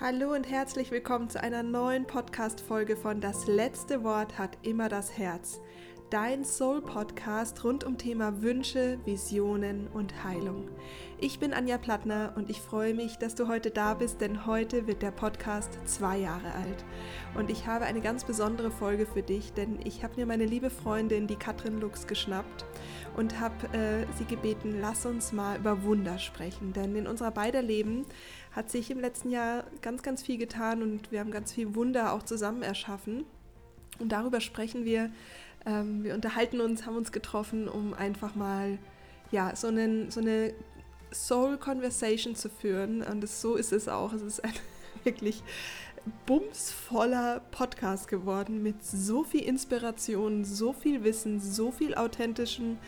[0.00, 5.18] Hallo und herzlich willkommen zu einer neuen Podcast-Folge von Das letzte Wort hat immer das
[5.18, 5.60] Herz.
[6.10, 10.66] Dein Soul-Podcast rund um Thema Wünsche, Visionen und Heilung.
[11.20, 14.86] Ich bin Anja Plattner und ich freue mich, dass du heute da bist, denn heute
[14.86, 16.82] wird der Podcast zwei Jahre alt.
[17.34, 20.70] Und ich habe eine ganz besondere Folge für dich, denn ich habe mir meine liebe
[20.70, 22.64] Freundin, die Katrin Lux, geschnappt
[23.14, 26.72] und habe äh, sie gebeten, lass uns mal über Wunder sprechen.
[26.72, 28.06] Denn in unserer beider Leben
[28.52, 32.14] hat sich im letzten Jahr ganz, ganz viel getan und wir haben ganz viel Wunder
[32.14, 33.26] auch zusammen erschaffen.
[33.98, 35.10] Und darüber sprechen wir.
[35.68, 38.78] Ähm, wir unterhalten uns, haben uns getroffen, um einfach mal
[39.30, 40.54] ja, so, einen, so eine
[41.12, 43.02] Soul Conversation zu führen.
[43.02, 44.14] Und das, so ist es auch.
[44.14, 44.54] Es ist ein
[45.04, 45.42] wirklich
[46.24, 52.78] bumsvoller Podcast geworden mit so viel Inspiration, so viel Wissen, so viel authentischen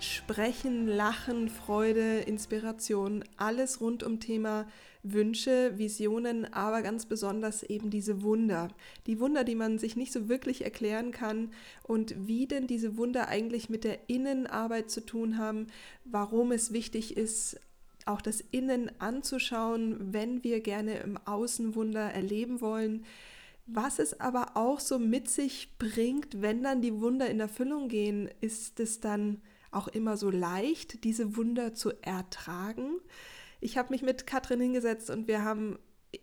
[0.00, 4.66] Sprechen, Lachen, Freude, Inspiration, alles rund um Thema
[5.04, 8.68] Wünsche, Visionen, aber ganz besonders eben diese Wunder.
[9.06, 11.50] Die Wunder, die man sich nicht so wirklich erklären kann
[11.82, 15.68] und wie denn diese Wunder eigentlich mit der Innenarbeit zu tun haben,
[16.04, 17.60] warum es wichtig ist,
[18.06, 23.04] auch das Innen anzuschauen, wenn wir gerne im Außen Wunder erleben wollen.
[23.66, 28.28] Was es aber auch so mit sich bringt, wenn dann die Wunder in Erfüllung gehen,
[28.40, 33.00] ist es dann auch immer so leicht, diese Wunder zu ertragen.
[33.64, 35.78] Ich habe mich mit Katrin hingesetzt und wir haben,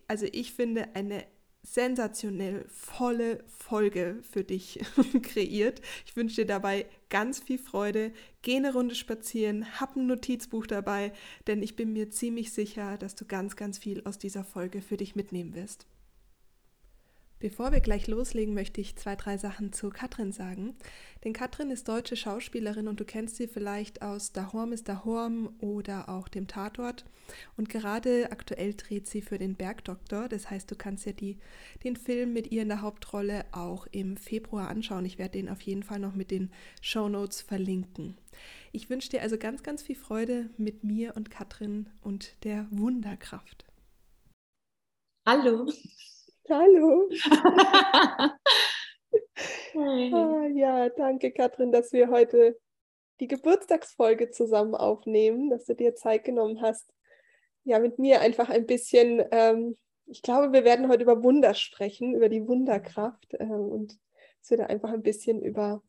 [0.06, 1.24] also ich finde, eine
[1.64, 4.78] sensationell volle Folge für dich
[5.22, 5.80] kreiert.
[6.06, 8.12] Ich wünsche dir dabei ganz viel Freude.
[8.42, 11.12] Geh eine Runde spazieren, hab ein Notizbuch dabei,
[11.48, 14.96] denn ich bin mir ziemlich sicher, dass du ganz, ganz viel aus dieser Folge für
[14.96, 15.88] dich mitnehmen wirst.
[17.42, 20.76] Bevor wir gleich loslegen, möchte ich zwei, drei Sachen zu Katrin sagen.
[21.24, 26.08] Denn Katrin ist deutsche Schauspielerin und du kennst sie vielleicht aus Dahorm ist Dahorm oder
[26.08, 27.04] auch dem Tatort.
[27.56, 30.28] Und gerade aktuell dreht sie für den Bergdoktor.
[30.28, 31.36] Das heißt, du kannst ja die,
[31.82, 35.04] den Film mit ihr in der Hauptrolle auch im Februar anschauen.
[35.04, 38.16] Ich werde den auf jeden Fall noch mit den Show Notes verlinken.
[38.70, 43.64] Ich wünsche dir also ganz, ganz viel Freude mit mir und Katrin und der Wunderkraft.
[45.26, 45.68] Hallo.
[46.48, 47.08] Hallo.
[49.76, 52.58] ah, ja, danke Katrin, dass wir heute
[53.20, 56.92] die Geburtstagsfolge zusammen aufnehmen, dass du dir Zeit genommen hast,
[57.62, 62.16] ja, mit mir einfach ein bisschen, ähm, ich glaube, wir werden heute über Wunder sprechen,
[62.16, 64.00] über die Wunderkraft ähm, und
[64.40, 65.80] dass wir da einfach ein bisschen über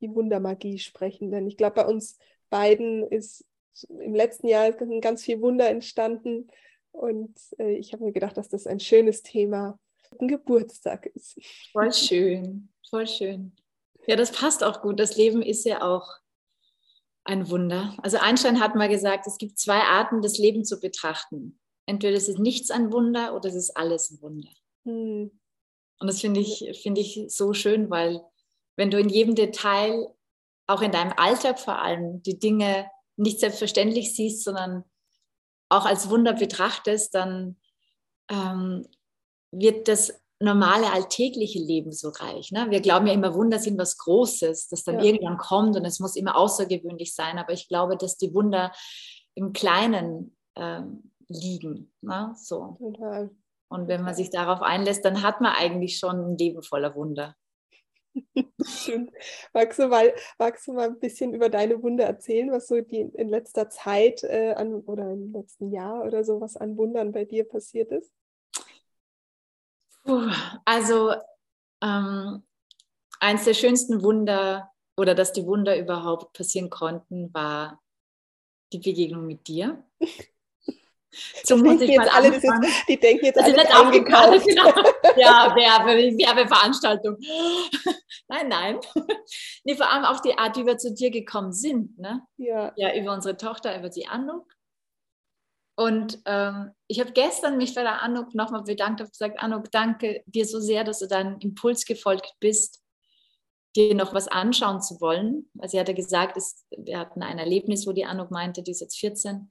[0.00, 2.18] die Wundermagie sprechen, denn ich glaube, bei uns
[2.50, 3.46] beiden ist
[3.88, 6.48] im letzten Jahr ganz viel Wunder entstanden
[6.96, 9.78] und äh, ich habe mir gedacht, dass das ein schönes Thema
[10.20, 11.38] ein Geburtstag ist.
[11.72, 13.52] Voll schön, voll schön.
[14.06, 15.00] Ja, das passt auch gut.
[15.00, 16.08] Das Leben ist ja auch
[17.24, 17.96] ein Wunder.
[18.02, 21.58] Also Einstein hat mal gesagt, es gibt zwei Arten, das Leben zu betrachten.
[21.86, 24.50] Entweder ist es nichts ein Wunder oder es ist alles ein Wunder.
[24.84, 25.30] Hm.
[25.98, 28.22] Und das finde ich, find ich so schön, weil
[28.76, 30.14] wenn du in jedem Detail,
[30.66, 34.84] auch in deinem Alltag vor allem, die Dinge nicht selbstverständlich siehst, sondern
[35.68, 37.56] auch als Wunder betrachtest, dann
[38.30, 38.86] ähm,
[39.52, 42.52] wird das normale alltägliche Leben so reich.
[42.52, 42.66] Ne?
[42.70, 45.04] Wir glauben ja immer, Wunder sind was Großes, das dann ja.
[45.04, 47.38] irgendwann kommt und es muss immer außergewöhnlich sein.
[47.38, 48.72] Aber ich glaube, dass die Wunder
[49.34, 51.92] im Kleinen ähm, liegen.
[52.02, 52.34] Ne?
[52.36, 52.76] So.
[52.78, 53.30] Total.
[53.68, 57.34] Und wenn man sich darauf einlässt, dann hat man eigentlich schon ein Leben voller Wunder.
[58.66, 59.10] Schön.
[59.52, 63.00] Magst du, mal, magst du mal ein bisschen über deine Wunder erzählen, was so die
[63.00, 67.24] in letzter Zeit äh, an, oder im letzten Jahr oder so, was an Wundern bei
[67.24, 68.12] dir passiert ist?
[70.04, 70.30] Puh,
[70.64, 71.14] also
[71.82, 72.42] ähm,
[73.20, 77.82] eins der schönsten Wunder oder dass die Wunder überhaupt passieren konnten, war
[78.72, 79.84] die Begegnung mit dir.
[81.44, 82.46] So muss ich mal alle, jetzt,
[82.88, 84.46] die denken jetzt alle nicht eingekauft.
[84.46, 84.72] Genau.
[85.16, 87.16] Ja, Werbe, Werbeveranstaltung.
[88.28, 88.80] Nein, nein.
[89.64, 91.98] Nee, vor allem auch die Art, wie wir zu dir gekommen sind.
[91.98, 92.22] Ne?
[92.36, 92.72] Ja.
[92.76, 94.46] ja, über unsere Tochter, über die Anuk.
[95.76, 100.22] Und ähm, ich habe gestern mich bei der Anuk nochmal bedankt und gesagt, Anuk, danke
[100.26, 102.82] dir so sehr, dass du deinem Impuls gefolgt bist,
[103.76, 105.50] dir noch was anschauen zu wollen.
[105.58, 108.80] Also sie hatte gesagt, es, wir hatten ein Erlebnis, wo die Anuk meinte, die ist
[108.80, 109.50] jetzt 14,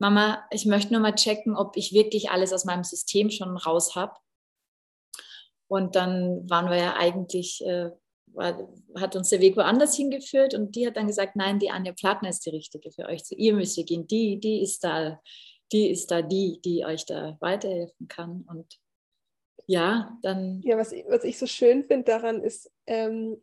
[0.00, 3.94] Mama, ich möchte nur mal checken, ob ich wirklich alles aus meinem System schon raus
[3.94, 4.14] habe.
[5.68, 7.90] Und dann waren wir ja eigentlich, äh,
[8.32, 8.66] war,
[8.96, 12.30] hat uns der Weg woanders hingeführt und die hat dann gesagt, nein, die Anja Plattner
[12.30, 13.24] ist die Richtige für euch.
[13.24, 14.06] Zu ihr müsst ihr gehen.
[14.06, 15.20] Die, die ist da,
[15.70, 18.46] die ist da die, die euch da weiterhelfen kann.
[18.48, 18.80] Und
[19.66, 20.62] ja, dann.
[20.64, 23.40] Ja, was, was ich so schön finde daran ist, ähm,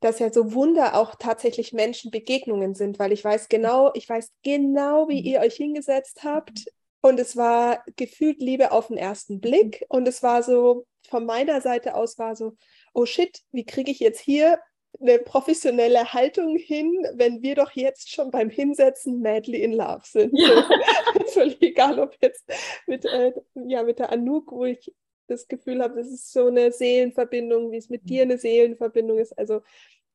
[0.00, 5.08] dass ja so Wunder auch tatsächlich Menschenbegegnungen sind, weil ich weiß genau, ich weiß genau,
[5.08, 5.26] wie mhm.
[5.26, 6.66] ihr euch hingesetzt habt
[7.00, 9.84] Und es war gefühlt Liebe auf den ersten Blick.
[9.88, 12.54] Und es war so, von meiner Seite aus war so,
[12.92, 14.58] oh shit, wie kriege ich jetzt hier
[15.00, 20.32] eine professionelle Haltung hin, wenn wir doch jetzt schon beim Hinsetzen madly in love sind.
[20.34, 20.68] Ja.
[21.26, 22.44] So, egal, ob jetzt
[22.86, 24.94] mit, äh, ja, mit der Anouk, wo ich
[25.28, 29.38] das Gefühl habe, das ist so eine Seelenverbindung, wie es mit dir eine Seelenverbindung ist.
[29.38, 29.62] Also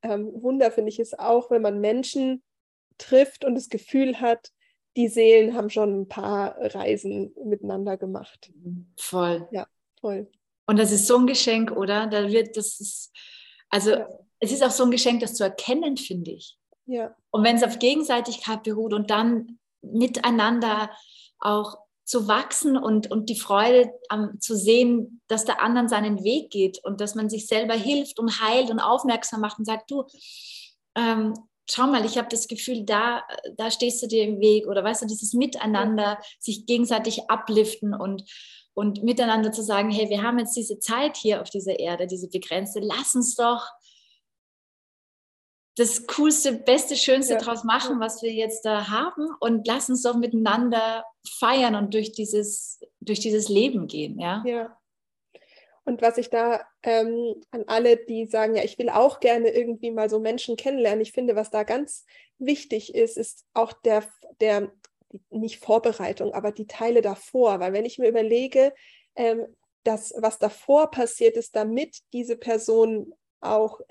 [0.02, 2.44] ähm, Wunder finde ich es auch, wenn man Menschen
[2.98, 4.52] trifft und das Gefühl hat,
[4.96, 8.52] die Seelen haben schon ein paar Reisen miteinander gemacht.
[8.98, 9.48] Voll.
[9.52, 9.68] Ja,
[10.00, 10.30] voll.
[10.68, 12.08] Und das ist so ein Geschenk, oder?
[12.08, 13.12] Da wird, das ist,
[13.70, 14.08] also ja.
[14.40, 16.58] es ist auch so ein Geschenk, das zu erkennen, finde ich.
[16.86, 17.16] Ja.
[17.32, 20.92] Und wenn es auf Gegenseitigkeit beruht und dann miteinander
[21.40, 26.50] auch zu wachsen und, und die Freude um, zu sehen, dass der anderen seinen Weg
[26.50, 30.04] geht und dass man sich selber hilft und heilt und aufmerksam macht und sagt, du,
[30.96, 31.34] ähm,
[31.70, 33.24] schau mal, ich habe das Gefühl, da,
[33.56, 38.24] da stehst du dir im Weg oder weißt du, dieses Miteinander, sich gegenseitig abliften und,
[38.74, 42.28] und miteinander zu sagen, hey, wir haben jetzt diese Zeit hier auf dieser Erde, diese
[42.28, 43.66] begrenzte, lass uns doch
[45.76, 47.40] das Coolste, Beste, Schönste ja.
[47.40, 52.12] draus machen, was wir jetzt da haben und lass uns doch miteinander feiern und durch
[52.12, 54.20] dieses, durch dieses Leben gehen.
[54.20, 54.44] Ja.
[54.46, 54.78] ja.
[55.86, 59.92] Und was ich da ähm, an alle, die sagen, ja, ich will auch gerne irgendwie
[59.92, 62.06] mal so Menschen kennenlernen, ich finde, was da ganz
[62.38, 64.04] wichtig ist, ist auch der,
[64.40, 64.72] der
[65.30, 67.60] nicht Vorbereitung, aber die Teile davor.
[67.60, 68.74] Weil wenn ich mir überlege,
[69.16, 69.46] ähm,
[69.84, 73.82] dass was davor passiert ist, damit diese Person auch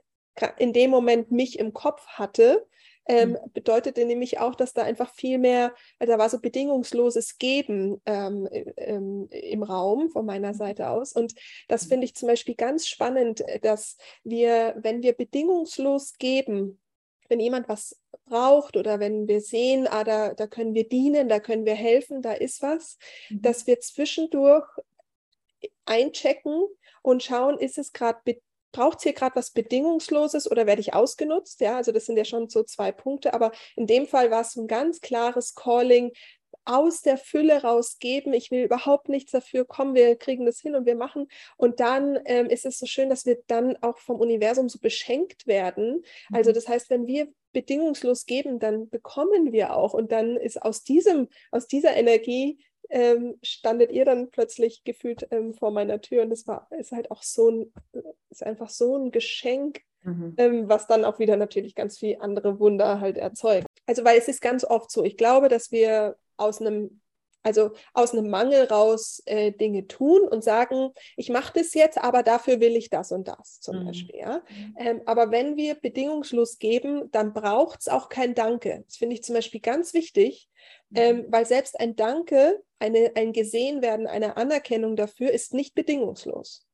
[0.58, 2.67] in dem Moment mich im Kopf hatte,
[3.06, 3.38] ähm, mhm.
[3.52, 8.49] bedeutete nämlich auch, dass da einfach viel mehr, also da war so bedingungsloses Geben ähm,
[8.76, 10.56] ähm, im Raum von meiner mhm.
[10.56, 11.12] Seite aus.
[11.12, 11.34] Und
[11.69, 11.88] das mhm.
[11.88, 16.81] finde ich zum Beispiel ganz spannend, äh, dass wir, wenn wir bedingungslos geben,
[17.28, 21.40] wenn jemand was braucht oder wenn wir sehen, ah, da, da können wir dienen, da
[21.40, 22.99] können wir helfen, da ist was,
[23.31, 24.67] dass wir zwischendurch
[25.87, 26.67] einchecken
[27.02, 28.20] und schauen, ist es gerade
[28.73, 31.61] braucht es hier gerade was Bedingungsloses oder werde ich ausgenutzt?
[31.61, 34.57] Ja, also das sind ja schon so zwei Punkte, aber in dem Fall war es
[34.57, 36.13] ein ganz klares Calling,
[36.65, 38.33] aus der Fülle rausgeben.
[38.33, 39.65] Ich will überhaupt nichts dafür.
[39.65, 41.29] Komm, wir kriegen das hin und wir machen.
[41.57, 45.47] Und dann ähm, ist es so schön, dass wir dann auch vom Universum so beschenkt
[45.47, 46.05] werden.
[46.33, 46.55] Also mhm.
[46.55, 49.93] das heißt, wenn wir bedingungslos geben, dann bekommen wir auch.
[49.93, 55.55] Und dann ist aus diesem, aus dieser Energie ähm, standet ihr dann plötzlich gefühlt ähm,
[55.55, 57.73] vor meiner Tür und es war ist halt auch so ein
[58.31, 60.34] ist einfach so ein Geschenk, mhm.
[60.38, 63.67] ähm, was dann auch wieder natürlich ganz viel andere Wunder halt erzeugt.
[63.87, 67.01] Also weil es ist ganz oft so, ich glaube, dass wir aus einem
[67.43, 72.23] also aus einem Mangel raus äh, Dinge tun und sagen, ich mache das jetzt, aber
[72.23, 73.87] dafür will ich das und das zum mhm.
[73.87, 74.19] Beispiel.
[74.19, 74.43] Ja?
[74.49, 74.77] Mhm.
[74.79, 78.85] Ähm, aber wenn wir bedingungslos geben, dann braucht es auch kein Danke.
[78.87, 80.49] Das finde ich zum Beispiel ganz wichtig,
[80.94, 81.27] ähm, mhm.
[81.31, 86.67] weil selbst ein Danke, eine, ein Gesehenwerden, eine Anerkennung dafür ist nicht bedingungslos.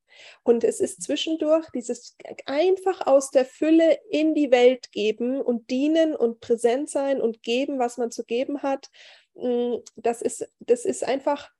[0.43, 2.17] Und es ist zwischendurch dieses
[2.47, 7.79] einfach aus der Fülle in die Welt geben und dienen und präsent sein und geben,
[7.79, 8.91] was man zu geben hat.
[9.39, 11.51] Mm, das ist, das ist einfach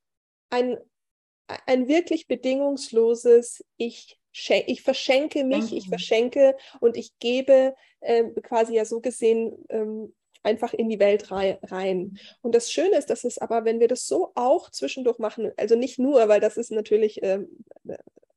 [0.49, 0.77] ein,
[1.65, 8.85] ein wirklich bedingungsloses Ich ich verschenke mich, ich verschenke und ich gebe äh, quasi ja
[8.85, 12.17] so gesehen ähm, einfach in die Welt rein.
[12.41, 15.75] Und das Schöne ist, dass es aber, wenn wir das so auch zwischendurch machen, also
[15.75, 17.49] nicht nur, weil das ist natürlich, ähm,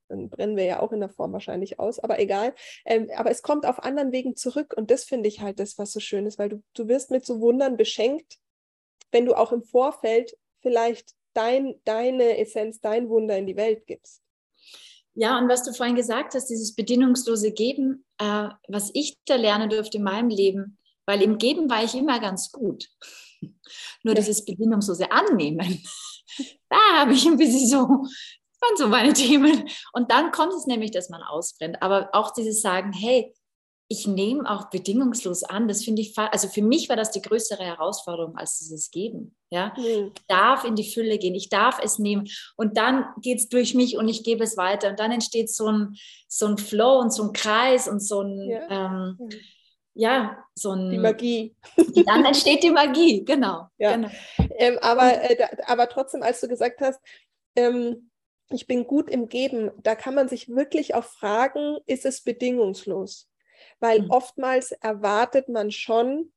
[0.08, 2.54] dann brennen wir ja auch in der Form wahrscheinlich aus, aber egal.
[2.84, 5.92] Ähm, aber es kommt auf anderen Wegen zurück und das finde ich halt das, was
[5.92, 8.38] so schön ist, weil du, du wirst mit so Wundern beschenkt,
[9.12, 14.23] wenn du auch im Vorfeld vielleicht dein, deine Essenz, dein Wunder in die Welt gibst.
[15.14, 19.69] Ja, und was du vorhin gesagt hast, dieses bedingungslose Geben, äh, was ich da lernen
[19.69, 22.88] durfte in meinem Leben, weil im Geben war ich immer ganz gut.
[24.02, 25.83] Nur dieses bedingungslose Annehmen,
[26.71, 29.69] da habe ich ein bisschen so, das waren so meine Themen.
[29.92, 31.83] Und dann kommt es nämlich, dass man ausbrennt.
[31.83, 33.35] Aber auch dieses Sagen, hey,
[33.92, 35.68] ich nehme auch bedingungslos an.
[35.68, 39.37] Das finde ich, also für mich war das die größere Herausforderung als dieses Geben.
[39.50, 40.12] Ja, mhm.
[40.16, 43.75] ich darf in die Fülle gehen, ich darf es nehmen und dann geht es durch
[43.75, 45.94] mich und ich gebe es weiter und dann entsteht so ein,
[46.26, 49.30] so ein Flow und so ein Kreis und so ein, ja, ähm, mhm.
[49.92, 50.90] ja so ein.
[50.90, 51.54] Die Magie.
[52.06, 53.66] Dann entsteht die Magie, genau.
[53.76, 53.94] Ja.
[53.94, 54.11] genau.
[54.56, 56.99] Ähm, aber, äh, aber trotzdem, als du gesagt hast,
[57.56, 58.08] ähm,
[58.49, 63.28] ich bin gut im Geben, da kann man sich wirklich auch fragen, ist es bedingungslos?
[63.82, 64.10] Weil mhm.
[64.10, 66.32] oftmals erwartet man schon,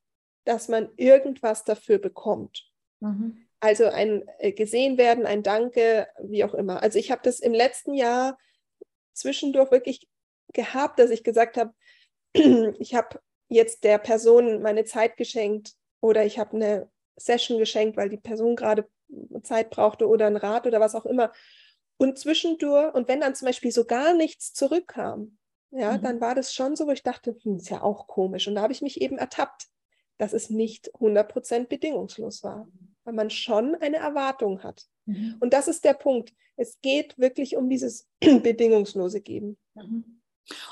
[0.45, 2.69] dass man irgendwas dafür bekommt.
[2.99, 3.45] Mhm.
[3.59, 6.81] Also ein äh, gesehen werden, ein Danke, wie auch immer.
[6.81, 8.37] Also ich habe das im letzten Jahr
[9.13, 10.09] zwischendurch wirklich
[10.53, 11.73] gehabt, dass ich gesagt habe,
[12.79, 18.09] ich habe jetzt der Person meine Zeit geschenkt oder ich habe eine Session geschenkt, weil
[18.09, 18.89] die Person gerade
[19.43, 21.31] Zeit brauchte oder einen Rat oder was auch immer.
[21.97, 25.37] Und zwischendurch, und wenn dann zum Beispiel so gar nichts zurückkam,
[25.71, 26.01] ja, mhm.
[26.01, 28.47] dann war das schon so, wo ich dachte, hm, ist ja auch komisch.
[28.47, 29.67] Und da habe ich mich eben ertappt,
[30.17, 32.67] dass es nicht 100% bedingungslos war,
[33.03, 34.85] weil man schon eine Erwartung hat.
[35.05, 35.35] Mhm.
[35.39, 36.33] Und das ist der Punkt.
[36.55, 39.57] Es geht wirklich um dieses bedingungslose Geben.
[39.73, 40.21] Mhm.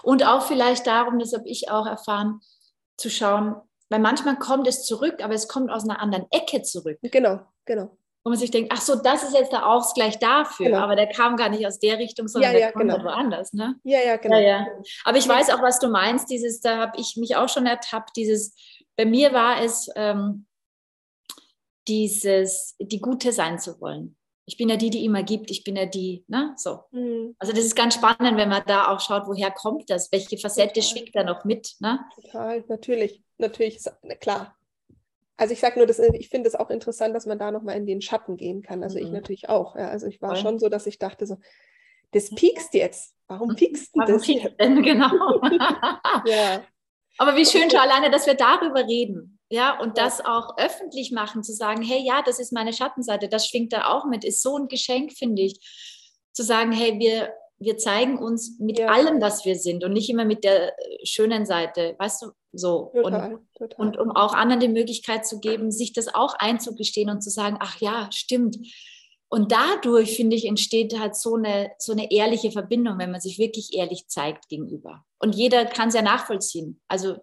[0.03, 2.39] Und auch vielleicht darum, das habe ich auch erfahren,
[2.95, 3.55] zu schauen,
[3.89, 6.99] weil manchmal kommt es zurück, aber es kommt aus einer anderen Ecke zurück.
[7.01, 7.97] Genau, genau.
[8.23, 10.79] Wo man sich denkt, ach so, das ist jetzt der Ausgleich dafür, genau.
[10.79, 13.03] aber der kam gar nicht aus der Richtung, sondern ja, der ja, kommt genau.
[13.03, 13.51] woanders.
[13.51, 13.75] Ne?
[13.83, 14.37] Ja, ja, genau.
[14.37, 14.67] Ja, ja.
[15.03, 18.15] Aber ich weiß auch, was du meinst, dieses, da habe ich mich auch schon ertappt,
[18.15, 18.55] dieses,
[18.95, 20.45] bei mir war es ähm,
[21.87, 24.15] dieses, die Gute sein zu wollen.
[24.45, 26.53] Ich bin ja die, die immer gibt, ich bin ja die, ne?
[26.57, 26.79] So.
[26.91, 27.35] Mhm.
[27.39, 30.73] Also das ist ganz spannend, wenn man da auch schaut, woher kommt das, welche Facette
[30.73, 30.83] Total.
[30.83, 31.99] schwingt da noch mit, ne?
[32.15, 33.79] Total, natürlich, natürlich,
[34.19, 34.55] klar.
[35.37, 37.85] Also ich sage nur, dass, ich finde es auch interessant, dass man da nochmal in
[37.85, 38.83] den Schatten gehen kann.
[38.83, 39.05] Also mhm.
[39.05, 39.75] ich natürlich auch.
[39.75, 39.89] Ja.
[39.89, 40.41] Also ich war Voll.
[40.41, 41.37] schon so, dass ich dachte so,
[42.11, 43.15] das piekst jetzt.
[43.27, 43.55] Warum mhm.
[43.55, 44.83] piekst du das piekst denn?
[44.83, 45.41] Genau.
[46.25, 46.63] ja.
[47.17, 49.39] Aber wie schön schon alleine, dass wir darüber reden.
[49.49, 50.05] Ja, und ja.
[50.05, 53.85] das auch öffentlich machen, zu sagen, hey, ja, das ist meine Schattenseite, das schwingt da
[53.85, 55.59] auch mit, ist so ein Geschenk, finde ich.
[56.31, 58.87] Zu sagen, hey, wir, wir zeigen uns mit ja.
[58.87, 62.91] allem, was wir sind und nicht immer mit der äh, schönen Seite, weißt du, so.
[62.93, 63.85] Total, und, total.
[63.85, 67.57] und um auch anderen die Möglichkeit zu geben, sich das auch einzugestehen und zu sagen,
[67.59, 68.57] ach ja, stimmt.
[69.29, 73.39] Und dadurch, finde ich, entsteht halt so eine, so eine ehrliche Verbindung, wenn man sich
[73.39, 75.03] wirklich ehrlich zeigt gegenüber.
[75.17, 76.79] Und jeder kann es ja nachvollziehen.
[76.87, 77.17] Also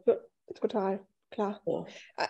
[0.54, 1.60] total klar.
[1.64, 1.86] Ja.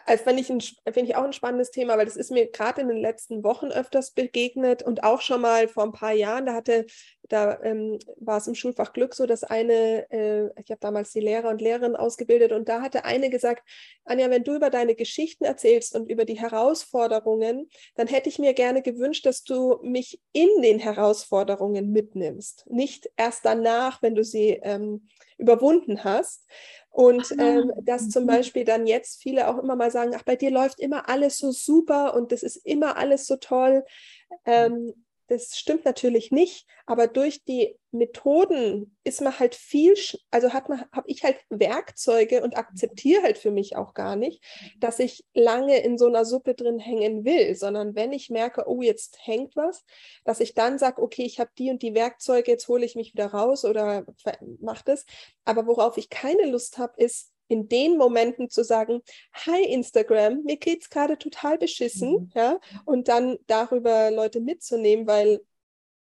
[0.07, 2.89] Also finde ich, find ich auch ein spannendes Thema, weil das ist mir gerade in
[2.89, 6.87] den letzten Wochen öfters begegnet und auch schon mal vor ein paar Jahren, da hatte,
[7.31, 11.21] da ähm, war es im Schulfach Glück so, dass eine, äh, ich habe damals die
[11.21, 13.63] Lehrer und Lehrerinnen ausgebildet und da hatte eine gesagt,
[14.05, 18.53] Anja, wenn du über deine Geschichten erzählst und über die Herausforderungen, dann hätte ich mir
[18.53, 24.61] gerne gewünscht, dass du mich in den Herausforderungen mitnimmst, nicht erst danach, wenn du sie
[24.63, 25.09] ähm,
[25.39, 26.47] überwunden hast.
[26.91, 28.29] Und ähm, dass zum mhm.
[28.29, 31.53] Beispiel dann jetzt viele auch immer mal sagen, ach, bei dir läuft immer alles so
[31.53, 33.85] super und das ist immer alles so toll.
[34.45, 34.93] Ähm,
[35.31, 39.95] das stimmt natürlich nicht, aber durch die Methoden ist man halt viel,
[40.33, 44.43] also hat man, habe ich halt Werkzeuge und akzeptiere halt für mich auch gar nicht,
[44.81, 48.83] dass ich lange in so einer Suppe drin hängen will, sondern wenn ich merke, oh,
[48.83, 49.85] jetzt hängt was,
[50.25, 53.13] dass ich dann sage, okay, ich habe die und die Werkzeuge, jetzt hole ich mich
[53.13, 54.05] wieder raus oder
[54.61, 55.07] mache das.
[55.45, 59.03] Aber worauf ich keine Lust habe, ist, in den Momenten zu sagen,
[59.33, 62.31] hi Instagram, mir geht's gerade total beschissen, mhm.
[62.35, 65.41] ja, und dann darüber Leute mitzunehmen, weil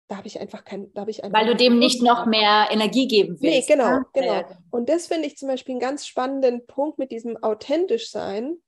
[0.09, 2.69] da habe ich einfach kein, da habe ich einfach weil du dem nicht noch mehr
[2.71, 3.69] Energie geben willst.
[3.69, 4.05] Nee, genau, ja?
[4.13, 4.33] genau.
[4.35, 4.59] Ja.
[4.71, 8.59] Und das finde ich zum Beispiel einen ganz spannenden Punkt mit diesem authentisch sein,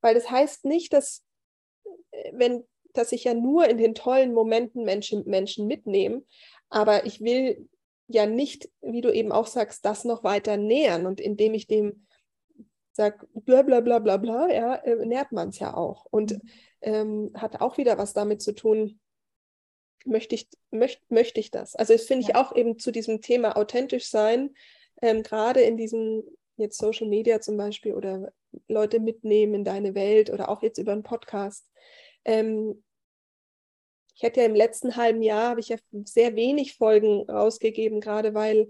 [0.00, 1.24] weil das heißt nicht, dass
[2.10, 6.22] äh, wenn dass ich ja nur in den tollen Momenten Menschen, Menschen mitnehme,
[6.70, 7.68] aber ich will
[8.08, 11.06] ja nicht, wie du eben auch sagst, das noch weiter nähern.
[11.06, 12.06] Und indem ich dem
[12.92, 16.06] sage, bla bla bla bla bla, ja, äh, nährt man es ja auch.
[16.10, 16.40] Und mhm.
[16.80, 18.98] ähm, hat auch wieder was damit zu tun,
[20.04, 21.76] möchte ich, möcht, möchte ich das?
[21.76, 24.54] Also das finde ich auch eben zu diesem Thema authentisch sein,
[25.00, 26.24] ähm, gerade in diesem
[26.56, 28.32] jetzt Social Media zum Beispiel oder
[28.66, 31.70] Leute mitnehmen in deine Welt oder auch jetzt über einen Podcast.
[32.24, 32.82] Ähm,
[34.18, 38.34] ich hätte ja im letzten halben Jahr, habe ich ja sehr wenig Folgen rausgegeben, gerade
[38.34, 38.66] weil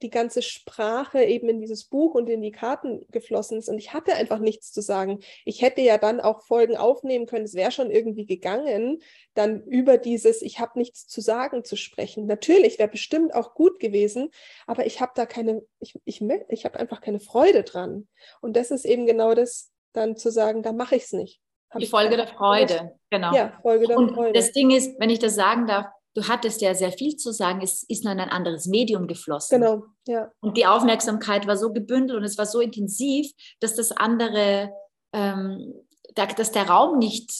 [0.00, 3.68] die ganze Sprache eben in dieses Buch und in die Karten geflossen ist.
[3.68, 5.18] Und ich hatte einfach nichts zu sagen.
[5.44, 7.44] Ich hätte ja dann auch Folgen aufnehmen können.
[7.44, 9.02] Es wäre schon irgendwie gegangen,
[9.34, 12.26] dann über dieses Ich habe nichts zu sagen zu sprechen.
[12.26, 14.30] Natürlich wäre bestimmt auch gut gewesen,
[14.68, 18.06] aber ich habe da keine, ich, ich, ich habe einfach keine Freude dran.
[18.40, 21.42] Und das ist eben genau das, dann zu sagen, da mache ich es nicht.
[21.78, 23.32] Die Folge der Freude, genau.
[23.32, 24.32] Ja, Folge der und Freude.
[24.32, 27.60] Das Ding ist, wenn ich das sagen darf, du hattest ja sehr viel zu sagen,
[27.62, 29.60] es ist nur in ein anderes Medium geflossen.
[29.60, 30.30] Genau, ja.
[30.40, 34.72] Und die Aufmerksamkeit war so gebündelt und es war so intensiv, dass das andere,
[35.12, 35.74] ähm,
[36.14, 37.30] dass der Raum nicht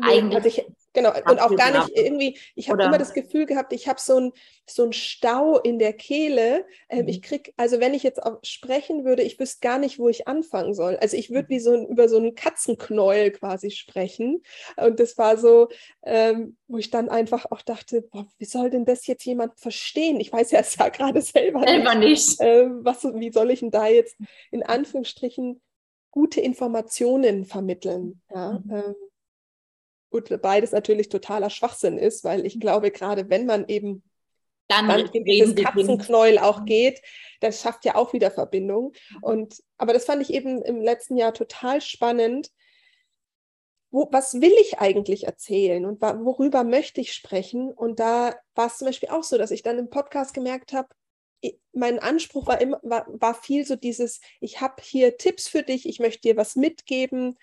[0.00, 0.36] nee, eigentlich.
[0.36, 3.88] Also ich, Genau, und auch gar nicht irgendwie, ich habe immer das Gefühl gehabt, ich
[3.88, 4.32] habe so einen
[4.68, 6.66] so Stau in der Kehle.
[6.88, 7.08] Ähm, mhm.
[7.08, 10.28] Ich krieg, also wenn ich jetzt auch sprechen würde, ich wüsste gar nicht, wo ich
[10.28, 10.96] anfangen soll.
[10.96, 11.48] Also ich würde mhm.
[11.48, 14.42] wie so ein, über so einen Katzenknäuel quasi sprechen.
[14.76, 15.68] Und das war so,
[16.04, 20.20] ähm, wo ich dann einfach auch dachte, boah, wie soll denn das jetzt jemand verstehen?
[20.20, 22.28] Ich weiß ja es ja gerade selber, selber nicht.
[22.28, 22.40] nicht.
[22.40, 24.16] Äh, was, wie soll ich denn da jetzt
[24.50, 25.60] in Anführungsstrichen
[26.10, 28.20] gute Informationen vermitteln?
[28.30, 28.70] Ja, mhm.
[28.70, 28.94] ähm,
[30.12, 34.02] Gut, beides natürlich totaler Schwachsinn ist, weil ich glaube, gerade wenn man eben
[34.68, 37.00] dann, dann in dieses Katzenknäuel auch geht,
[37.40, 38.92] das schafft ja auch wieder Verbindung.
[39.22, 42.50] Und, aber das fand ich eben im letzten Jahr total spannend,
[43.90, 47.72] wo, was will ich eigentlich erzählen und worüber möchte ich sprechen?
[47.72, 50.88] Und da war es zum Beispiel auch so, dass ich dann im Podcast gemerkt habe,
[51.72, 55.88] mein Anspruch war immer, war, war viel so dieses, ich habe hier Tipps für dich,
[55.88, 57.38] ich möchte dir was mitgeben,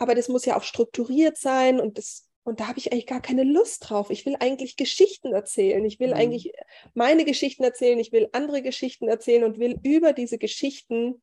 [0.00, 3.20] aber das muss ja auch strukturiert sein und das und da habe ich eigentlich gar
[3.20, 4.08] keine Lust drauf.
[4.08, 5.84] Ich will eigentlich Geschichten erzählen.
[5.84, 6.14] Ich will mhm.
[6.14, 6.52] eigentlich
[6.94, 7.98] meine Geschichten erzählen.
[7.98, 11.20] Ich will andere Geschichten erzählen und will über diese Geschichten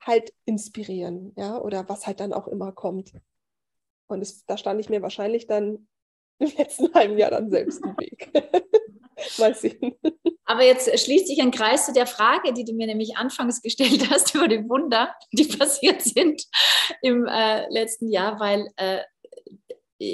[0.00, 3.12] halt inspirieren, ja, oder was halt dann auch immer kommt.
[4.06, 5.86] Und es, da stand ich mir wahrscheinlich dann
[6.38, 8.32] im letzten halben Jahr dann selbst im Weg.
[9.38, 9.94] Mal sehen.
[10.44, 14.10] Aber jetzt schließt sich ein Kreis zu der Frage, die du mir nämlich anfangs gestellt
[14.10, 16.42] hast über die Wunder, die passiert sind
[17.00, 19.02] im äh, letzten Jahr, weil äh,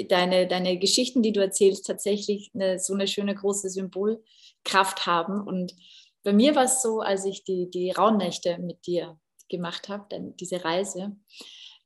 [0.05, 5.41] deine, deine Geschichten, die du erzählst, tatsächlich eine, so eine schöne große Symbolkraft haben.
[5.41, 5.75] Und
[6.23, 10.35] bei mir war es so, als ich die, die Rauhnächte mit dir gemacht habe, dann
[10.37, 11.17] diese Reise,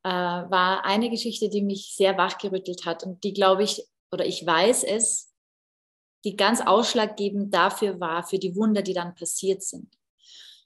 [0.03, 4.45] äh, war eine Geschichte, die mich sehr wachgerüttelt hat und die, glaube ich, oder ich
[4.45, 5.32] weiß es,
[6.23, 9.97] die ganz ausschlaggebend dafür war, für die Wunder, die dann passiert sind.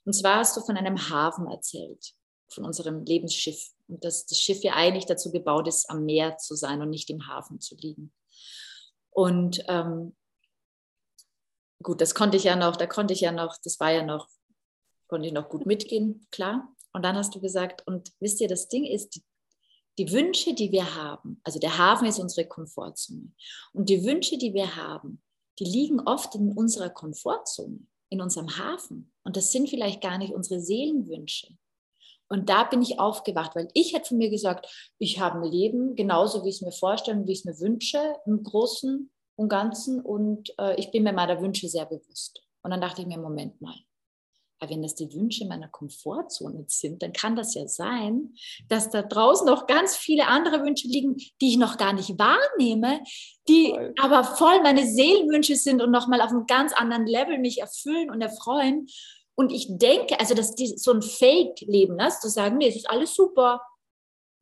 [0.04, 2.14] Und zwar hast du von einem Hafen erzählt,
[2.48, 3.72] von unserem Lebensschiff.
[3.88, 7.10] Und dass das Schiff ja eigentlich dazu gebaut ist, am Meer zu sein und nicht
[7.10, 8.12] im Hafen zu liegen.
[9.10, 10.16] Und ähm,
[11.82, 14.28] gut, das konnte ich ja noch, da konnte ich ja noch, das war ja noch,
[15.08, 16.74] konnte ich noch gut mitgehen, klar.
[16.92, 19.22] Und dann hast du gesagt, und wisst ihr, das Ding ist, die,
[19.98, 23.32] die Wünsche, die wir haben, also der Hafen ist unsere Komfortzone.
[23.72, 25.22] Und die Wünsche, die wir haben,
[25.58, 29.12] die liegen oft in unserer Komfortzone, in unserem Hafen.
[29.24, 31.48] Und das sind vielleicht gar nicht unsere Seelenwünsche.
[32.28, 35.96] Und da bin ich aufgewacht, weil ich hätte von mir gesagt, ich habe ein Leben
[35.96, 40.00] genauso, wie ich es mir vorstelle, wie ich es mir wünsche, im Großen und Ganzen.
[40.00, 42.42] Und äh, ich bin mir meiner Wünsche sehr bewusst.
[42.62, 43.76] Und dann dachte ich mir, Moment mal,
[44.60, 48.34] aber wenn das die Wünsche meiner Komfortzone sind, dann kann das ja sein,
[48.68, 53.00] dass da draußen noch ganz viele andere Wünsche liegen, die ich noch gar nicht wahrnehme,
[53.48, 53.94] die voll.
[54.00, 58.20] aber voll meine Seelenwünsche sind und nochmal auf einem ganz anderen Level mich erfüllen und
[58.20, 58.88] erfreuen.
[59.34, 62.08] Und ich denke, also das ist so ein Fake-Leben, ne?
[62.20, 63.60] zu sagen, nee, es ist alles super,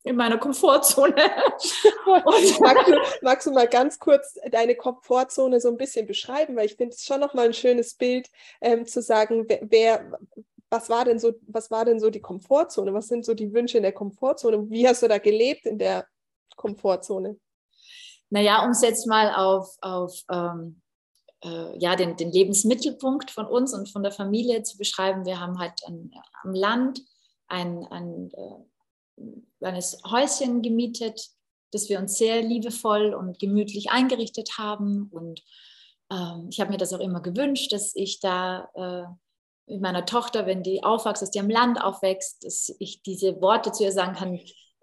[0.07, 1.15] in meiner Komfortzone.
[2.61, 6.55] magst, du, magst, du, mal ganz kurz deine Komfortzone so ein bisschen beschreiben?
[6.55, 10.19] Weil ich finde es schon nochmal ein schönes Bild, ähm, zu sagen, wer, wer,
[10.71, 12.95] was war denn so, was war denn so die Komfortzone?
[12.95, 14.71] Was sind so die Wünsche in der Komfortzone?
[14.71, 16.07] Wie hast du da gelebt in der
[16.55, 17.37] Komfortzone?
[18.31, 20.81] Naja, um es jetzt mal auf, auf ähm,
[21.43, 25.25] äh, ja, den, den Lebensmittelpunkt von uns und von der Familie zu beschreiben.
[25.25, 26.13] Wir haben halt an,
[26.45, 27.01] am Land
[27.49, 29.23] ein, ein äh,
[29.67, 31.29] kleines Häuschen gemietet,
[31.73, 35.09] das wir uns sehr liebevoll und gemütlich eingerichtet haben.
[35.11, 35.43] Und
[36.13, 40.47] ähm, ich habe mir das auch immer gewünscht, dass ich da äh, mit meiner Tochter,
[40.47, 44.15] wenn die aufwächst, dass die am Land aufwächst, dass ich diese Worte zu ihr sagen
[44.15, 44.39] kann,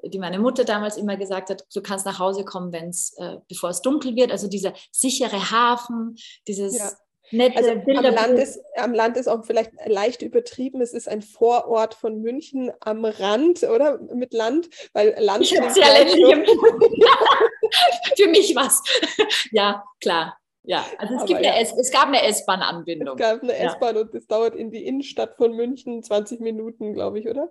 [0.06, 3.70] die meine Mutter damals immer gesagt hat, du kannst nach Hause kommen, wenn's, äh, bevor
[3.70, 4.34] es dunkel wird.
[4.34, 6.92] Also dieser sichere Hafen, dieses ja.
[7.32, 10.82] Nette also am Land, ist, am Land ist auch vielleicht leicht übertrieben.
[10.82, 14.00] Es ist ein Vorort von München am Rand, oder?
[14.14, 15.44] Mit Land, weil Land.
[15.44, 16.50] Ich sehr ländlich.
[18.18, 18.84] Für mich was.
[19.52, 20.38] ja, klar.
[20.66, 21.54] Ja, also es, gibt ja.
[21.54, 23.18] eine es gab eine S-Bahn-Anbindung.
[23.18, 27.20] Es gab eine S-Bahn und es dauert in die Innenstadt von München 20 Minuten, glaube
[27.20, 27.50] ich, oder?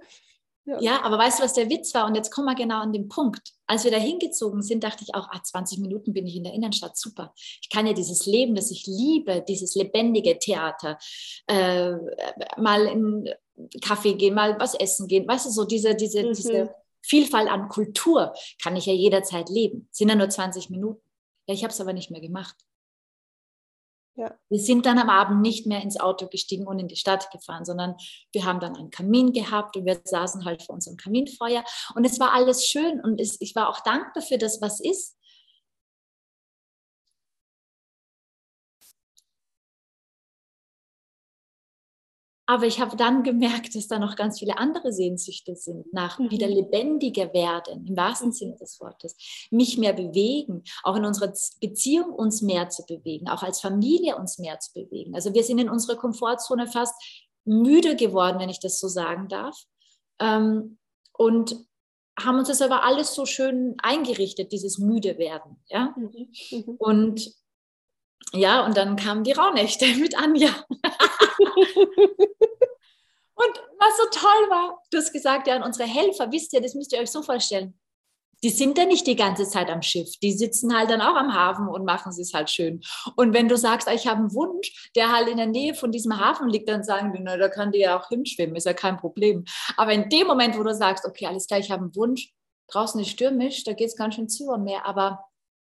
[0.64, 0.80] Ja.
[0.80, 1.02] ja.
[1.02, 2.06] aber weißt du, was der Witz war?
[2.06, 3.52] Und jetzt kommen wir genau an den Punkt.
[3.66, 6.52] Als wir da hingezogen sind, dachte ich auch, ah, 20 Minuten bin ich in der
[6.52, 7.32] Innenstadt, super.
[7.36, 10.98] Ich kann ja dieses Leben, das ich liebe, dieses lebendige Theater,
[11.46, 11.92] äh,
[12.56, 13.28] mal in
[13.82, 16.32] Kaffee gehen, mal was essen gehen, weißt du, so diese, diese, mhm.
[16.32, 19.88] diese Vielfalt an Kultur kann ich ja jederzeit leben.
[19.90, 21.02] Sind ja nur 20 Minuten.
[21.46, 22.56] Ja, ich habe es aber nicht mehr gemacht.
[24.14, 24.34] Ja.
[24.50, 27.64] Wir sind dann am Abend nicht mehr ins Auto gestiegen und in die Stadt gefahren,
[27.64, 27.94] sondern
[28.32, 32.20] wir haben dann einen Kamin gehabt und wir saßen halt vor unserem Kaminfeuer und es
[32.20, 35.16] war alles schön und es, ich war auch dankbar für das, was ist.
[42.52, 46.30] Aber ich habe dann gemerkt, dass da noch ganz viele andere Sehnsüchte sind, nach mhm.
[46.30, 48.32] wieder lebendiger werden, im wahrsten mhm.
[48.32, 49.16] Sinne des Wortes,
[49.50, 54.38] mich mehr bewegen, auch in unserer Beziehung uns mehr zu bewegen, auch als Familie uns
[54.38, 55.14] mehr zu bewegen.
[55.14, 56.92] Also wir sind in unserer Komfortzone fast
[57.46, 59.56] müde geworden, wenn ich das so sagen darf.
[60.20, 60.76] Ähm,
[61.14, 61.56] und
[62.20, 65.56] haben uns das aber alles so schön eingerichtet, dieses müde werden.
[65.68, 65.94] Ja?
[65.96, 66.28] Mhm.
[66.50, 66.76] mhm.
[66.76, 67.32] Und
[68.32, 70.50] ja, und dann kamen die Rauhnächte mit Anja.
[73.34, 76.74] Und was so toll war, du hast gesagt, ja, und unsere Helfer, wisst ihr, das
[76.74, 77.78] müsst ihr euch so vorstellen,
[78.44, 80.18] die sind ja nicht die ganze Zeit am Schiff.
[80.20, 82.80] Die sitzen halt dann auch am Hafen und machen es halt schön.
[83.14, 86.18] Und wenn du sagst, ich habe einen Wunsch, der halt in der Nähe von diesem
[86.18, 88.96] Hafen liegt, dann sagen die, na, da kann die ja auch hinschwimmen, ist ja kein
[88.96, 89.44] Problem.
[89.76, 92.32] Aber in dem Moment, wo du sagst, okay, alles klar, ich habe einen Wunsch,
[92.68, 95.24] draußen ist stürmisch, da geht es ganz schön zu am Meer, aber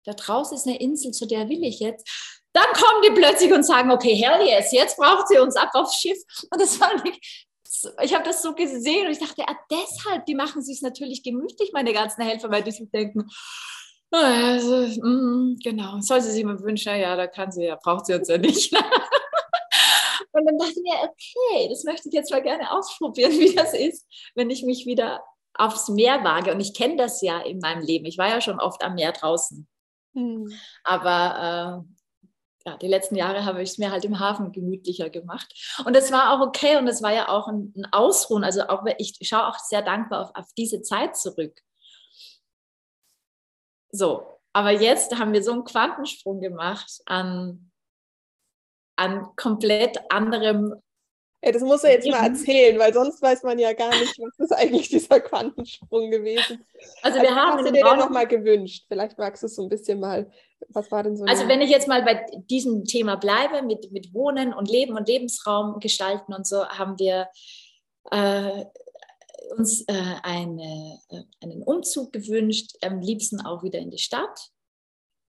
[0.05, 2.41] da draußen ist eine Insel, zu der will ich jetzt.
[2.53, 5.99] Dann kommen die plötzlich und sagen, okay, hell yes, jetzt braucht sie uns ab aufs
[5.99, 6.17] Schiff.
[6.51, 7.47] Und das war nicht,
[8.01, 11.71] ich habe das so gesehen und ich dachte, ja, deshalb, die machen sich natürlich gemütlich,
[11.73, 13.27] meine ganzen Helfer, weil die sich denken,
[14.11, 18.13] also, mm, genau, soll sie sich mal wünschen, ja, da kann sie ja, braucht sie
[18.13, 18.71] uns ja nicht.
[20.31, 23.73] und dann dachte ich mir, okay, das möchte ich jetzt mal gerne ausprobieren, wie das
[23.73, 25.23] ist, wenn ich mich wieder
[25.55, 26.51] aufs Meer wage.
[26.51, 28.05] Und ich kenne das ja in meinem Leben.
[28.05, 29.67] Ich war ja schon oft am Meer draußen.
[30.13, 30.51] Hm.
[30.83, 31.92] Aber äh,
[32.65, 35.53] ja, die letzten Jahre habe ich es mir halt im Hafen gemütlicher gemacht.
[35.85, 38.43] Und es war auch okay und es war ja auch ein, ein Ausruhen.
[38.43, 41.59] Also auch ich schaue auch sehr dankbar auf, auf diese Zeit zurück.
[43.91, 47.71] So, aber jetzt haben wir so einen Quantensprung gemacht an,
[48.95, 50.75] an komplett anderem
[51.43, 54.39] ja, das muss er jetzt mal erzählen, weil sonst weiß man ja gar nicht, was
[54.39, 56.65] ist eigentlich dieser Quantensprung gewesen.
[57.01, 58.85] Also wir also, haben hast du dir noch mal gewünscht?
[58.87, 60.31] Vielleicht magst du es so ein bisschen mal.
[60.69, 61.25] Was war denn so?
[61.25, 65.09] Also wenn ich jetzt mal bei diesem Thema bleibe mit, mit Wohnen und Leben und
[65.09, 67.27] Lebensraum gestalten und so, haben wir
[68.11, 68.63] äh,
[69.57, 74.49] uns äh, eine, äh, einen Umzug gewünscht, am liebsten auch wieder in die Stadt.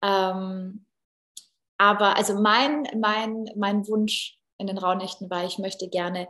[0.03, 0.87] Ähm,
[1.79, 6.29] aber also mein, mein, mein Wunsch in den Rauhnächten war, ich möchte gerne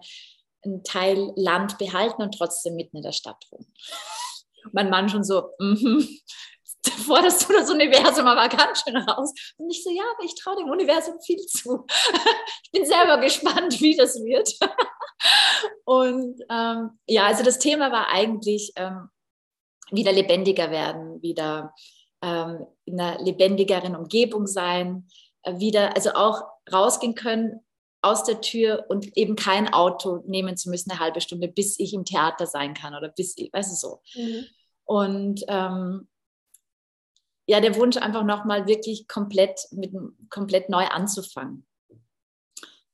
[0.65, 3.73] einen Teil Land behalten und trotzdem mitten in der Stadt wohnen.
[4.73, 6.07] Mein Mann schon so, mhm.
[7.07, 9.33] forderst du das Universum aber ganz schön raus.
[9.57, 11.87] Und ich so, ja, aber ich traue dem Universum viel zu.
[12.65, 14.55] ich bin selber gespannt, wie das wird.
[15.85, 19.09] und ähm, ja, also das Thema war eigentlich ähm,
[19.91, 21.75] wieder lebendiger werden, wieder
[22.23, 25.09] ähm, in einer lebendigeren Umgebung sein,
[25.43, 27.61] äh, wieder, also auch rausgehen können
[28.03, 31.93] aus der Tür und eben kein Auto nehmen zu müssen, eine halbe Stunde, bis ich
[31.93, 34.03] im Theater sein kann oder bis ich, weißt du so.
[34.15, 34.45] Mhm.
[34.85, 36.09] Und ähm,
[37.47, 39.93] ja, der Wunsch einfach nochmal wirklich komplett mit
[40.31, 41.67] komplett neu anzufangen.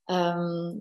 [0.09, 0.81] Ähm,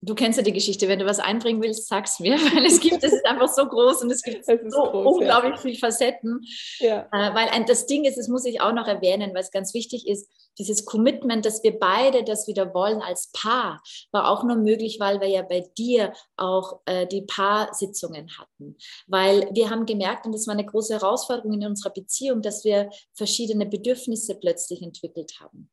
[0.00, 3.02] Du kennst ja die Geschichte, wenn du was einbringen willst, sag's mir, weil es gibt,
[3.02, 5.60] es ist einfach so groß und es gibt es so groß, unglaublich ja.
[5.60, 6.40] viele Facetten.
[6.78, 7.08] Ja.
[7.12, 9.74] Äh, weil ein, das Ding ist, das muss ich auch noch erwähnen, weil es ganz
[9.74, 13.82] wichtig ist, dieses Commitment, dass wir beide das wieder wollen als Paar,
[14.12, 18.76] war auch nur möglich, weil wir ja bei dir auch äh, die Paarsitzungen hatten.
[19.06, 22.90] Weil wir haben gemerkt, und das war eine große Herausforderung in unserer Beziehung, dass wir
[23.14, 25.70] verschiedene Bedürfnisse plötzlich entwickelt haben.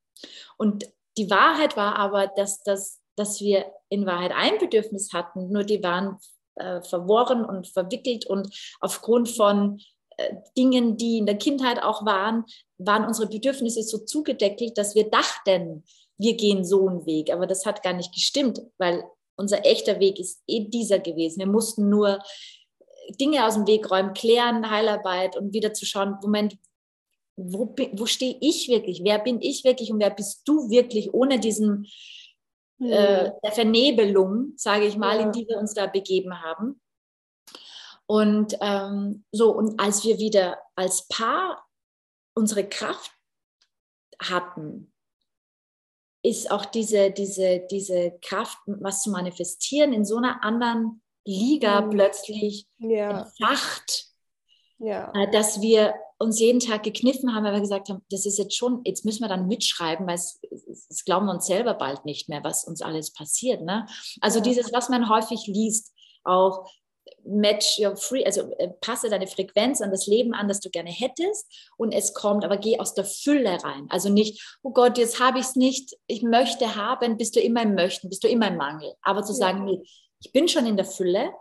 [0.58, 0.86] Und
[1.18, 5.82] die Wahrheit war aber, dass das dass wir in Wahrheit ein Bedürfnis hatten, nur die
[5.84, 6.18] waren
[6.56, 8.50] äh, verworren und verwickelt und
[8.80, 9.80] aufgrund von
[10.18, 12.46] äh, Dingen, die in der Kindheit auch waren,
[12.78, 15.84] waren unsere Bedürfnisse so zugedeckelt, dass wir dachten,
[16.18, 17.32] wir gehen so einen Weg.
[17.32, 19.04] Aber das hat gar nicht gestimmt, weil
[19.36, 21.40] unser echter Weg ist eh dieser gewesen.
[21.40, 22.20] Wir mussten nur
[23.20, 26.58] Dinge aus dem Weg räumen, klären, Heilarbeit und wieder zu schauen, Moment,
[27.36, 29.02] wo, wo stehe ich wirklich?
[29.04, 31.86] Wer bin ich wirklich und wer bist du wirklich ohne diesen
[32.80, 35.24] äh, der Vernebelung, sage ich mal, ja.
[35.24, 36.82] in die wir uns da begeben haben.
[38.08, 41.66] Und ähm, so, und als wir wieder als Paar
[42.36, 43.12] unsere Kraft
[44.22, 44.94] hatten,
[46.22, 51.92] ist auch diese, diese, diese Kraft, was zu manifestieren, in so einer anderen Liga mhm.
[51.92, 53.22] plötzlich ja.
[53.22, 54.06] entfacht,
[54.80, 55.12] ja.
[55.14, 58.56] Äh, dass wir uns jeden Tag gekniffen haben, weil wir gesagt haben, das ist jetzt
[58.56, 60.40] schon, jetzt müssen wir dann mitschreiben, weil es,
[60.90, 63.62] es glauben wir uns selber bald nicht mehr, was uns alles passiert.
[63.62, 63.86] Ne?
[64.22, 64.44] Also ja.
[64.44, 66.70] dieses, was man häufig liest, auch
[67.24, 70.92] match your free, also äh, passe deine Frequenz an das Leben an, das du gerne
[70.92, 71.46] hättest
[71.78, 73.88] und es kommt, aber geh aus der Fülle rein.
[73.90, 77.64] Also nicht, oh Gott, jetzt habe ich es nicht, ich möchte haben, bist du immer
[77.64, 78.94] im Möchten, bist du immer im Mangel.
[79.02, 79.82] Aber zu sagen, nee,
[80.20, 81.32] ich bin schon in der Fülle,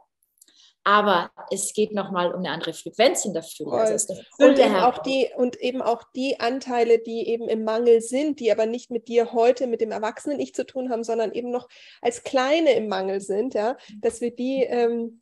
[0.84, 3.72] aber es geht nochmal um eine andere Frequenz in der Fülle.
[3.72, 8.38] Also und, eben auch die, und eben auch die Anteile, die eben im Mangel sind,
[8.38, 11.68] die aber nicht mit dir heute, mit dem Erwachsenen-Ich zu tun haben, sondern eben noch
[12.02, 15.20] als Kleine im Mangel sind, ja, dass wir die ähm,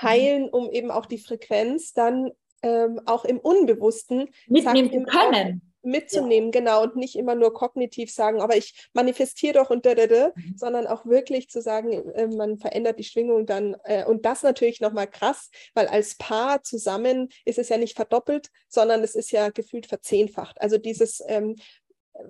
[0.00, 2.30] heilen, um eben auch die Frequenz dann
[2.62, 6.60] ähm, auch im Unbewussten mitnehmen können mitzunehmen, ja.
[6.60, 10.32] genau, und nicht immer nur kognitiv sagen, aber ich manifestiere doch und da, da, da,
[10.34, 10.54] mhm.
[10.56, 14.80] sondern auch wirklich zu sagen, äh, man verändert die Schwingung dann äh, und das natürlich
[14.80, 19.48] nochmal krass, weil als Paar zusammen ist es ja nicht verdoppelt, sondern es ist ja
[19.50, 20.60] gefühlt verzehnfacht.
[20.60, 21.56] Also dieses ähm,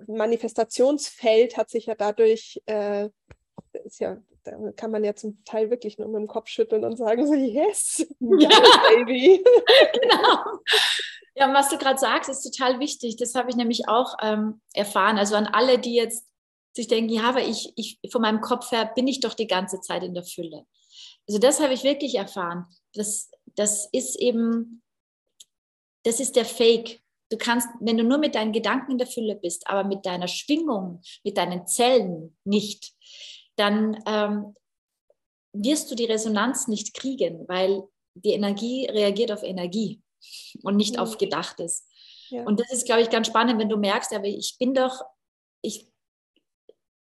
[0.07, 3.09] Manifestationsfeld hat sich ja dadurch, äh,
[3.83, 6.97] ist ja da kann man ja zum Teil wirklich nur mit dem Kopf schütteln und
[6.97, 8.49] sagen so, yes, ja.
[8.89, 9.43] baby.
[9.93, 10.59] genau.
[11.35, 13.15] Ja, und was du gerade sagst, ist total wichtig.
[13.15, 15.17] Das habe ich nämlich auch ähm, erfahren.
[15.17, 16.27] Also an alle, die jetzt
[16.73, 19.81] sich denken, ja, aber ich, ich, von meinem Kopf her bin ich doch die ganze
[19.81, 20.65] Zeit in der Fülle.
[21.27, 22.65] Also das habe ich wirklich erfahren.
[22.93, 24.81] Das, das ist eben,
[26.03, 27.01] das ist der Fake.
[27.29, 30.27] Du kannst, wenn du nur mit deinen Gedanken in der Fülle bist, aber mit deiner
[30.27, 32.93] Schwingung, mit deinen Zellen nicht,
[33.55, 34.53] dann ähm,
[35.53, 37.83] wirst du die Resonanz nicht kriegen, weil
[38.15, 40.01] die Energie reagiert auf Energie
[40.63, 41.01] und nicht mhm.
[41.01, 41.87] auf Gedachtes.
[42.29, 42.43] Ja.
[42.43, 45.01] Und das ist, glaube ich, ganz spannend, wenn du merkst, aber ich bin doch,
[45.61, 45.87] ich,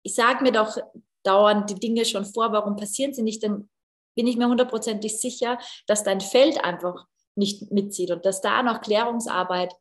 [0.03, 0.77] ich sage mir doch
[1.23, 3.71] dauernd die Dinge schon vor, warum passieren sie nicht, dann
[4.15, 8.81] bin ich mir hundertprozentig sicher, dass dein Feld einfach nicht mitzieht und dass da noch
[8.81, 9.73] Klärungsarbeit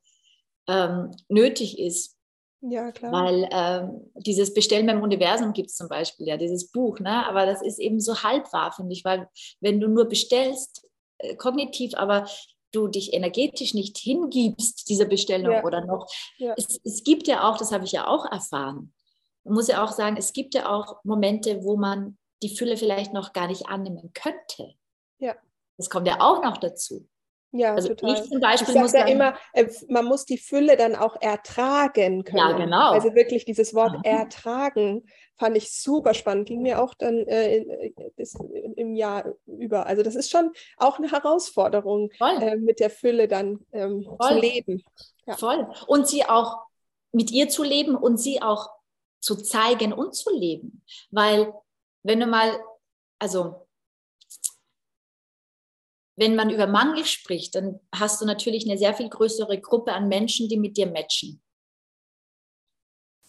[0.67, 2.17] ähm, nötig ist.
[2.61, 3.11] Ja, klar.
[3.11, 7.27] Weil ähm, dieses Bestellen beim Universum gibt es zum Beispiel, ja, dieses Buch, ne?
[7.27, 9.27] aber das ist eben so halb wahr, finde ich, weil
[9.61, 12.27] wenn du nur bestellst, äh, kognitiv, aber
[12.71, 15.63] du dich energetisch nicht hingibst, dieser Bestellung ja.
[15.63, 16.07] oder noch,
[16.37, 16.53] ja.
[16.57, 18.93] es, es gibt ja auch, das habe ich ja auch erfahren,
[19.43, 23.13] man muss ja auch sagen, es gibt ja auch Momente, wo man die Fülle vielleicht
[23.13, 24.75] noch gar nicht annehmen könnte.
[25.19, 25.35] Ja.
[25.77, 27.07] Das kommt ja auch noch dazu.
[27.53, 28.13] Ja, also total.
[28.13, 32.23] ich zum Beispiel ich muss ja immer, äh, man muss die Fülle dann auch ertragen
[32.23, 32.37] können.
[32.37, 32.91] Ja, genau.
[32.91, 34.03] Also wirklich dieses Wort mhm.
[34.03, 35.03] ertragen
[35.37, 36.47] fand ich super spannend.
[36.47, 37.91] Ging mir auch dann äh,
[38.75, 39.85] im Jahr über.
[39.85, 44.83] Also das ist schon auch eine Herausforderung, äh, mit der Fülle dann ähm, zu leben.
[45.25, 45.35] Ja.
[45.35, 45.67] Voll.
[45.87, 46.59] Und sie auch
[47.11, 48.69] mit ihr zu leben und sie auch
[49.19, 50.83] zu zeigen und zu leben.
[51.09, 51.53] Weil
[52.03, 52.59] wenn du mal,
[53.19, 53.67] also
[56.21, 60.07] wenn man über Mangel spricht, dann hast du natürlich eine sehr viel größere Gruppe an
[60.07, 61.41] Menschen, die mit dir matchen.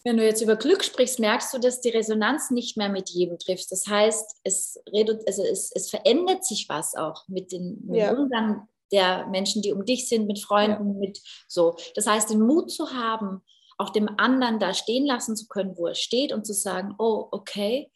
[0.03, 3.39] Wenn du jetzt über Glück sprichst, merkst du, dass die Resonanz nicht mehr mit jedem
[3.39, 3.71] trifft.
[3.71, 4.79] Das heißt, es,
[5.25, 8.13] also es, es verändert sich was auch mit, den, mit ja.
[8.13, 10.99] dem Umgang der Menschen, die um dich sind, mit Freunden, ja.
[10.99, 11.75] mit so.
[11.95, 13.41] Das heißt, den Mut zu haben,
[13.79, 17.27] auch dem anderen da stehen lassen zu können, wo er steht und zu sagen, oh,
[17.31, 17.91] okay,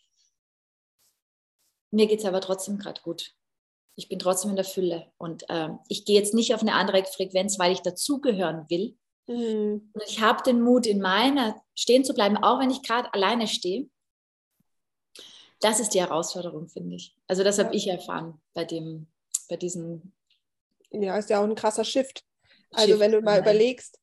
[1.91, 3.36] mir geht es aber trotzdem gerade gut
[3.97, 5.11] ich bin trotzdem in der Fülle.
[5.17, 8.95] Und ähm, ich gehe jetzt nicht auf eine andere Frequenz, weil ich dazugehören will.
[9.25, 9.89] Mhm.
[9.91, 13.47] Und ich habe den Mut, in meiner stehen zu bleiben, auch wenn ich gerade alleine
[13.47, 13.89] stehe.
[15.59, 17.17] Das ist die Herausforderung, finde ich.
[17.27, 19.07] Also das habe ich erfahren bei dem,
[19.49, 20.13] bei diesem.
[20.91, 22.23] Ja, ist ja auch ein krasser Shift.
[22.71, 23.99] Also Shift, wenn du mal überlegst,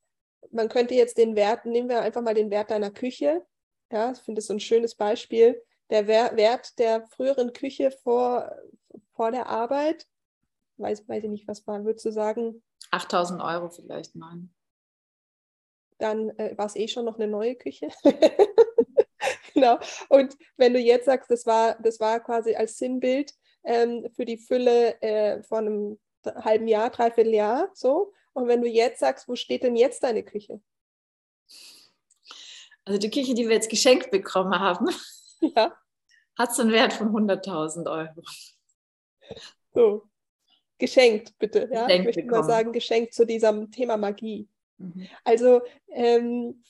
[0.51, 3.45] man könnte jetzt den Wert, nehmen wir einfach mal den Wert deiner Küche.
[3.89, 5.63] Ja, ich finde das so ein schönes Beispiel.
[5.89, 8.51] Der Wert der früheren Küche vor
[9.15, 10.07] vor der Arbeit?
[10.77, 12.61] Weiß, weiß ich nicht, was war, würdest du sagen?
[12.91, 14.53] 8000 Euro vielleicht, nein.
[15.97, 17.87] Dann äh, war es eh schon noch eine neue Küche.
[19.53, 19.79] genau.
[20.09, 24.37] Und wenn du jetzt sagst, das war, das war quasi als Sinnbild ähm, für die
[24.37, 25.99] Fülle äh, von einem
[26.43, 28.13] halben Jahr, dreiviertel Jahr, so.
[28.33, 30.61] Und wenn du jetzt sagst, wo steht denn jetzt deine Küche?
[32.83, 34.89] Also die Küche, die wir jetzt geschenkt bekommen haben,
[35.39, 35.73] ja.
[36.37, 38.21] hat so einen Wert von 100.000 Euro.
[39.73, 40.03] So,
[40.77, 41.69] geschenkt, bitte.
[41.71, 41.85] Ja?
[41.85, 44.47] Geschenkt ich möchte mal sagen, geschenkt zu diesem Thema Magie.
[44.77, 45.07] Mhm.
[45.23, 45.61] Also,
[45.91, 46.63] ähm,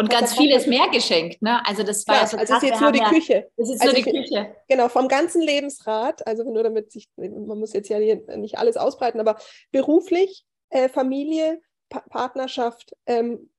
[0.00, 1.60] und ganz vieles mehr geschenkt, ne?
[1.66, 3.50] Also das war ja, also, also ist jetzt nur die ja, Küche.
[3.58, 4.56] Das ist also nur die Küche.
[4.66, 9.20] Genau, vom ganzen Lebensrat, also nur damit sich, man muss jetzt ja nicht alles ausbreiten,
[9.20, 9.36] aber
[9.72, 13.50] beruflich, äh, Familie, pa Partnerschaft, ähm,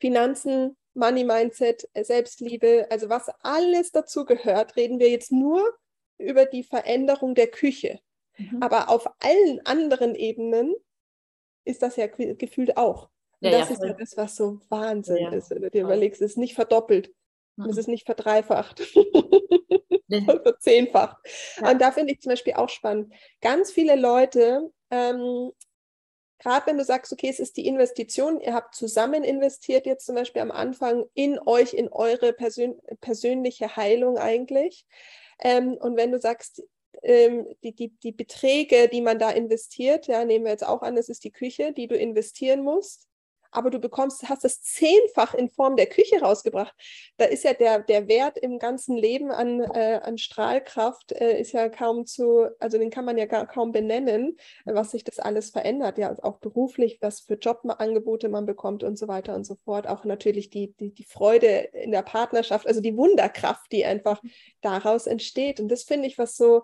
[0.00, 5.62] Finanzen, Money Mindset, äh, Selbstliebe, also was alles dazu gehört, reden wir jetzt nur
[6.18, 8.00] über die Veränderung der Küche.
[8.38, 8.62] Mhm.
[8.62, 10.74] Aber auf allen anderen Ebenen
[11.64, 13.10] ist das ja gefühlt auch.
[13.40, 15.82] Und ja, das ja, ist ja das, was so Wahnsinn ja, ist, wenn du dir
[15.82, 16.22] überlegst.
[16.22, 17.12] Es ist nicht verdoppelt.
[17.56, 17.66] Mhm.
[17.66, 18.80] Es ist nicht verdreifacht.
[20.42, 21.16] verzehnfacht.
[21.60, 23.12] Und da finde ich zum Beispiel auch spannend.
[23.40, 25.50] Ganz viele Leute, ähm,
[26.38, 30.14] gerade wenn du sagst, okay, es ist die Investition, ihr habt zusammen investiert jetzt zum
[30.14, 34.86] Beispiel am Anfang in euch, in eure persön persönliche Heilung eigentlich.
[35.40, 36.62] Ähm, und wenn du sagst,
[37.02, 40.96] ähm, die, die, die Beträge, die man da investiert, ja, nehmen wir jetzt auch an,
[40.96, 43.06] das ist die Küche, die du investieren musst,
[43.50, 46.74] aber du bekommst, hast das zehnfach in Form der Küche rausgebracht.
[47.16, 51.52] Da ist ja der, der Wert im ganzen Leben an, äh, an Strahlkraft, äh, ist
[51.52, 55.50] ja kaum zu, also den kann man ja gar, kaum benennen, was sich das alles
[55.50, 59.86] verändert, ja, auch beruflich, was für Jobangebote man bekommt und so weiter und so fort.
[59.86, 64.20] Auch natürlich die, die, die Freude in der Partnerschaft, also die Wunderkraft, die einfach
[64.60, 65.60] daraus entsteht.
[65.60, 66.62] Und das finde ich was so,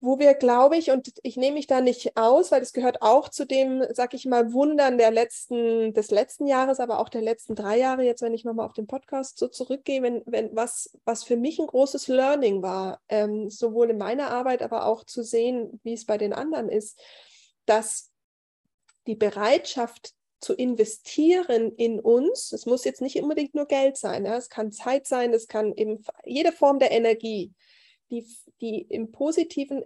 [0.00, 3.28] wo wir, glaube ich, und ich nehme mich da nicht aus, weil das gehört auch
[3.28, 7.56] zu dem, sag ich mal, Wundern der letzten, des letzten Jahres, aber auch der letzten
[7.56, 11.24] drei Jahre, jetzt, wenn ich nochmal auf den Podcast so zurückgehe, wenn, wenn was, was
[11.24, 15.80] für mich ein großes Learning war, ähm, sowohl in meiner Arbeit, aber auch zu sehen,
[15.82, 17.00] wie es bei den anderen ist,
[17.66, 18.12] dass
[19.08, 24.48] die Bereitschaft zu investieren in uns, es muss jetzt nicht unbedingt nur Geld sein, es
[24.48, 27.52] kann Zeit sein, es kann eben jede Form der Energie,
[28.10, 28.26] die,
[28.60, 29.84] die im Positiven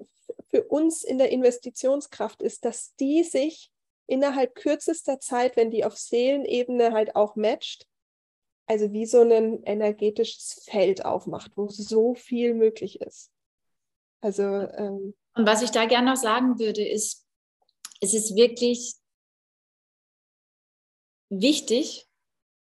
[0.51, 3.71] für uns in der Investitionskraft ist, dass die sich
[4.07, 7.87] innerhalb kürzester Zeit, wenn die auf Seelenebene halt auch matcht,
[8.67, 13.31] also wie so ein energetisches Feld aufmacht, wo so viel möglich ist.
[14.21, 17.27] Also ähm, und was ich da gerne noch sagen würde, ist,
[18.01, 18.95] es ist wirklich
[21.31, 22.09] wichtig,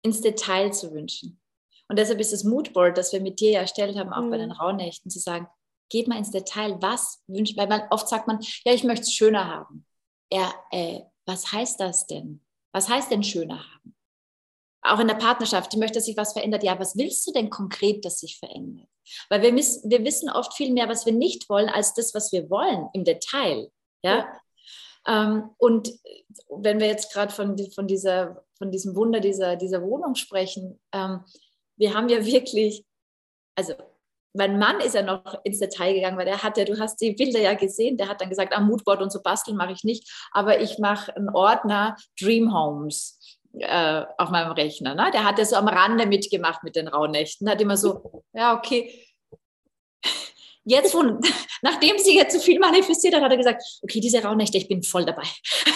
[0.04, 1.39] ins Detail zu wünschen.
[1.89, 4.32] Und deshalb ist das Moodboard, das wir mit dir erstellt haben, auch mhm.
[4.32, 5.47] bei den Rauhnächten, zu sagen,
[5.89, 9.13] geht mal ins Detail, was wünscht, weil man oft sagt man, ja, ich möchte es
[9.13, 9.86] schöner haben.
[10.32, 12.41] Ja, äh, was heißt das denn?
[12.73, 13.95] Was heißt denn schöner haben?
[14.82, 16.63] Auch in der Partnerschaft, ich möchte, dass sich was verändert.
[16.63, 18.88] Ja, was willst du denn konkret, dass sich verändert?
[19.30, 22.32] Weil wir, miss, wir wissen oft viel mehr, was wir nicht wollen, als das, was
[22.32, 23.71] wir wollen im Detail.
[24.04, 24.17] Ja.
[24.17, 24.41] ja.
[25.08, 25.91] Ähm, und
[26.50, 31.23] wenn wir jetzt gerade von, von, dieser, von diesem Wunder dieser, dieser Wohnung sprechen, ähm,
[31.78, 32.84] wir haben ja wirklich,
[33.56, 33.74] also
[34.34, 37.12] mein Mann ist ja noch ins Detail gegangen, weil der hat ja, du hast die
[37.12, 40.10] Bilder ja gesehen, der hat dann gesagt, am Moodboard und so basteln mache ich nicht,
[40.32, 43.20] aber ich mache einen Ordner Dream Homes
[43.60, 44.96] äh, auf meinem Rechner.
[44.96, 45.10] Ne?
[45.12, 49.04] Der hat ja so am Rande mitgemacht mit den Rauhnächten, hat immer so, ja, okay.
[50.63, 51.02] Jetzt, wo,
[51.62, 54.84] nachdem sie jetzt so viel manifestiert hat, hat er gesagt, okay, diese Rauhnächte, ich bin
[54.84, 55.24] voll dabei.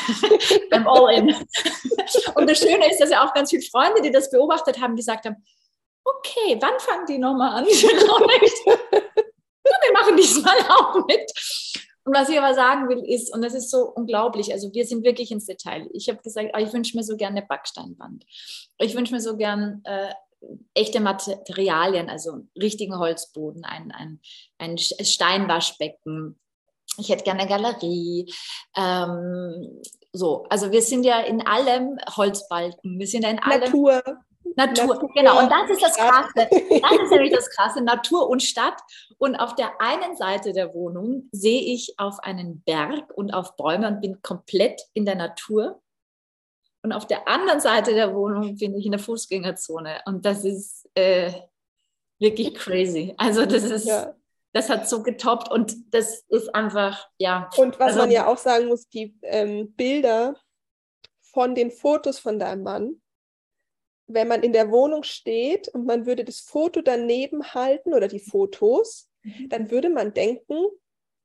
[0.70, 1.30] Beim All-In.
[2.36, 5.26] Und das Schöne ist, dass ja auch ganz viele Freunde, die das beobachtet haben, gesagt
[5.26, 5.38] haben,
[6.17, 7.65] okay, wann fangen die nochmal an?
[9.82, 11.32] wir machen diesmal auch mit.
[12.04, 15.04] Und was ich aber sagen will, ist, und das ist so unglaublich, also wir sind
[15.04, 15.88] wirklich ins Detail.
[15.93, 18.26] Ich habe gesagt, oh, ich wünsche mir so gerne eine Backsteinwand.
[18.80, 20.12] Ich wünsche mir so gern äh,
[20.74, 24.19] echte Materialien, also richtigen Holzboden, ein, ein,
[24.58, 26.39] ein Steinwaschbecken.
[26.97, 28.34] Ich hätte gerne eine Galerie.
[28.76, 33.00] Ähm, so, also wir sind ja in allem Holzbalken.
[33.00, 33.62] Wir sind ja in allem.
[33.62, 34.02] Natur.
[34.56, 35.40] Natur, Natur, genau.
[35.40, 36.50] Und das ist das Krasse.
[36.82, 38.82] Das ist nämlich das Krasse, Natur und Stadt.
[39.18, 43.88] Und auf der einen Seite der Wohnung sehe ich auf einen Berg und auf Bäume
[43.88, 45.82] und bin komplett in der Natur.
[46.84, 50.02] Und auf der anderen Seite der Wohnung bin ich in der Fußgängerzone.
[50.06, 51.32] Und das ist äh,
[52.20, 53.14] wirklich crazy.
[53.18, 54.16] Also das ist, ja.
[54.54, 57.50] das hat so getoppt und das ist einfach, ja.
[57.58, 60.36] Und was also, man ja auch sagen muss, die ähm, Bilder
[61.22, 63.01] von den Fotos von deinem Mann,
[64.13, 68.19] wenn man in der Wohnung steht und man würde das Foto daneben halten oder die
[68.19, 69.50] Fotos, mhm.
[69.50, 70.65] dann würde man denken,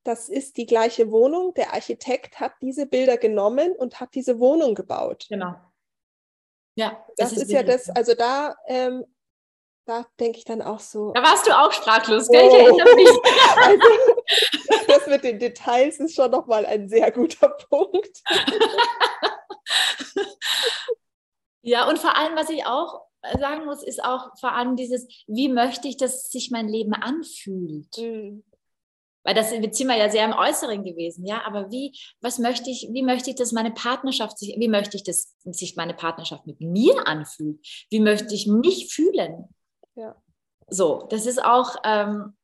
[0.04, 1.52] das ist die gleiche Wohnung.
[1.54, 5.26] Der Architekt hat diese Bilder genommen und hat diese Wohnung gebaut.
[5.28, 5.54] Genau.
[6.76, 9.04] Ja, das, das ist, ist ja das, also da, ähm,
[9.86, 11.12] da denke ich dann auch so.
[11.12, 12.46] Da warst du auch sprachlos, gell?
[12.46, 13.08] Ich erinnere mich.
[13.56, 13.80] also,
[14.86, 18.22] das mit den Details ist schon nochmal ein sehr guter Punkt.
[21.66, 25.08] Ja, und vor allem, was ich auch äh, sagen muss, ist auch vor allem dieses,
[25.26, 27.98] wie möchte ich, dass sich mein Leben anfühlt?
[27.98, 28.44] Mhm.
[29.24, 31.42] Weil das sind wir ja sehr im Äußeren gewesen, ja.
[31.44, 35.02] Aber wie, was möchte ich, wie möchte ich, dass meine Partnerschaft sich, wie möchte ich,
[35.02, 37.58] dass sich meine Partnerschaft mit mir anfühlt?
[37.90, 39.52] Wie möchte ich mich fühlen?
[39.96, 40.14] Ja.
[40.68, 42.36] So, das ist auch ähm,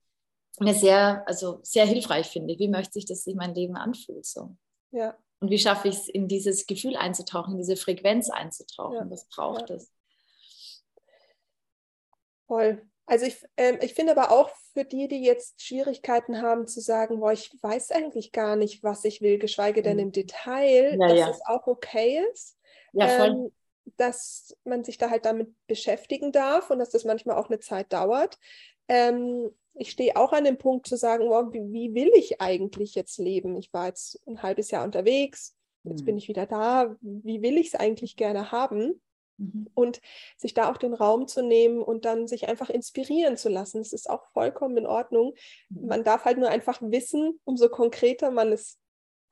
[0.59, 2.59] eine sehr, also sehr hilfreich, finde ich.
[2.59, 4.27] Wie möchte ich, dass sich mein Leben anfühlt?
[4.27, 4.57] So.
[4.91, 5.17] Ja.
[5.43, 8.95] Und wie schaffe ich es, in dieses Gefühl einzutauchen, in diese Frequenz einzutauchen?
[8.95, 9.11] Ja.
[9.11, 9.77] Was braucht ja.
[9.77, 9.93] es?
[12.47, 12.81] Voll.
[13.07, 17.19] Also ich, äh, ich finde aber auch für die, die jetzt Schwierigkeiten haben zu sagen,
[17.19, 20.03] boah, ich weiß eigentlich gar nicht, was ich will, geschweige denn mhm.
[20.05, 21.31] im Detail, ja, dass ja.
[21.31, 22.57] es auch okay ist.
[22.93, 23.27] Ja.
[23.27, 23.51] Ähm,
[23.97, 27.93] dass man sich da halt damit beschäftigen darf und dass das manchmal auch eine Zeit
[27.93, 28.39] dauert.
[28.89, 32.95] Ähm, ich stehe auch an dem Punkt zu sagen, wow, wie, wie, will ich eigentlich
[32.95, 33.57] jetzt leben?
[33.57, 36.07] Ich war jetzt ein halbes Jahr unterwegs, jetzt mhm.
[36.07, 36.97] bin ich wieder da.
[37.01, 39.01] Wie will ich es eigentlich gerne haben?
[39.39, 39.69] Mhm.
[39.75, 40.01] Und
[40.37, 43.93] sich da auch den Raum zu nehmen und dann sich einfach inspirieren zu lassen, das
[43.93, 45.35] ist auch vollkommen in Ordnung.
[45.71, 45.87] Mhm.
[45.87, 48.79] Man darf halt nur einfach wissen, umso konkreter man es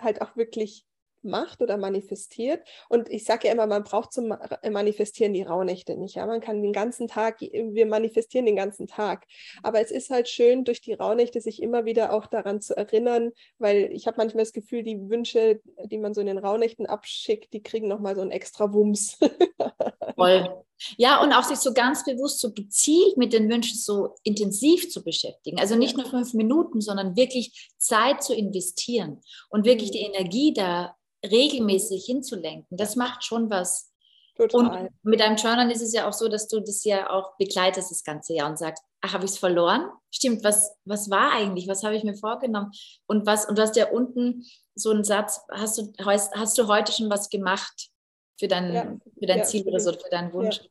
[0.00, 0.86] halt auch wirklich
[1.22, 2.66] macht oder manifestiert.
[2.88, 4.34] Und ich sage ja immer, man braucht zum
[4.68, 6.14] Manifestieren die Rauhnächte nicht.
[6.14, 6.26] Ja?
[6.26, 9.26] Man kann den ganzen Tag, wir manifestieren den ganzen Tag.
[9.62, 13.32] Aber es ist halt schön, durch die Rauhnächte sich immer wieder auch daran zu erinnern,
[13.58, 17.52] weil ich habe manchmal das Gefühl, die Wünsche, die man so in den Rauhnächten abschickt,
[17.52, 19.18] die kriegen nochmal so einen extra Wumms.
[20.16, 20.64] Voll.
[20.96, 25.02] Ja, und auch sich so ganz bewusst, so gezielt mit den Wünschen so intensiv zu
[25.02, 25.58] beschäftigen.
[25.58, 29.20] Also nicht nur fünf Minuten, sondern wirklich Zeit zu investieren
[29.50, 33.88] und wirklich die Energie da regelmäßig hinzulenken, das macht schon was.
[34.36, 34.84] Total.
[34.84, 37.90] Und mit deinem Journal ist es ja auch so, dass du das ja auch begleitest
[37.90, 39.90] das ganze Jahr und sagst, ach, habe ich es verloren?
[40.10, 41.68] Stimmt, was, was war eigentlich?
[41.68, 42.72] Was habe ich mir vorgenommen?
[43.06, 46.90] Und was, und du hast ja unten so einen Satz, hast du, hast du heute
[46.92, 47.90] schon was gemacht
[48.40, 48.98] für dein, ja.
[49.18, 50.56] für dein ja, Ziel oder so, für deinen Wunsch?
[50.56, 50.64] Ja.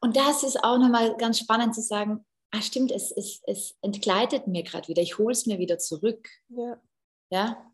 [0.00, 4.46] Und das ist auch nochmal ganz spannend zu sagen, ah stimmt, es, es, es entgleitet
[4.46, 6.28] mir gerade wieder, ich hole es mir wieder zurück.
[6.48, 6.80] Ja.
[7.30, 7.72] Ja.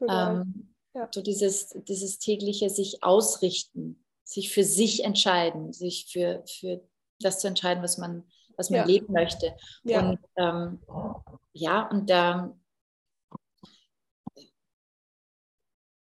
[0.00, 1.08] Ähm, ja.
[1.12, 6.80] So dieses, dieses tägliche sich ausrichten, sich für sich entscheiden, sich für, für
[7.20, 8.24] das zu entscheiden, was man,
[8.56, 8.86] was man ja.
[8.86, 9.56] leben möchte.
[9.82, 10.08] Ja.
[10.08, 10.80] Und ähm,
[11.52, 12.56] ja, und da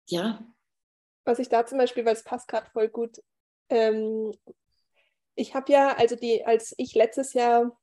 [0.08, 0.51] ja.
[1.24, 3.22] Was ich da zum Beispiel, weil es passt gerade voll gut,
[3.68, 4.32] ähm,
[5.34, 7.76] ich habe ja, also die, als ich letztes Jahr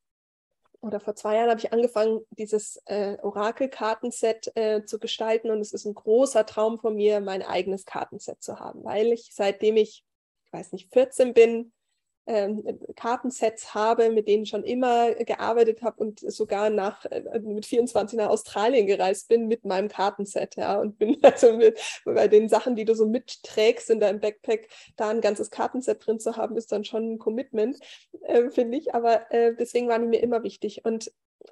[0.82, 5.74] oder vor zwei Jahren habe ich angefangen, dieses äh, Orakel-Kartenset äh, zu gestalten und es
[5.74, 10.06] ist ein großer Traum von mir, mein eigenes Kartenset zu haben, weil ich seitdem ich,
[10.46, 11.74] ich weiß nicht, 14 bin,
[12.96, 18.18] Kartensets habe, mit denen ich schon immer gearbeitet habe und sogar nach, äh, mit 24
[18.18, 22.76] nach Australien gereist bin mit meinem Kartenset, ja, und bin also mit, bei den Sachen,
[22.76, 26.72] die du so mitträgst in deinem Backpack, da ein ganzes Kartenset drin zu haben, ist
[26.72, 27.80] dann schon ein Commitment,
[28.22, 31.12] äh, finde ich, aber äh, deswegen waren die mir immer wichtig und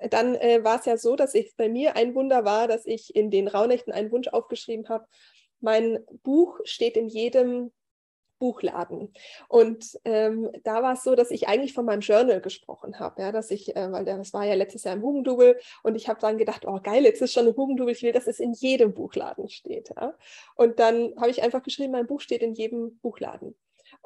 [0.09, 3.15] dann äh, war es ja so, dass ich bei mir ein Wunder war, dass ich
[3.15, 5.07] in den Rauhnächten einen Wunsch aufgeschrieben habe.
[5.59, 7.71] Mein Buch steht in jedem
[8.39, 9.13] Buchladen.
[9.47, 13.31] Und ähm, da war es so, dass ich eigentlich von meinem Journal gesprochen habe, ja,
[13.31, 16.37] dass ich, äh, weil das war ja letztes Jahr im Hugendubel und ich habe dann
[16.37, 19.49] gedacht, oh geil, jetzt ist schon ein Hugendubel, ich will, dass es in jedem Buchladen
[19.49, 19.91] steht.
[19.95, 20.13] Ja.
[20.55, 23.55] Und dann habe ich einfach geschrieben, mein Buch steht in jedem Buchladen.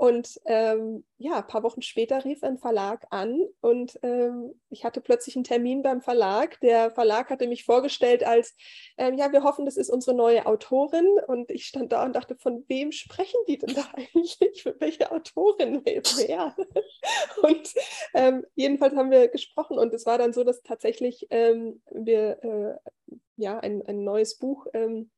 [0.02, 5.00] Und ähm, ja, ein paar Wochen später rief ein Verlag an und ähm, ich hatte
[5.00, 6.60] plötzlich einen Termin beim Verlag.
[6.62, 8.56] Der Verlag hatte mich vorgestellt als,
[8.98, 11.06] ähm, ja, wir hoffen, das ist unsere neue Autorin.
[11.28, 14.64] Und ich stand da und dachte, von wem sprechen die denn da eigentlich?
[14.64, 15.84] Für welche Autorin?
[15.86, 16.56] Wer?
[17.44, 17.72] und
[18.16, 23.16] ähm, jedenfalls haben wir gesprochen und es war dann so, dass tatsächlich ähm, wir äh,
[23.36, 25.12] ja ein, ein neues Buch ähm,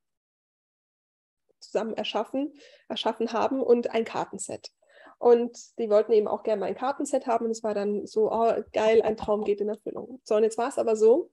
[1.73, 2.53] zusammen erschaffen,
[2.87, 4.71] erschaffen haben und ein Kartenset.
[5.17, 8.31] Und die wollten eben auch gerne mal ein Kartenset haben und es war dann so,
[8.31, 10.21] oh, geil, ein Traum geht in Erfüllung.
[10.23, 11.31] So, und jetzt war es aber so,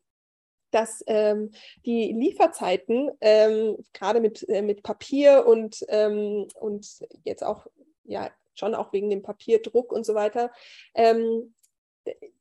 [0.70, 1.50] dass ähm,
[1.84, 7.66] die Lieferzeiten ähm, gerade mit, äh, mit Papier und, ähm, und jetzt auch,
[8.04, 10.52] ja, schon auch wegen dem Papierdruck und so weiter,
[10.94, 11.54] ähm,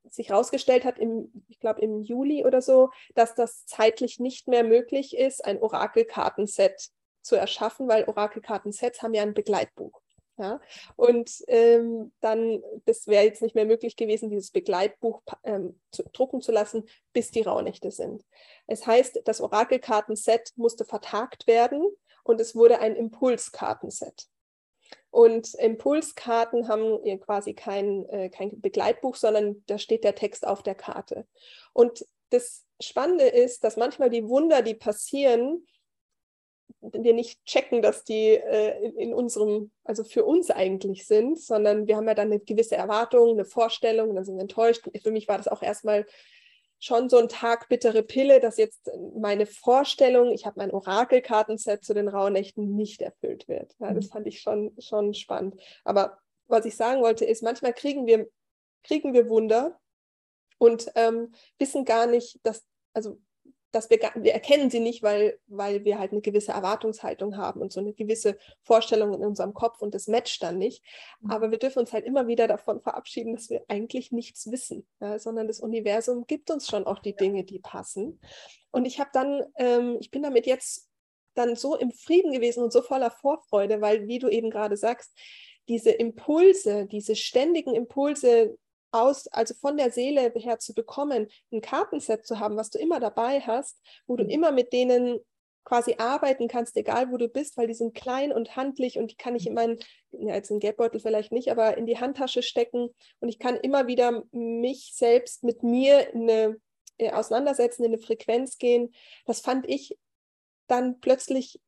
[0.10, 4.64] sich herausgestellt hat, im, ich glaube im Juli oder so, dass das zeitlich nicht mehr
[4.64, 6.90] möglich ist, ein Orakel-Kartenset
[7.22, 10.02] zu erschaffen, weil Orakelkarten-Sets haben ja ein Begleitbuch.
[10.38, 10.62] Ja?
[10.96, 16.42] Und ähm, dann, das wäre jetzt nicht mehr möglich gewesen, dieses Begleitbuch ähm, zu, drucken
[16.42, 18.24] zu lassen, bis die Rauhnächte sind.
[18.66, 21.86] Es heißt, das Orakelkartenset musste vertagt werden
[22.24, 24.28] und es wurde ein Impulskartenset.
[25.12, 30.76] Und Impulskarten haben quasi kein, äh, kein Begleitbuch, sondern da steht der Text auf der
[30.76, 31.28] Karte.
[31.74, 35.66] Und das Spannende ist, dass manchmal die Wunder, die passieren,
[36.82, 41.88] wir nicht checken, dass die äh, in, in, unserem, also für uns eigentlich sind, sondern
[41.88, 44.90] wir haben ja dann eine gewisse Erwartung, eine Vorstellung, und dann sind wir enttäuscht.
[45.04, 46.06] Für mich war das auch erstmal
[46.80, 51.94] schon so ein Tag bittere Pille, dass jetzt meine Vorstellung, ich habe mein Orakelkartenset zu
[51.94, 53.76] den Rauhnächten nicht erfüllt wird.
[53.80, 54.12] Ja, das mhm.
[54.12, 55.60] fand ich schon, schon spannend.
[55.84, 58.30] Aber was ich sagen wollte, ist, manchmal kriegen wir,
[58.84, 59.78] kriegen wir Wunder
[60.58, 63.20] und ähm, wissen gar nicht, dass, also
[63.72, 67.72] dass wir, wir erkennen sie nicht, weil, weil wir halt eine gewisse Erwartungshaltung haben und
[67.72, 70.84] so eine gewisse Vorstellung in unserem Kopf und das matcht dann nicht.
[71.22, 71.32] Mhm.
[71.32, 75.20] Aber wir dürfen uns halt immer wieder davon verabschieden, dass wir eigentlich nichts wissen, ja,
[75.20, 78.20] sondern das Universum gibt uns schon auch die Dinge, die passen.
[78.72, 80.90] Und ich habe dann, ähm, ich bin damit jetzt
[81.36, 85.16] dann so im Frieden gewesen und so voller Vorfreude, weil, wie du eben gerade sagst,
[85.68, 88.58] diese Impulse, diese ständigen Impulse,
[88.92, 93.00] aus, also von der Seele her zu bekommen, ein Kartenset zu haben, was du immer
[93.00, 94.30] dabei hast, wo du mhm.
[94.30, 95.20] immer mit denen
[95.64, 99.16] quasi arbeiten kannst, egal wo du bist, weil die sind klein und handlich und die
[99.16, 99.78] kann ich in meinen,
[100.12, 103.86] ja, jetzt in Geldbeutel vielleicht nicht, aber in die Handtasche stecken und ich kann immer
[103.86, 106.58] wieder mich selbst mit mir in eine,
[106.98, 108.94] äh, auseinandersetzen, in eine Frequenz gehen.
[109.26, 109.98] Das fand ich
[110.68, 111.60] dann plötzlich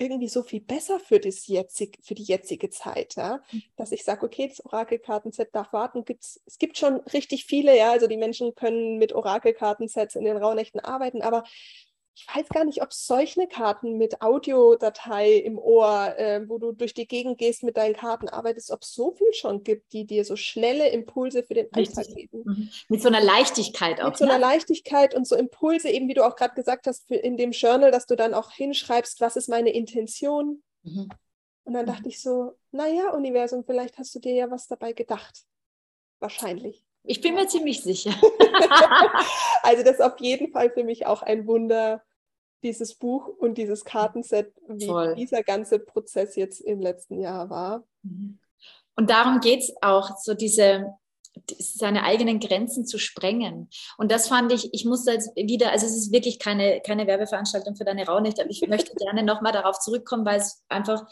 [0.00, 3.42] irgendwie so viel besser für, das jetzig, für die jetzige Zeit, ja?
[3.52, 3.62] Mhm.
[3.76, 6.04] dass ich sage, okay, das Orakelkartenset darf warten.
[6.04, 10.36] Gibt's, es gibt schon richtig viele, ja, also die Menschen können mit Orakelkartensets in den
[10.36, 11.44] Rauhnächten arbeiten, aber
[12.20, 16.92] ich weiß gar nicht, ob solche Karten mit Audiodatei im Ohr, äh, wo du durch
[16.92, 20.24] die Gegend gehst, mit deinen Karten arbeitest, ob es so viel schon gibt, die dir
[20.24, 22.42] so schnelle Impulse für den Alltag geben.
[22.44, 22.70] Mhm.
[22.88, 24.08] Mit so einer Leichtigkeit auch.
[24.08, 24.40] Mit so einer ne?
[24.40, 27.90] Leichtigkeit und so Impulse, eben wie du auch gerade gesagt hast, für, in dem Journal,
[27.90, 30.62] dass du dann auch hinschreibst, was ist meine Intention.
[30.82, 31.08] Mhm.
[31.64, 32.08] Und dann dachte mhm.
[32.08, 35.44] ich so, naja, Universum, vielleicht hast du dir ja was dabei gedacht.
[36.18, 36.84] Wahrscheinlich.
[37.02, 38.10] Ich bin mir ziemlich sicher.
[39.62, 42.02] also das ist auf jeden Fall für mich auch ein Wunder,
[42.62, 45.14] dieses Buch und dieses Kartenset, wie Voll.
[45.14, 47.84] dieser ganze Prozess jetzt im letzten Jahr war.
[48.02, 48.38] Mhm.
[48.96, 50.94] Und darum geht es auch, so diese,
[51.58, 53.70] seine eigenen Grenzen zu sprengen.
[53.96, 57.76] Und das fand ich, ich muss jetzt wieder, also es ist wirklich keine, keine Werbeveranstaltung
[57.76, 61.06] für deine Raunicht, aber ich möchte gerne nochmal darauf zurückkommen, weil es einfach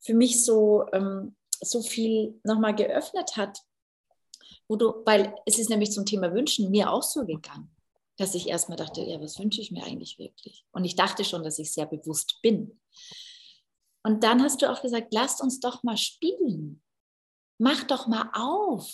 [0.00, 3.58] für mich so, ähm, so viel nochmal geöffnet hat,
[4.68, 7.71] wo du, weil es ist nämlich zum Thema Wünschen mir auch so gegangen,
[8.16, 10.64] dass ich erstmal dachte, ja, was wünsche ich mir eigentlich wirklich?
[10.72, 12.80] Und ich dachte schon, dass ich sehr bewusst bin.
[14.04, 16.82] Und dann hast du auch gesagt, lasst uns doch mal spielen.
[17.58, 18.90] Mach doch mal auf.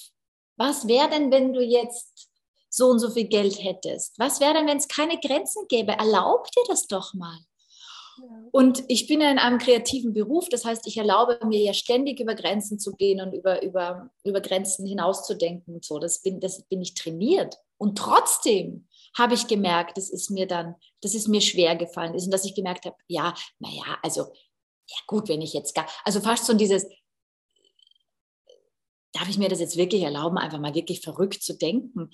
[0.56, 2.30] Was wäre denn, wenn du jetzt
[2.68, 4.18] so und so viel Geld hättest?
[4.18, 5.92] Was wäre denn, wenn es keine Grenzen gäbe?
[5.92, 7.38] Erlaub dir das doch mal.
[8.50, 12.18] Und ich bin ja in einem kreativen Beruf, das heißt, ich erlaube mir ja ständig
[12.18, 16.00] über Grenzen zu gehen und über, über, über Grenzen hinauszudenken und so.
[16.00, 17.56] Das bin, das bin ich trainiert.
[17.76, 18.87] Und trotzdem
[19.18, 22.44] habe ich gemerkt, das ist mir dann, das ist mir schwer gefallen ist und dass
[22.44, 24.22] ich gemerkt habe, ja, naja, also,
[24.86, 26.86] ja gut, wenn ich jetzt gar, also fast so dieses,
[29.12, 32.10] darf ich mir das jetzt wirklich erlauben, einfach mal wirklich verrückt zu denken?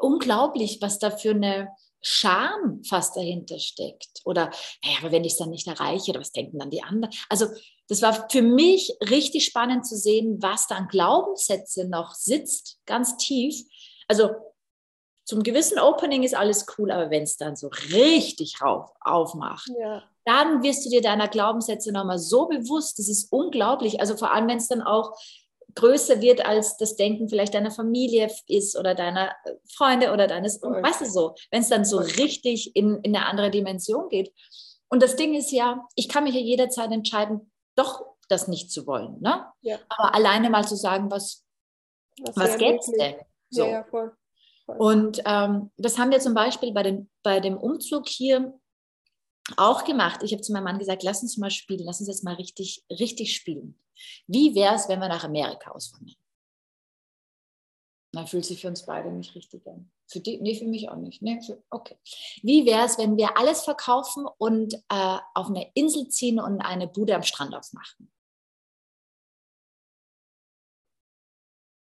[0.00, 1.68] Unglaublich, was da für eine,
[2.02, 4.22] Scham fast dahinter steckt.
[4.24, 4.50] Oder,
[4.82, 7.12] naja, aber wenn ich es dann nicht erreiche, oder was denken dann die anderen?
[7.28, 7.46] Also,
[7.88, 13.16] das war für mich richtig spannend zu sehen, was da an Glaubenssätze noch sitzt, ganz
[13.18, 13.62] tief.
[14.08, 14.30] Also,
[15.30, 20.02] zum gewissen Opening ist alles cool, aber wenn es dann so richtig rauf, aufmacht, ja.
[20.24, 24.00] dann wirst du dir deiner Glaubenssätze nochmal so bewusst, das ist unglaublich.
[24.00, 25.16] Also vor allem, wenn es dann auch
[25.76, 30.60] größer wird als das Denken vielleicht deiner Familie ist oder deiner äh, Freunde oder deines,
[30.64, 30.82] okay.
[30.82, 34.34] weißt du so, wenn es dann so richtig in, in eine andere Dimension geht.
[34.88, 38.84] Und das Ding ist ja, ich kann mich ja jederzeit entscheiden, doch das nicht zu
[38.84, 39.20] wollen.
[39.20, 39.46] Ne?
[39.60, 39.78] Ja.
[39.90, 41.44] Aber alleine mal zu sagen, was,
[42.20, 43.14] was, was gäbe es denn?
[43.48, 43.62] So.
[43.62, 44.19] Ja, ja, voll, voll.
[44.78, 48.58] Und ähm, das haben wir zum Beispiel bei, den, bei dem Umzug hier
[49.56, 50.22] auch gemacht.
[50.22, 52.84] Ich habe zu meinem Mann gesagt, lass uns mal spielen, lass uns jetzt mal richtig,
[52.90, 53.78] richtig spielen.
[54.26, 56.16] Wie wäre es, wenn wir nach Amerika auswandern?
[58.12, 59.90] Dann fühlt sich für uns beide nicht richtig an.
[60.08, 61.22] Für die, nee, für mich auch nicht.
[61.22, 61.96] Nee, für, okay.
[62.42, 66.88] Wie wäre es, wenn wir alles verkaufen und äh, auf eine Insel ziehen und eine
[66.88, 68.10] Bude am Strand aufmachen?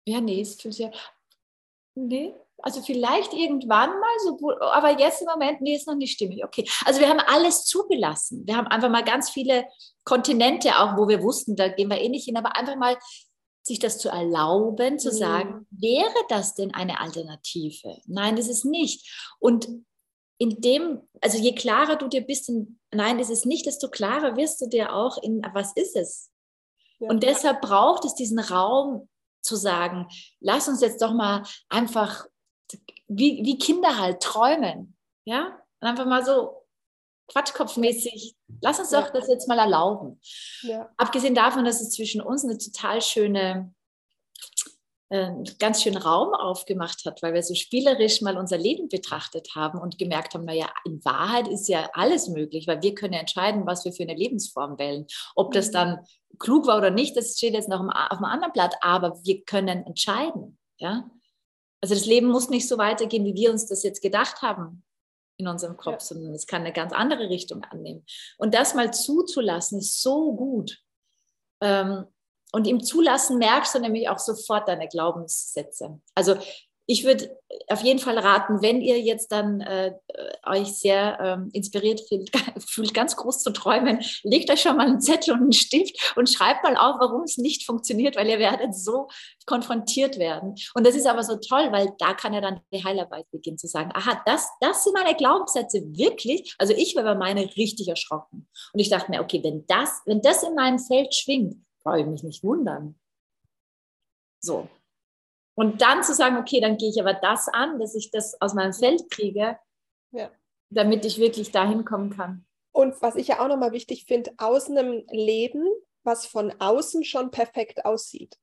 [0.06, 0.88] Ja, nee, es fühlt sich.
[1.96, 6.44] Nee, also vielleicht irgendwann mal so, aber jetzt im Moment, nee, ist noch nicht stimmig.
[6.44, 6.68] Okay.
[6.84, 8.46] Also wir haben alles zugelassen.
[8.46, 9.66] Wir haben einfach mal ganz viele
[10.04, 12.96] Kontinente auch, wo wir wussten, da gehen wir eh nicht hin, aber einfach mal
[13.62, 15.16] sich das zu erlauben, zu mhm.
[15.16, 17.98] sagen, wäre das denn eine Alternative?
[18.06, 19.34] Nein, das ist nicht.
[19.38, 19.68] Und
[20.38, 24.36] in dem, also je klarer du dir bist, in, nein, das ist nicht, desto klarer
[24.36, 26.30] wirst du dir auch in, was ist es?
[26.98, 27.08] Ja.
[27.08, 29.08] Und deshalb braucht es diesen Raum
[29.42, 30.08] zu sagen,
[30.40, 32.26] lass uns jetzt doch mal einfach
[33.08, 34.96] wie, wie Kinder halt träumen.
[35.24, 35.58] Ja?
[35.80, 36.64] Und einfach mal so
[37.28, 40.20] quatschkopfmäßig, lass uns doch das jetzt mal erlauben.
[40.62, 40.90] Ja.
[40.96, 43.72] Abgesehen davon, dass es zwischen uns eine total schöne,
[45.08, 49.78] äh, ganz schönen Raum aufgemacht hat, weil wir so spielerisch mal unser Leben betrachtet haben
[49.78, 53.84] und gemerkt haben, naja, in Wahrheit ist ja alles möglich, weil wir können entscheiden, was
[53.84, 55.06] wir für eine Lebensform wählen.
[55.34, 55.72] Ob das mhm.
[55.72, 56.06] dann
[56.38, 59.86] klug war oder nicht, das steht jetzt noch auf einem anderen Blatt, aber wir können
[59.86, 60.58] entscheiden.
[60.78, 61.08] Ja?
[61.84, 64.82] Also das Leben muss nicht so weitergehen, wie wir uns das jetzt gedacht haben
[65.36, 66.00] in unserem Kopf, ja.
[66.00, 68.06] sondern es kann eine ganz andere Richtung annehmen.
[68.38, 70.82] Und das mal zuzulassen, ist so gut.
[71.60, 72.06] Ähm,
[72.52, 76.00] und im Zulassen merkst du nämlich auch sofort deine Glaubenssätze.
[76.14, 76.38] Also
[76.86, 77.36] ich würde
[77.68, 79.94] auf jeden Fall raten, wenn ihr jetzt dann äh,
[80.46, 82.30] euch sehr ähm, inspiriert fühlt,
[82.66, 86.28] fühlt, ganz groß zu träumen, legt euch schon mal einen Zettel und einen Stift und
[86.28, 89.08] schreibt mal auf, warum es nicht funktioniert, weil ihr werdet so
[89.46, 90.54] konfrontiert werden.
[90.74, 93.66] Und das ist aber so toll, weil da kann ja dann die Heilarbeit beginnen zu
[93.66, 96.54] sagen, aha, das, das sind meine Glaubenssätze wirklich.
[96.58, 98.48] Also ich war bei meine richtig erschrocken.
[98.72, 102.06] Und ich dachte mir, okay, wenn das, wenn das in meinem Feld schwingt, brauche ich
[102.06, 102.98] mich nicht wundern.
[104.40, 104.68] So,
[105.54, 108.54] und dann zu sagen, okay, dann gehe ich aber das an, dass ich das aus
[108.54, 109.58] meinem Feld kriege,
[110.10, 110.30] ja.
[110.70, 112.44] damit ich wirklich dahin kommen kann.
[112.72, 115.64] Und was ich ja auch nochmal wichtig finde, aus einem Leben,
[116.02, 118.36] was von außen schon perfekt aussieht.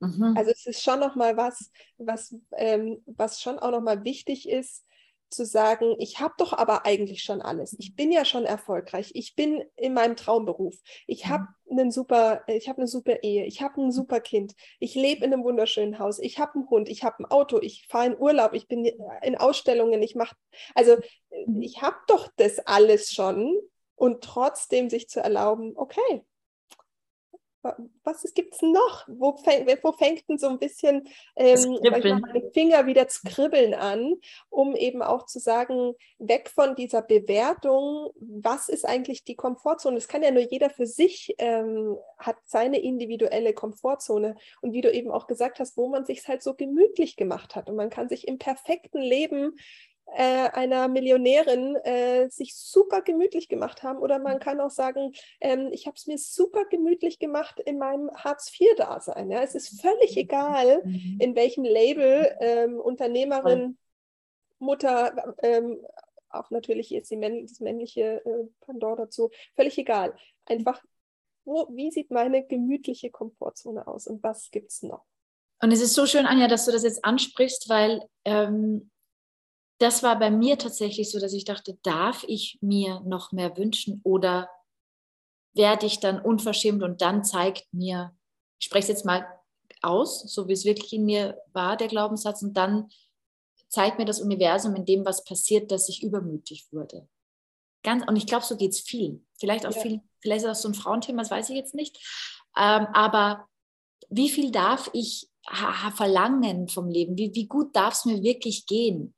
[0.00, 0.34] Mhm.
[0.36, 4.84] Also es ist schon nochmal was, was, ähm, was schon auch nochmal wichtig ist,
[5.30, 7.74] zu sagen, ich habe doch aber eigentlich schon alles.
[7.78, 9.10] Ich bin ja schon erfolgreich.
[9.14, 10.74] Ich bin in meinem Traumberuf.
[11.06, 11.78] Ich habe mhm.
[11.78, 13.44] einen super, ich habe eine super Ehe.
[13.44, 14.54] Ich habe ein super Kind.
[14.78, 16.18] Ich lebe in einem wunderschönen Haus.
[16.18, 16.88] Ich habe einen Hund.
[16.88, 17.60] Ich habe ein Auto.
[17.60, 18.54] Ich fahre in Urlaub.
[18.54, 18.84] Ich bin
[19.22, 20.02] in Ausstellungen.
[20.02, 20.36] Ich mache,
[20.74, 20.96] also
[21.46, 21.62] mhm.
[21.62, 23.58] ich habe doch das alles schon
[23.96, 26.24] und trotzdem sich zu erlauben, okay,
[28.04, 29.04] was gibt es noch?
[29.08, 34.14] Wo, fäng, wo fängt denn so ein bisschen ähm, meine Finger wieder zu kribbeln an,
[34.50, 39.96] um eben auch zu sagen, weg von dieser Bewertung, was ist eigentlich die Komfortzone?
[39.96, 44.36] Das kann ja nur jeder für sich, ähm, hat seine individuelle Komfortzone.
[44.60, 47.70] Und wie du eben auch gesagt hast, wo man sich halt so gemütlich gemacht hat.
[47.70, 49.56] Und man kann sich im perfekten Leben
[50.06, 53.98] äh, einer Millionärin äh, sich super gemütlich gemacht haben.
[53.98, 58.10] Oder man kann auch sagen, ähm, ich habe es mir super gemütlich gemacht in meinem
[58.14, 59.30] Hartz-IV-Dasein.
[59.30, 59.42] Ja?
[59.42, 61.18] Es ist völlig egal, mhm.
[61.20, 63.78] in welchem Label ähm, Unternehmerin,
[64.58, 65.84] Mutter, ähm,
[66.30, 70.14] auch natürlich jetzt die männ das männliche äh, Pendant dazu, völlig egal.
[70.46, 70.82] Einfach,
[71.44, 75.04] wo, wie sieht meine gemütliche Komfortzone aus und was gibt es noch?
[75.60, 78.90] Und es ist so schön, Anja, dass du das jetzt ansprichst, weil ähm,
[79.78, 84.00] das war bei mir tatsächlich so, dass ich dachte, darf ich mir noch mehr wünschen
[84.04, 84.48] oder
[85.52, 88.16] werde ich dann unverschämt und dann zeigt mir,
[88.58, 89.26] ich spreche es jetzt mal
[89.82, 92.88] aus, so wie es wirklich in mir war, der Glaubenssatz, und dann
[93.68, 97.08] zeigt mir das Universum in dem, was passiert, dass ich übermütig wurde.
[97.82, 99.26] Ganz, und ich glaube, so geht es vielen.
[99.38, 99.80] Vielleicht auch ja.
[99.82, 101.98] viel, vielleicht ist das so ein Frauenthema, das weiß ich jetzt nicht.
[102.56, 103.46] Ähm, aber
[104.08, 105.28] wie viel darf ich
[105.94, 107.18] verlangen vom Leben?
[107.18, 109.14] Wie, wie gut darf es mir wirklich gehen?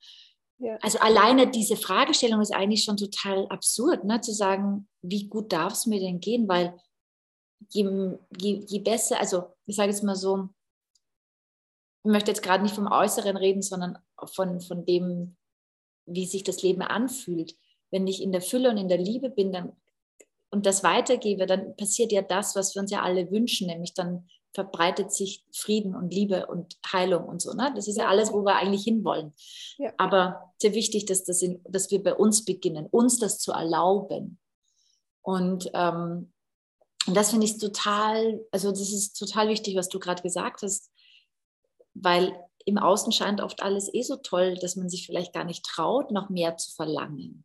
[0.80, 4.20] Also alleine diese Fragestellung ist eigentlich schon total absurd, ne?
[4.20, 6.78] zu sagen, wie gut darf es mir denn gehen, weil
[7.70, 10.48] je, je, je besser, also ich sage jetzt mal so,
[12.04, 13.98] ich möchte jetzt gerade nicht vom Äußeren reden, sondern
[14.34, 15.36] von, von dem,
[16.06, 17.56] wie sich das Leben anfühlt.
[17.90, 19.72] Wenn ich in der Fülle und in der Liebe bin dann,
[20.50, 24.28] und das weitergebe, dann passiert ja das, was wir uns ja alle wünschen, nämlich dann
[24.56, 27.52] verbreitet sich Frieden und Liebe und Heilung und so.
[27.52, 27.72] Ne?
[27.76, 29.34] Das ist ja alles, wo wir eigentlich hinwollen.
[29.76, 29.92] Ja.
[29.98, 34.38] Aber sehr wichtig, dass, das in, dass wir bei uns beginnen, uns das zu erlauben.
[35.20, 36.32] Und, ähm,
[37.06, 40.90] und das finde ich total, also das ist total wichtig, was du gerade gesagt hast,
[41.92, 42.34] weil
[42.64, 46.10] im Außen scheint oft alles eh so toll, dass man sich vielleicht gar nicht traut,
[46.12, 47.44] noch mehr zu verlangen.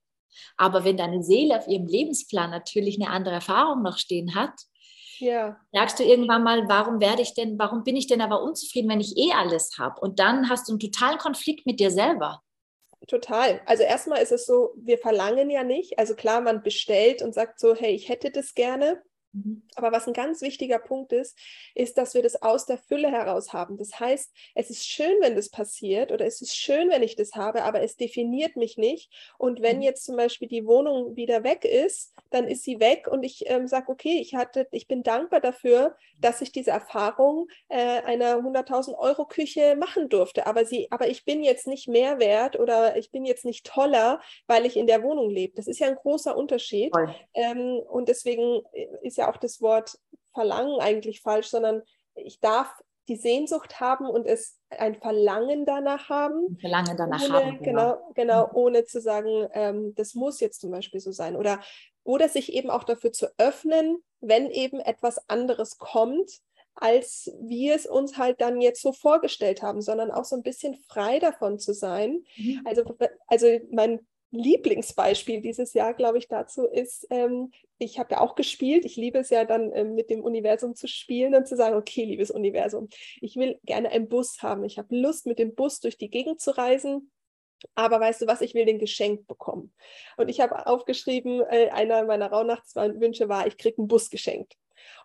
[0.55, 4.53] Aber wenn deine Seele auf ihrem Lebensplan natürlich eine andere Erfahrung noch stehen hat,
[5.21, 5.59] ja.
[5.71, 8.99] Merkst du irgendwann mal, warum werde ich denn, warum bin ich denn aber unzufrieden, wenn
[8.99, 10.01] ich eh alles habe?
[10.01, 12.41] Und dann hast du einen totalen Konflikt mit dir selber.
[13.07, 13.61] Total.
[13.65, 15.97] Also erstmal ist es so, wir verlangen ja nicht.
[15.97, 19.01] Also klar, man bestellt und sagt so, hey, ich hätte das gerne.
[19.33, 19.63] Mhm.
[19.75, 21.37] Aber was ein ganz wichtiger Punkt ist,
[21.75, 23.77] ist, dass wir das aus der Fülle heraus haben.
[23.77, 27.33] Das heißt, es ist schön, wenn das passiert oder es ist schön, wenn ich das
[27.33, 29.11] habe, aber es definiert mich nicht.
[29.37, 29.83] Und wenn mhm.
[29.83, 33.67] jetzt zum Beispiel die Wohnung wieder weg ist, dann ist sie weg und ich ähm,
[33.67, 38.97] sage, okay, ich hatte, ich bin dankbar dafür, dass ich diese Erfahrung äh, einer 100.000
[38.97, 40.45] Euro Küche machen durfte.
[40.45, 44.21] Aber sie, aber ich bin jetzt nicht mehr wert oder ich bin jetzt nicht toller,
[44.47, 45.53] weil ich in der Wohnung lebe.
[45.55, 46.91] Das ist ja ein großer Unterschied.
[47.33, 49.97] Ähm, und deswegen äh, ist ja auch das Wort
[50.33, 51.81] Verlangen eigentlich falsch, sondern
[52.15, 56.57] ich darf die Sehnsucht haben und es ein Verlangen danach haben.
[56.59, 57.57] Verlangen danach ohne, haben.
[57.61, 58.55] Genau, genau, genau mhm.
[58.55, 61.35] ohne zu sagen, ähm, das muss jetzt zum Beispiel so sein.
[61.35, 61.59] Oder,
[62.03, 66.29] oder sich eben auch dafür zu öffnen, wenn eben etwas anderes kommt,
[66.75, 70.75] als wir es uns halt dann jetzt so vorgestellt haben, sondern auch so ein bisschen
[70.87, 72.23] frei davon zu sein.
[72.37, 72.61] Mhm.
[72.65, 72.83] Also,
[73.27, 78.85] also mein Lieblingsbeispiel dieses Jahr, glaube ich, dazu ist, ähm, ich habe ja auch gespielt.
[78.85, 82.05] Ich liebe es ja dann ähm, mit dem Universum zu spielen und zu sagen, okay,
[82.05, 82.87] liebes Universum,
[83.19, 84.63] ich will gerne einen Bus haben.
[84.63, 87.11] Ich habe Lust, mit dem Bus durch die Gegend zu reisen.
[87.75, 89.73] Aber weißt du was, ich will den geschenkt bekommen.
[90.17, 94.55] Und ich habe aufgeschrieben, äh, einer meiner Rauhnachtswünsche war, ich kriege einen Bus geschenkt.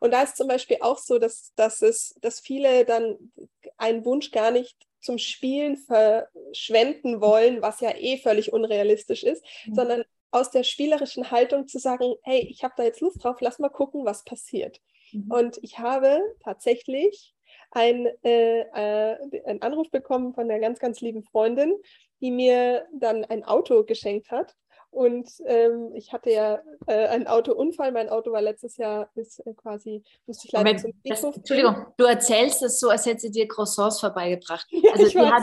[0.01, 3.33] Und da ist zum Beispiel auch so, dass, dass, es, dass viele dann
[3.77, 9.75] einen Wunsch gar nicht zum Spielen verschwenden wollen, was ja eh völlig unrealistisch ist, mhm.
[9.75, 13.59] sondern aus der spielerischen Haltung zu sagen, hey, ich habe da jetzt Lust drauf, lass
[13.59, 14.81] mal gucken, was passiert.
[15.13, 15.31] Mhm.
[15.31, 17.35] Und ich habe tatsächlich
[17.71, 21.75] ein, äh, äh, einen Anruf bekommen von einer ganz, ganz lieben Freundin,
[22.21, 24.55] die mir dann ein Auto geschenkt hat.
[24.91, 27.93] Und ähm, ich hatte ja äh, einen Autounfall.
[27.93, 31.87] Mein Auto war letztes Jahr ist äh, quasi, musste ich leider Moment, zum das, Entschuldigung,
[31.97, 34.67] du erzählst es so, als hätte sie dir Croissants vorbeigebracht.
[34.77, 35.43] Ja, also sie hat,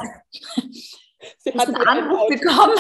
[1.38, 2.78] sie hat einen Anruf bekommen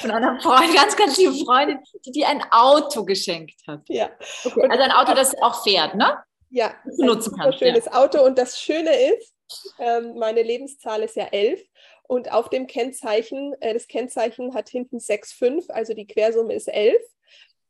[0.00, 3.82] von einer Freundin, ganz, ganz liebe Freundin, die dir ein Auto geschenkt hat.
[3.88, 4.10] Ja.
[4.44, 6.22] Okay, also ein Auto, das auch fährt, ne?
[6.50, 7.52] Ja, ein nutzen kann.
[7.52, 7.92] schönes ja.
[7.92, 8.24] Auto.
[8.24, 9.34] Und das Schöne ist,
[9.78, 11.60] ähm, meine Lebenszahl ist ja elf.
[12.06, 16.96] Und auf dem Kennzeichen, äh, das Kennzeichen hat hinten 6,5, also die Quersumme ist 11.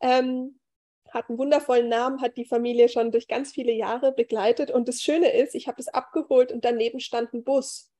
[0.00, 0.58] Ähm,
[1.10, 4.72] hat einen wundervollen Namen, hat die Familie schon durch ganz viele Jahre begleitet.
[4.72, 7.92] Und das Schöne ist, ich habe es abgeholt und daneben stand ein Bus.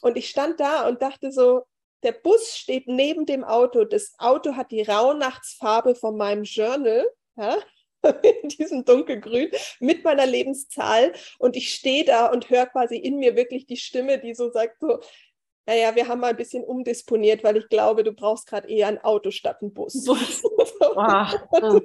[0.00, 1.62] Und ich stand da und dachte so,
[2.04, 3.84] der Bus steht neben dem Auto.
[3.84, 7.10] Das Auto hat die Rauhnachtsfarbe von meinem Journal.
[7.36, 7.58] Ja?
[8.42, 9.50] in diesem dunkelgrün
[9.80, 14.18] mit meiner Lebenszahl und ich stehe da und höre quasi in mir wirklich die Stimme,
[14.18, 15.00] die so sagt so,
[15.68, 19.04] naja, wir haben mal ein bisschen umdisponiert, weil ich glaube, du brauchst gerade eher ein
[19.04, 20.06] Auto statt ein Bus.
[20.06, 21.34] Wow,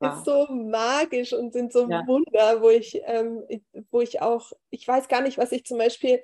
[0.00, 2.06] das ist so magisch und sind so ja.
[2.06, 3.42] Wunder, wo ich, ähm,
[3.90, 6.22] wo ich auch, ich weiß gar nicht, was ich zum Beispiel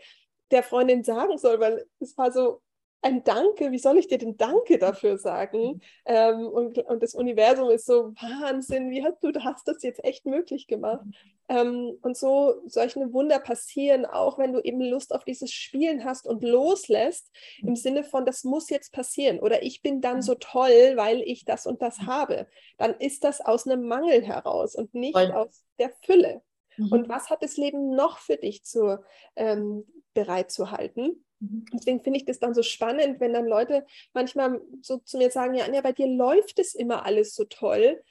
[0.50, 2.60] der Freundin sagen soll, weil es war so,
[3.02, 5.74] ein Danke, wie soll ich dir denn Danke dafür sagen?
[5.74, 5.80] Mhm.
[6.04, 10.04] Ähm, und, und das Universum ist so, Wahnsinn, wie hast du, du hast das jetzt
[10.04, 11.04] echt möglich gemacht.
[11.04, 11.14] Mhm.
[11.48, 16.26] Ähm, und so solche Wunder passieren, auch wenn du eben Lust auf dieses Spielen hast
[16.26, 17.30] und loslässt,
[17.62, 21.44] im Sinne von, das muss jetzt passieren oder ich bin dann so toll, weil ich
[21.44, 22.46] das und das habe.
[22.78, 25.32] Dann ist das aus einem Mangel heraus und nicht Voll.
[25.32, 26.42] aus der Fülle.
[26.76, 26.92] Mhm.
[26.92, 29.02] Und was hat das Leben noch für dich zu,
[29.34, 31.24] ähm, bereit zu halten?
[31.40, 31.64] Mhm.
[31.72, 35.54] Deswegen finde ich das dann so spannend, wenn dann Leute manchmal so zu mir sagen,
[35.54, 38.02] ja, Anja, bei dir läuft es immer alles so toll.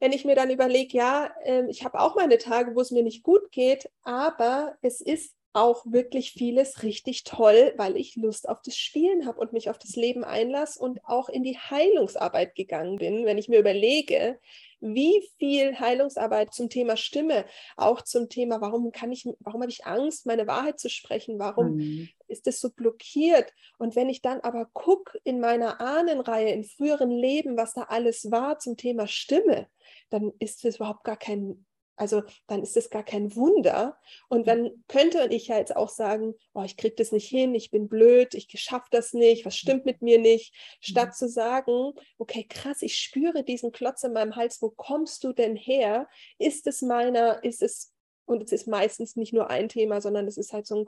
[0.00, 3.02] Wenn ich mir dann überlege, ja, äh, ich habe auch meine Tage, wo es mir
[3.02, 8.60] nicht gut geht, aber es ist auch wirklich vieles richtig toll, weil ich Lust auf
[8.60, 12.96] das Spielen habe und mich auf das Leben einlasse und auch in die Heilungsarbeit gegangen
[12.96, 13.24] bin.
[13.24, 14.40] Wenn ich mir überlege,
[14.80, 17.46] wie viel Heilungsarbeit zum Thema Stimme,
[17.76, 21.76] auch zum Thema, warum kann ich, warum habe ich Angst, meine Wahrheit zu sprechen, warum
[21.76, 22.08] mhm.
[22.26, 23.52] ist es so blockiert?
[23.78, 28.30] Und wenn ich dann aber gucke in meiner Ahnenreihe, in früheren Leben, was da alles
[28.32, 29.68] war zum Thema Stimme,
[30.10, 31.64] dann ist es überhaupt gar kein
[31.96, 33.98] also dann ist es gar kein Wunder.
[34.28, 37.70] Und dann könnte ich ja jetzt auch sagen, oh, ich kriege das nicht hin, ich
[37.70, 42.44] bin blöd, ich schaffe das nicht, was stimmt mit mir nicht, statt zu sagen, okay,
[42.48, 46.08] krass, ich spüre diesen Klotz in meinem Hals, wo kommst du denn her?
[46.38, 47.92] Ist es meiner, ist es
[48.26, 50.84] und es ist meistens nicht nur ein Thema, sondern es ist halt so ein,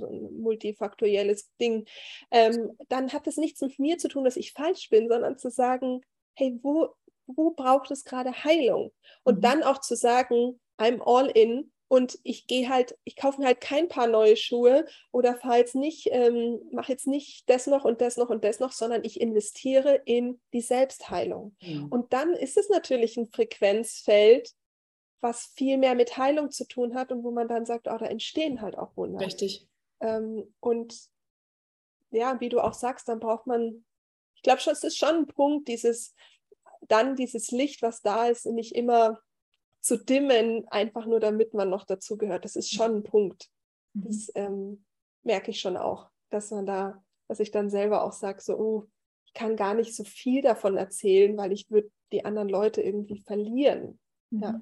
[0.00, 1.86] so ein multifaktorielles Ding.
[2.30, 5.50] Ähm, dann hat es nichts mit mir zu tun, dass ich falsch bin, sondern zu
[5.50, 6.00] sagen,
[6.34, 6.88] hey, wo,
[7.36, 8.92] wo braucht es gerade Heilung?
[9.24, 9.42] Und mhm.
[9.42, 13.60] dann auch zu sagen, I'm all in und ich gehe halt, ich kaufe mir halt
[13.60, 18.00] kein paar neue Schuhe oder fahre jetzt nicht, ähm, mache jetzt nicht das noch und
[18.00, 21.56] das noch und das noch, sondern ich investiere in die Selbstheilung.
[21.60, 21.88] Mhm.
[21.88, 24.52] Und dann ist es natürlich ein Frequenzfeld,
[25.20, 28.06] was viel mehr mit Heilung zu tun hat und wo man dann sagt, oh, da
[28.06, 29.26] entstehen halt auch Wunder.
[29.26, 29.66] Richtig.
[30.00, 30.96] Ähm, und
[32.12, 33.84] ja, wie du auch sagst, dann braucht man,
[34.36, 36.14] ich glaube schon, es ist schon ein Punkt, dieses
[36.90, 39.20] dann dieses Licht, was da ist, nicht immer
[39.80, 42.44] zu dimmen, einfach nur damit man noch dazugehört.
[42.44, 43.48] Das ist schon ein Punkt.
[43.94, 44.04] Mhm.
[44.04, 44.84] Das ähm,
[45.22, 48.86] merke ich schon auch, dass man da, dass ich dann selber auch sage, so, oh,
[49.26, 53.20] ich kann gar nicht so viel davon erzählen, weil ich würde die anderen Leute irgendwie
[53.20, 53.98] verlieren.
[54.30, 54.42] Mhm.
[54.42, 54.60] Ja.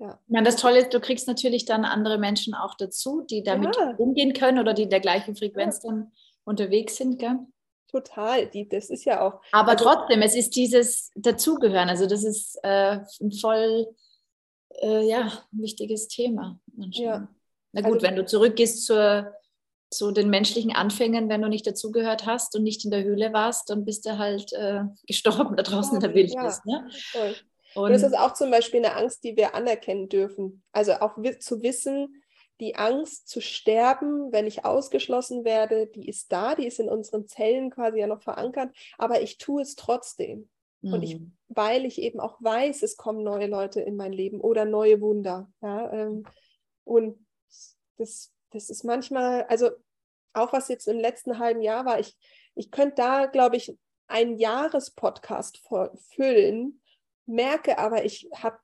[0.00, 0.20] Ja.
[0.28, 3.96] ja, das Tolle ist, du kriegst natürlich dann andere Menschen auch dazu, die damit ja.
[3.96, 5.90] umgehen können oder die in der gleichen Frequenz ja.
[5.90, 6.12] dann
[6.44, 7.18] unterwegs sind.
[7.18, 7.38] Gell?
[7.90, 9.40] Total, die, das ist ja auch.
[9.52, 13.86] Aber also, trotzdem, es ist dieses Dazugehören, also das ist äh, ein voll
[14.82, 16.60] äh, ja, wichtiges Thema.
[16.76, 17.28] Ja.
[17.72, 19.32] Na gut, also, wenn du zurückgehst zur,
[19.90, 23.70] zu den menschlichen Anfängen, wenn du nicht dazugehört hast und nicht in der Höhle warst,
[23.70, 26.60] dann bist du halt äh, gestorben da draußen in der Wildnis.
[26.66, 27.34] Ja, ne?
[27.74, 30.62] Und das ist auch zum Beispiel eine Angst, die wir anerkennen dürfen.
[30.72, 32.22] Also auch zu wissen,
[32.60, 37.28] die Angst zu sterben, wenn ich ausgeschlossen werde, die ist da, die ist in unseren
[37.28, 40.48] Zellen quasi ja noch verankert, aber ich tue es trotzdem.
[40.80, 40.92] Mhm.
[40.92, 41.32] Und ich, mhm.
[41.48, 45.50] weil ich eben auch weiß, es kommen neue Leute in mein Leben oder neue Wunder.
[45.60, 46.24] Ja, ähm,
[46.84, 47.24] und
[47.96, 49.70] das, das ist manchmal, also
[50.32, 52.16] auch was jetzt im letzten halben Jahr war, ich,
[52.54, 55.62] ich könnte da, glaube ich, einen Jahrespodcast
[56.14, 56.80] füllen,
[57.26, 58.58] merke aber, ich habe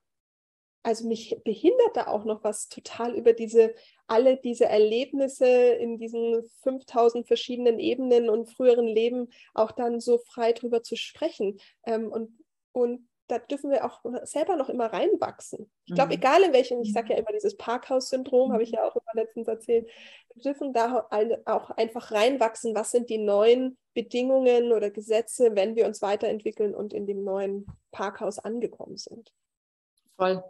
[0.85, 3.75] also mich behindert da auch noch was total über diese,
[4.07, 10.53] alle diese Erlebnisse in diesen 5000 verschiedenen Ebenen und früheren Leben auch dann so frei
[10.53, 11.59] drüber zu sprechen.
[11.87, 12.39] Ähm, und,
[12.73, 15.71] und da dürfen wir auch selber noch immer reinwachsen.
[15.87, 16.19] Ich glaube, mhm.
[16.19, 18.77] egal in welchem, ich sage ja immer dieses Parkhaus-Syndrom, habe ich mhm.
[18.77, 19.89] ja auch immer letztens erzählt,
[20.35, 21.09] wir dürfen da
[21.47, 26.93] auch einfach reinwachsen, was sind die neuen Bedingungen oder Gesetze, wenn wir uns weiterentwickeln und
[26.93, 29.33] in dem neuen Parkhaus angekommen sind.
[30.17, 30.45] Voll.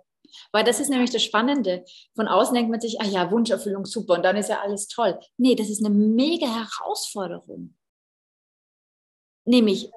[0.53, 1.85] Weil das ist nämlich das Spannende.
[2.15, 5.19] Von außen denkt man sich, ah ja, Wunscherfüllung, super, und dann ist ja alles toll.
[5.37, 7.75] Nee, das ist eine mega Herausforderung.
[9.45, 9.91] Nämlich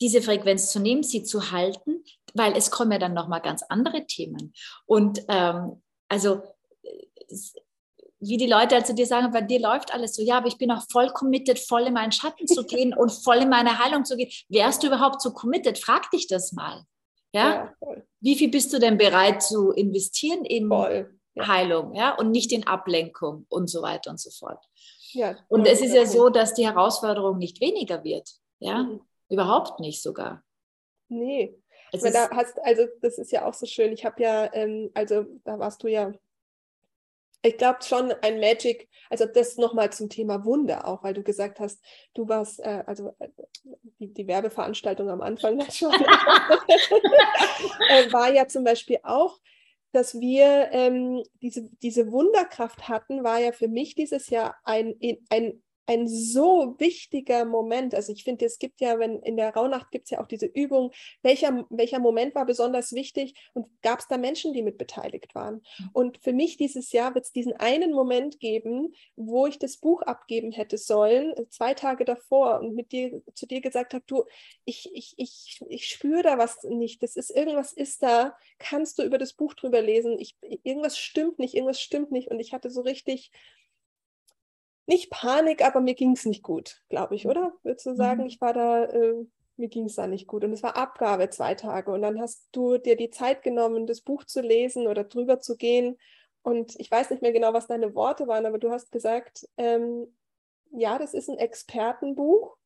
[0.00, 2.04] diese Frequenz zu nehmen, sie zu halten,
[2.34, 4.52] weil es kommen ja dann nochmal ganz andere Themen.
[4.86, 6.42] Und ähm, also
[8.22, 10.56] wie die Leute halt zu dir sagen, bei dir läuft alles so, ja, aber ich
[10.56, 14.04] bin auch voll committed, voll in meinen Schatten zu gehen und voll in meine Heilung
[14.04, 14.30] zu gehen.
[14.48, 15.78] Wärst du überhaupt so committed?
[15.78, 16.84] Frag dich das mal.
[17.32, 17.74] Ja?
[17.80, 21.18] ja Wie viel bist du denn bereit zu investieren in voll.
[21.34, 21.48] Ja.
[21.48, 24.62] Heilung, ja, und nicht in Ablenkung und so weiter und so fort.
[25.12, 28.28] Ja, und es ist ja so, dass die Herausforderung nicht weniger wird,
[28.58, 29.00] ja, mhm.
[29.30, 30.44] überhaupt nicht sogar.
[31.08, 31.58] Nee,
[31.90, 33.92] Es da hast, also das ist ja auch so schön.
[33.92, 36.12] Ich habe ja, ähm, also da warst du ja
[37.42, 41.60] ich glaube schon ein Magic, also das nochmal zum Thema Wunder auch, weil du gesagt
[41.60, 41.84] hast,
[42.14, 43.28] du warst, äh, also äh,
[43.98, 45.92] die, die, Werbeveranstaltung am Anfang schon,
[47.90, 49.40] äh, war ja zum Beispiel auch,
[49.90, 54.94] dass wir ähm, diese, diese Wunderkraft hatten, war ja für mich dieses Jahr ein,
[55.28, 57.94] ein ein so wichtiger Moment.
[57.94, 60.46] Also ich finde, es gibt ja, wenn in der Rauhnacht gibt es ja auch diese
[60.46, 65.34] Übung, welcher, welcher Moment war besonders wichtig und gab es da Menschen, die mit beteiligt
[65.34, 65.62] waren.
[65.78, 65.90] Mhm.
[65.92, 70.02] Und für mich dieses Jahr wird es diesen einen Moment geben, wo ich das Buch
[70.02, 74.24] abgeben hätte sollen, zwei Tage davor und mit dir zu dir gesagt habe, du,
[74.64, 77.02] ich, ich, ich, ich spüre da was nicht.
[77.02, 80.18] Das ist irgendwas ist da, kannst du über das Buch drüber lesen.
[80.18, 82.28] Ich, irgendwas stimmt nicht, irgendwas stimmt nicht.
[82.28, 83.32] Und ich hatte so richtig
[84.86, 87.52] nicht Panik, aber mir ging es nicht gut, glaube ich, oder?
[87.62, 88.26] Würdest du sagen, mhm.
[88.26, 89.24] ich war da, äh,
[89.56, 90.44] mir ging es da nicht gut.
[90.44, 91.92] Und es war Abgabe zwei Tage.
[91.92, 95.56] Und dann hast du dir die Zeit genommen, das Buch zu lesen oder drüber zu
[95.56, 95.98] gehen.
[96.42, 100.12] Und ich weiß nicht mehr genau, was deine Worte waren, aber du hast gesagt, ähm,
[100.72, 102.56] ja, das ist ein Expertenbuch,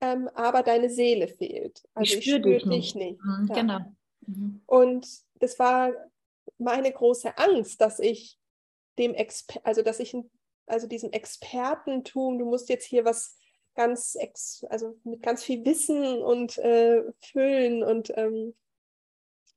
[0.00, 1.82] ähm, aber deine Seele fehlt.
[1.94, 2.96] Also ich spüre spür dich nicht.
[2.96, 3.20] nicht.
[3.22, 3.54] Mhm, ja.
[3.54, 3.78] Genau.
[4.26, 4.62] Mhm.
[4.66, 5.92] Und das war
[6.58, 8.38] meine große Angst, dass ich
[8.98, 10.30] dem Exper also dass ich ein
[10.66, 13.36] also diesem Expertentum, du musst jetzt hier was
[13.74, 14.16] ganz,
[14.68, 18.54] also mit ganz viel Wissen und äh, füllen und ähm,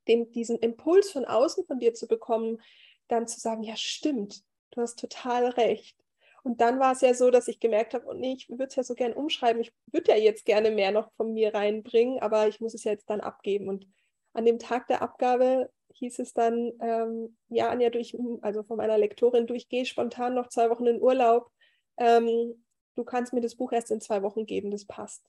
[0.07, 2.62] den, diesen Impuls von außen von dir zu bekommen,
[3.07, 5.97] dann zu sagen, ja stimmt, du hast total recht.
[6.43, 8.66] Und dann war es ja so, dass ich gemerkt habe, und oh nee, ich würde
[8.66, 12.20] es ja so gern umschreiben, ich würde ja jetzt gerne mehr noch von mir reinbringen,
[12.20, 13.68] aber ich muss es ja jetzt dann abgeben.
[13.68, 13.88] Und
[14.34, 18.98] an dem Tag der Abgabe hieß es dann, ähm, ja, Anja, durch, also von meiner
[18.98, 21.50] Lektorin, du, ich gehe spontan noch zwei Wochen in Urlaub.
[21.98, 22.64] Ähm,
[22.96, 25.24] du kannst mir das Buch erst in zwei Wochen geben, das passt.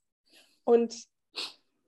[0.64, 1.08] Und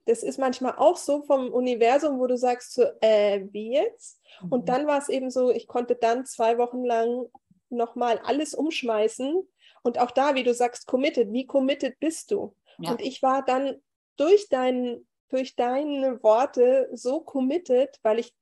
[0.06, 4.20] das ist manchmal auch so vom Universum, wo du sagst, so, äh, wie jetzt?
[4.42, 4.52] Mhm.
[4.52, 7.26] Und dann war es eben so, ich konnte dann zwei Wochen lang
[7.68, 9.46] nochmal alles umschmeißen.
[9.82, 12.54] Und auch da, wie du sagst, committed, wie committed bist du?
[12.78, 12.90] Ja.
[12.90, 13.80] Und ich war dann
[14.16, 18.34] durch, dein, durch deine Worte so committed, weil ich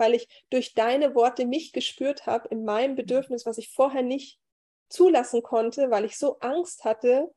[0.00, 4.40] weil ich durch deine Worte mich gespürt habe in meinem Bedürfnis, was ich vorher nicht
[4.88, 7.32] zulassen konnte, weil ich so Angst hatte,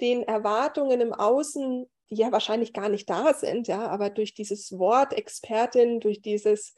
[0.00, 4.78] den Erwartungen im Außen, die ja wahrscheinlich gar nicht da sind, ja, aber durch dieses
[4.78, 6.74] Wort Expertin, durch dieses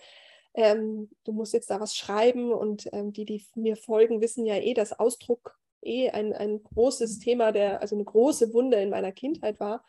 [0.54, 4.56] ähm, du musst jetzt da was schreiben und ähm, die, die mir folgen, wissen ja
[4.56, 9.12] eh, dass Ausdruck eh ein, ein großes Thema, der, also eine große Wunde in meiner
[9.12, 9.84] Kindheit war.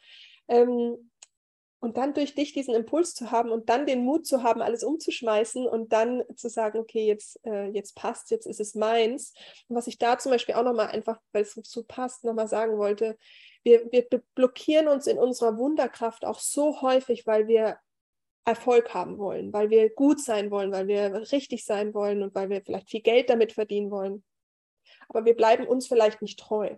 [0.47, 1.11] Ähm,
[1.83, 4.85] und dann durch dich diesen Impuls zu haben und dann den Mut zu haben, alles
[4.85, 9.33] umzuschmeißen und dann zu sagen, okay, jetzt, äh, jetzt passt, jetzt ist es meins.
[9.67, 12.77] Und was ich da zum Beispiel auch nochmal einfach, weil es so passt, nochmal sagen
[12.77, 13.17] wollte,
[13.63, 17.77] wir, wir blockieren uns in unserer Wunderkraft auch so häufig, weil wir
[18.45, 22.49] Erfolg haben wollen, weil wir gut sein wollen, weil wir richtig sein wollen und weil
[22.49, 24.23] wir vielleicht viel Geld damit verdienen wollen.
[25.09, 26.77] Aber wir bleiben uns vielleicht nicht treu.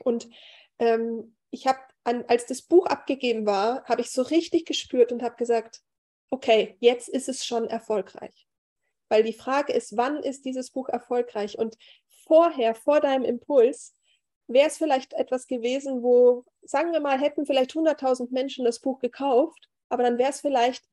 [0.00, 0.28] Und
[0.80, 5.22] ähm, ich habe an, als das Buch abgegeben war, habe ich so richtig gespürt und
[5.22, 5.82] habe gesagt,
[6.30, 8.46] okay, jetzt ist es schon erfolgreich.
[9.08, 11.58] Weil die Frage ist, wann ist dieses Buch erfolgreich?
[11.58, 11.76] Und
[12.24, 13.94] vorher, vor deinem Impuls,
[14.46, 19.00] wäre es vielleicht etwas gewesen, wo, sagen wir mal, hätten vielleicht 100.000 Menschen das Buch
[19.00, 20.84] gekauft, aber dann wäre es vielleicht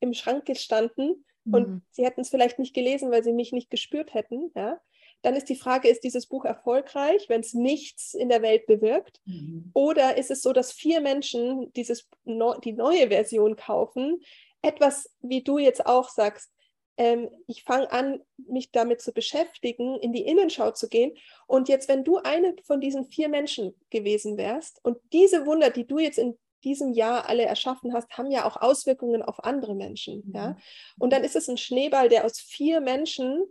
[0.00, 1.54] im Schrank gestanden mhm.
[1.54, 4.50] und sie hätten es vielleicht nicht gelesen, weil sie mich nicht gespürt hätten.
[4.56, 4.80] Ja?
[5.22, 9.20] Dann ist die Frage, ist dieses Buch erfolgreich, wenn es nichts in der Welt bewirkt?
[9.24, 9.70] Mhm.
[9.74, 14.20] Oder ist es so, dass vier Menschen dieses, die neue Version kaufen?
[14.62, 16.50] Etwas, wie du jetzt auch sagst,
[16.98, 21.16] ähm, ich fange an, mich damit zu beschäftigen, in die Innenschau zu gehen.
[21.46, 25.86] Und jetzt, wenn du eine von diesen vier Menschen gewesen wärst und diese Wunder, die
[25.86, 30.24] du jetzt in diesem Jahr alle erschaffen hast, haben ja auch Auswirkungen auf andere Menschen.
[30.26, 30.34] Mhm.
[30.34, 30.56] Ja?
[30.98, 33.44] Und dann ist es ein Schneeball, der aus vier Menschen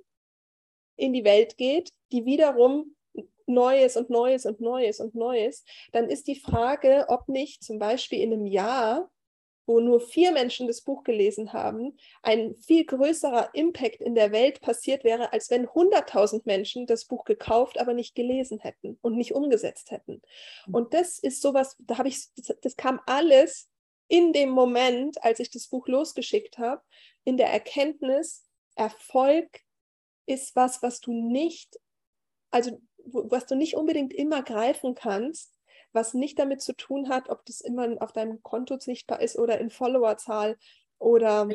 [0.98, 2.96] in die Welt geht, die wiederum
[3.46, 8.20] Neues und Neues und Neues und Neues, dann ist die Frage, ob nicht zum Beispiel
[8.20, 9.10] in einem Jahr,
[9.66, 14.62] wo nur vier Menschen das Buch gelesen haben, ein viel größerer Impact in der Welt
[14.62, 19.34] passiert wäre, als wenn 100.000 Menschen das Buch gekauft, aber nicht gelesen hätten und nicht
[19.34, 20.22] umgesetzt hätten.
[20.72, 23.70] Und das ist sowas, da habe ich, das, das kam alles
[24.08, 26.82] in dem Moment, als ich das Buch losgeschickt habe,
[27.26, 28.46] in der Erkenntnis,
[28.76, 29.50] Erfolg
[30.28, 31.80] ist was, was du nicht,
[32.52, 35.58] also was du nicht unbedingt immer greifen kannst,
[35.94, 39.60] was nicht damit zu tun hat, ob das immer auf deinem Konto sichtbar ist oder
[39.60, 40.58] in Followerzahl
[41.00, 41.50] oder,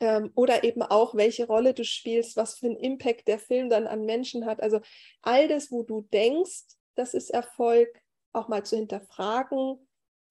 [0.00, 3.86] ähm, oder eben auch, welche Rolle du spielst, was für einen Impact der Film dann
[3.86, 4.60] an Menschen hat.
[4.60, 4.80] Also
[5.22, 6.64] all das, wo du denkst,
[6.96, 7.88] das ist Erfolg,
[8.32, 9.78] auch mal zu hinterfragen,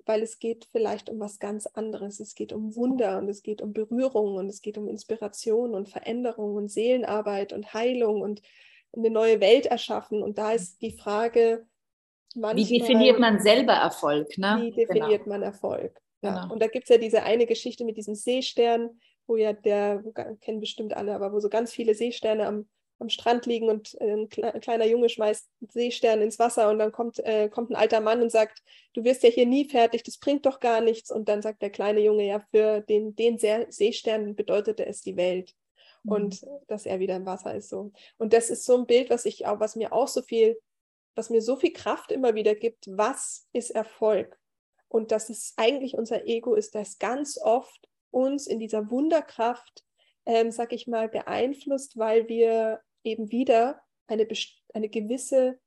[0.05, 2.19] weil es geht vielleicht um was ganz anderes.
[2.19, 5.89] Es geht um Wunder und es geht um Berührung und es geht um Inspiration und
[5.89, 8.41] Veränderung und Seelenarbeit und Heilung und
[8.95, 10.21] eine neue Welt erschaffen.
[10.21, 11.65] Und da ist die Frage,
[12.35, 14.37] manchmal, wie definiert man selber Erfolg?
[14.37, 14.57] Ne?
[14.61, 15.35] Wie definiert genau.
[15.35, 15.99] man Erfolg?
[16.21, 16.41] Ja.
[16.41, 16.53] Genau.
[16.53, 20.03] Und da gibt es ja diese eine Geschichte mit diesem Seestern, wo ja der,
[20.41, 22.67] kennen bestimmt alle, aber wo so ganz viele Seesterne am
[22.99, 27.19] am Strand liegen und äh, ein, kleiner Junge schmeißt Seestern ins Wasser und dann kommt,
[27.19, 30.45] äh, kommt ein alter Mann und sagt, du wirst ja hier nie fertig, das bringt
[30.45, 31.11] doch gar nichts.
[31.11, 35.53] Und dann sagt der kleine Junge, ja, für den, den Seestern bedeutete es die Welt.
[36.03, 36.11] Mhm.
[36.11, 37.91] Und dass er wieder im Wasser ist so.
[38.17, 40.57] Und das ist so ein Bild, was ich auch, was mir auch so viel,
[41.15, 44.39] was mir so viel Kraft immer wieder gibt, was ist Erfolg?
[44.87, 49.83] Und dass es eigentlich unser Ego ist, das ganz oft uns in dieser Wunderkraft
[50.26, 54.28] ähm, sag ich mal, beeinflusst, weil wir eben wieder eine,
[54.73, 55.59] eine gewisse,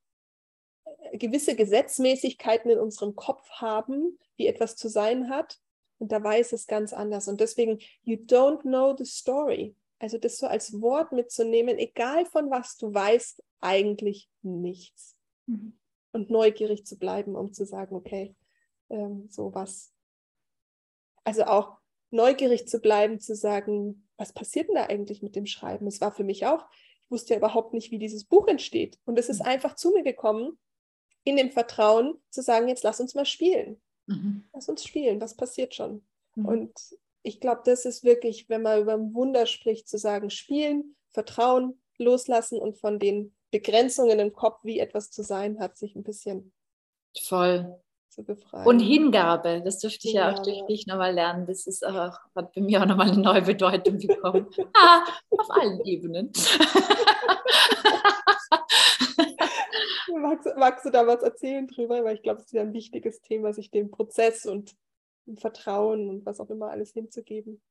[0.85, 5.59] äh, gewisse Gesetzmäßigkeiten in unserem Kopf haben, wie etwas zu sein hat.
[5.97, 7.27] Und da weiß es ganz anders.
[7.27, 9.75] Und deswegen, you don't know the story.
[9.99, 15.17] Also das so als Wort mitzunehmen, egal von was du weißt, eigentlich nichts.
[15.45, 15.77] Mhm.
[16.11, 18.35] Und neugierig zu bleiben, um zu sagen, okay,
[18.89, 19.93] ähm, so was.
[21.23, 21.78] Also auch
[22.11, 25.87] neugierig zu bleiben, zu sagen, was passiert denn da eigentlich mit dem Schreiben?
[25.87, 26.65] Es war für mich auch,
[27.03, 28.99] ich wusste ja überhaupt nicht, wie dieses Buch entsteht.
[29.05, 29.47] Und es ist mhm.
[29.47, 30.57] einfach zu mir gekommen,
[31.23, 33.81] in dem Vertrauen zu sagen, jetzt lass uns mal spielen.
[34.07, 34.47] Mhm.
[34.53, 36.05] Lass uns spielen, was passiert schon?
[36.35, 36.45] Mhm.
[36.45, 36.73] Und
[37.21, 41.81] ich glaube, das ist wirklich, wenn man über ein Wunder spricht, zu sagen, spielen, Vertrauen,
[41.97, 46.53] loslassen und von den Begrenzungen im Kopf, wie etwas zu sein hat, sich ein bisschen
[47.19, 48.65] voll zu befreien.
[48.65, 51.45] Und Hingabe, das dürfte ich ja auch durch dich nochmal lernen.
[51.45, 54.47] Das ist auch, hat bei mir auch nochmal eine neue Bedeutung bekommen.
[54.73, 56.31] ah, auf allen Ebenen.
[60.15, 62.03] magst, magst, du da was erzählen drüber?
[62.03, 64.75] Weil ich glaube, es ist ja ein wichtiges Thema, sich dem Prozess und
[65.27, 67.61] dem Vertrauen und was auch immer alles hinzugeben.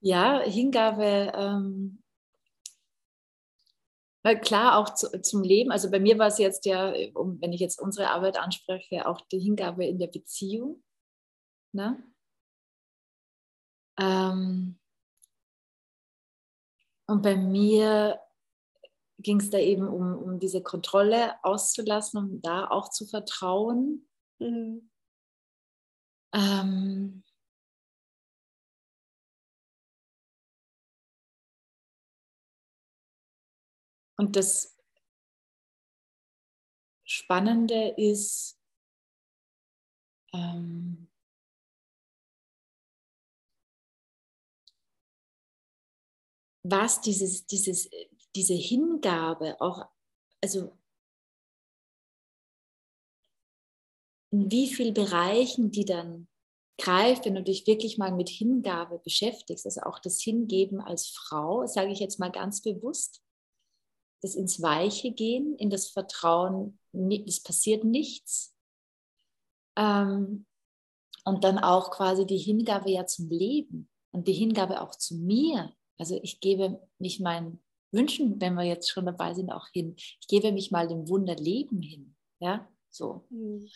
[0.00, 2.03] Ja, Hingabe ähm,
[4.24, 7.52] weil klar, auch zu, zum Leben, also bei mir war es jetzt ja, um, wenn
[7.52, 10.82] ich jetzt unsere Arbeit anspreche, auch die Hingabe in der Beziehung.
[11.72, 12.02] Ne?
[14.00, 14.80] Ähm,
[17.06, 18.18] und bei mir
[19.18, 24.08] ging es da eben um, um diese Kontrolle auszulassen, um da auch zu vertrauen.
[24.38, 24.90] Mhm.
[26.32, 27.24] Ähm,
[34.16, 34.76] Und das
[37.04, 38.58] Spannende ist,
[40.32, 41.10] ähm,
[46.62, 47.90] was dieses, dieses,
[48.34, 49.86] diese Hingabe auch,
[50.42, 50.76] also
[54.30, 56.28] in wie vielen Bereichen die dann
[56.78, 61.66] greift, wenn du dich wirklich mal mit Hingabe beschäftigst, also auch das Hingeben als Frau,
[61.66, 63.23] sage ich jetzt mal ganz bewusst,
[64.24, 66.78] das ins Weiche gehen, in das Vertrauen,
[67.26, 68.56] es passiert nichts.
[69.76, 70.46] Ähm,
[71.26, 75.74] und dann auch quasi die Hingabe ja zum Leben und die Hingabe auch zu mir.
[75.98, 77.62] Also ich gebe mich meinen
[77.92, 79.94] Wünschen, wenn wir jetzt schon dabei sind, auch hin.
[79.96, 82.16] Ich gebe mich mal dem Wunderleben hin.
[82.40, 83.26] Ja, so.
[83.28, 83.68] Mhm.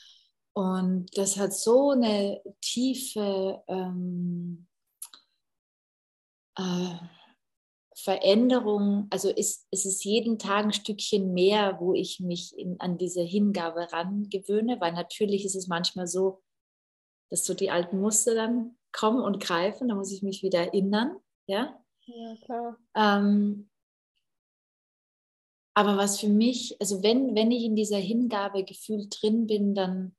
[0.55, 4.67] Und das hat so eine tiefe ähm,
[6.57, 6.97] äh,
[8.03, 12.97] Veränderung, also ist, ist es jeden Tag ein Stückchen mehr, wo ich mich in, an
[12.97, 16.43] diese Hingabe rangewöhne, weil natürlich ist es manchmal so,
[17.29, 21.17] dass so die alten Muster dann kommen und greifen, da muss ich mich wieder erinnern,
[21.47, 21.83] ja.
[22.07, 22.79] Ja, klar.
[22.95, 23.69] Ähm,
[25.75, 30.17] aber was für mich, also wenn, wenn ich in dieser Hingabe gefühlt drin bin, dann,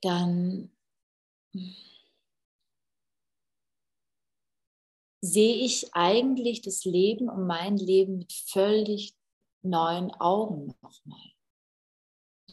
[0.00, 0.70] dann
[5.22, 9.16] sehe ich eigentlich das Leben und mein Leben mit völlig
[9.62, 11.32] neuen Augen nochmal.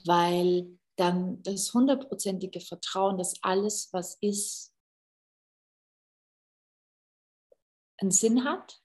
[0.05, 4.73] Weil dann das hundertprozentige Vertrauen, dass alles, was ist,
[7.97, 8.81] einen Sinn hat,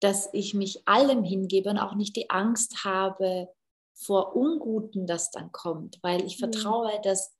[0.00, 3.52] dass ich mich allem hingebe und auch nicht die Angst habe
[3.94, 6.52] vor Unguten, das dann kommt, weil ich mhm.
[6.52, 7.34] vertraue, dass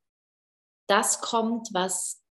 [0.88, 2.22] das kommt, was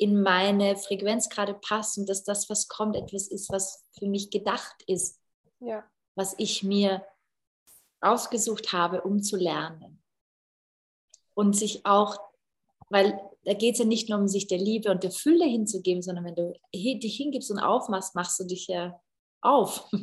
[0.00, 4.30] in meine Frequenz gerade passt und dass das, was kommt, etwas ist, was für mich
[4.30, 5.20] gedacht ist,
[5.60, 5.84] ja.
[6.14, 7.04] was ich mir
[8.00, 10.02] ausgesucht habe, um zu lernen.
[11.34, 12.18] Und sich auch,
[12.88, 16.02] weil da geht es ja nicht nur um sich der Liebe und der Fülle hinzugeben,
[16.02, 18.98] sondern wenn du dich hingibst und aufmachst, machst du dich ja
[19.42, 19.86] auf.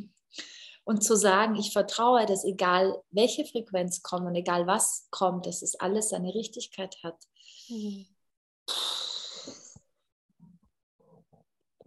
[0.86, 5.62] Und zu sagen, ich vertraue, dass egal welche Frequenz kommt und egal was kommt, dass
[5.62, 7.18] es alles seine Richtigkeit hat.
[7.68, 8.06] Mhm.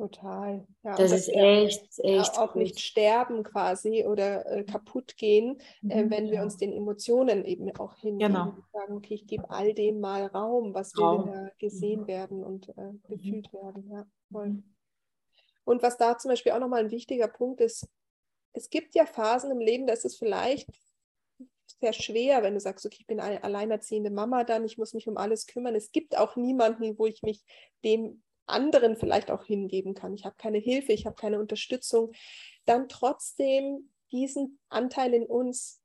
[0.01, 0.66] Total.
[0.82, 2.38] Ja, das ist echt, echt.
[2.38, 2.62] Auch gut.
[2.62, 7.70] nicht sterben quasi oder äh, kaputt gehen, äh, mhm, wenn wir uns den Emotionen eben
[7.76, 8.32] auch hingeben.
[8.32, 8.48] Genau.
[8.48, 11.26] Und sagen, okay, ich gebe all dem mal Raum, was Raum.
[11.26, 12.07] will da gesehen mhm.
[12.07, 13.03] werden und äh, mhm.
[13.11, 13.59] gefühlt mhm.
[13.59, 13.90] werden.
[13.90, 14.48] Ja, voll.
[14.48, 14.74] Mhm.
[15.64, 17.86] Und was da zum Beispiel auch nochmal ein wichtiger Punkt ist,
[18.55, 20.66] es gibt ja Phasen im Leben, da ist es vielleicht
[21.78, 25.07] sehr schwer, wenn du sagst, okay, ich bin eine alleinerziehende Mama dann, ich muss mich
[25.09, 25.74] um alles kümmern.
[25.74, 27.44] Es gibt auch niemanden, wo ich mich
[27.84, 30.14] dem anderen vielleicht auch hingeben kann.
[30.14, 32.12] Ich habe keine Hilfe, ich habe keine Unterstützung.
[32.64, 35.80] Dann trotzdem diesen Anteil in uns,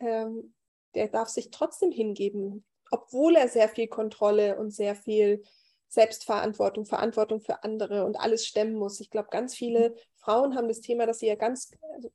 [0.00, 0.54] ähm,
[0.94, 5.42] der darf sich trotzdem hingeben, obwohl er sehr viel Kontrolle und sehr viel
[5.88, 9.00] Selbstverantwortung, Verantwortung für andere und alles stemmen muss.
[9.00, 12.10] Ich glaube, ganz viele Frauen haben das Thema, dass sie ja ganz, also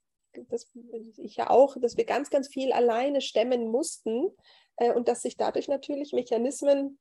[0.49, 0.69] das,
[1.17, 4.27] ich ja auch, dass wir ganz, ganz viel alleine stemmen mussten
[4.77, 6.99] äh, und dass sich dadurch natürlich Mechanismen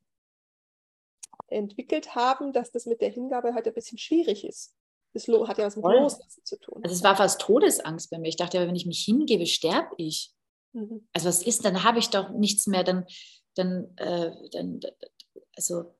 [1.48, 4.74] entwickelt haben, dass das mit der Hingabe halt ein bisschen schwierig ist.
[5.14, 5.96] Das hat ja was mit Voll.
[5.96, 6.80] Loslassen zu tun.
[6.84, 8.28] Also es war fast Todesangst bei mir.
[8.28, 10.32] Ich dachte, wenn ich mich hingebe, sterbe ich.
[10.72, 11.08] Mhm.
[11.12, 13.06] Also was ist, dann habe ich doch nichts mehr, dann,
[13.54, 14.80] dann, äh, dann
[15.56, 15.94] also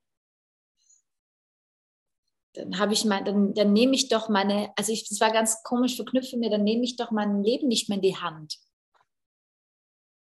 [2.55, 5.63] dann habe ich mein, dann, dann nehme ich doch meine, also ich, das war ganz
[5.63, 8.59] komisch, verknüpfe mir, dann nehme ich doch mein Leben nicht mehr in die Hand.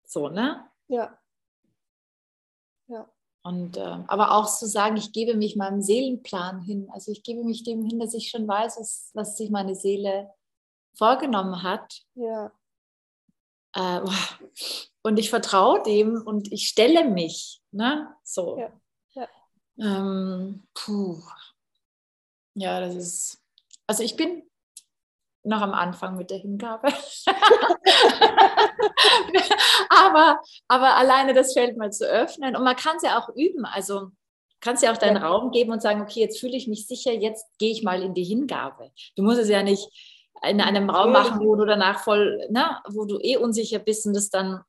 [0.05, 0.69] So, ne?
[0.89, 1.19] Ja.
[3.49, 6.91] Und, äh, aber auch zu sagen, ich gebe mich meinem Seelenplan hin.
[6.93, 10.29] Also ich gebe mich dem hin, dass ich schon weiß, was, was sich meine Seele
[10.93, 12.03] vorgenommen hat.
[12.15, 12.53] Ja.
[13.73, 14.03] Äh,
[15.03, 17.63] und ich vertraue dem und ich stelle mich.
[17.71, 18.15] Ne?
[18.23, 18.59] So.
[18.59, 18.71] Ja.
[19.15, 19.29] Ja.
[19.79, 21.23] Ähm, puh.
[22.53, 23.43] Ja, das ist.
[23.87, 24.43] Also ich bin
[25.49, 26.89] noch am Anfang mit der Hingabe.
[29.89, 33.65] aber, aber alleine das Feld mal zu öffnen und man kann es ja auch üben.
[33.65, 34.11] Also
[34.61, 35.27] kannst ja auch deinen ja.
[35.27, 38.15] Raum geben und sagen, okay, jetzt fühle ich mich sicher, jetzt gehe ich mal in
[38.15, 38.91] die Hingabe.
[39.17, 39.89] Du musst es ja nicht
[40.43, 44.15] in einem Raum machen, wo du danach voll, ne, wo du eh unsicher bist und
[44.15, 44.61] das dann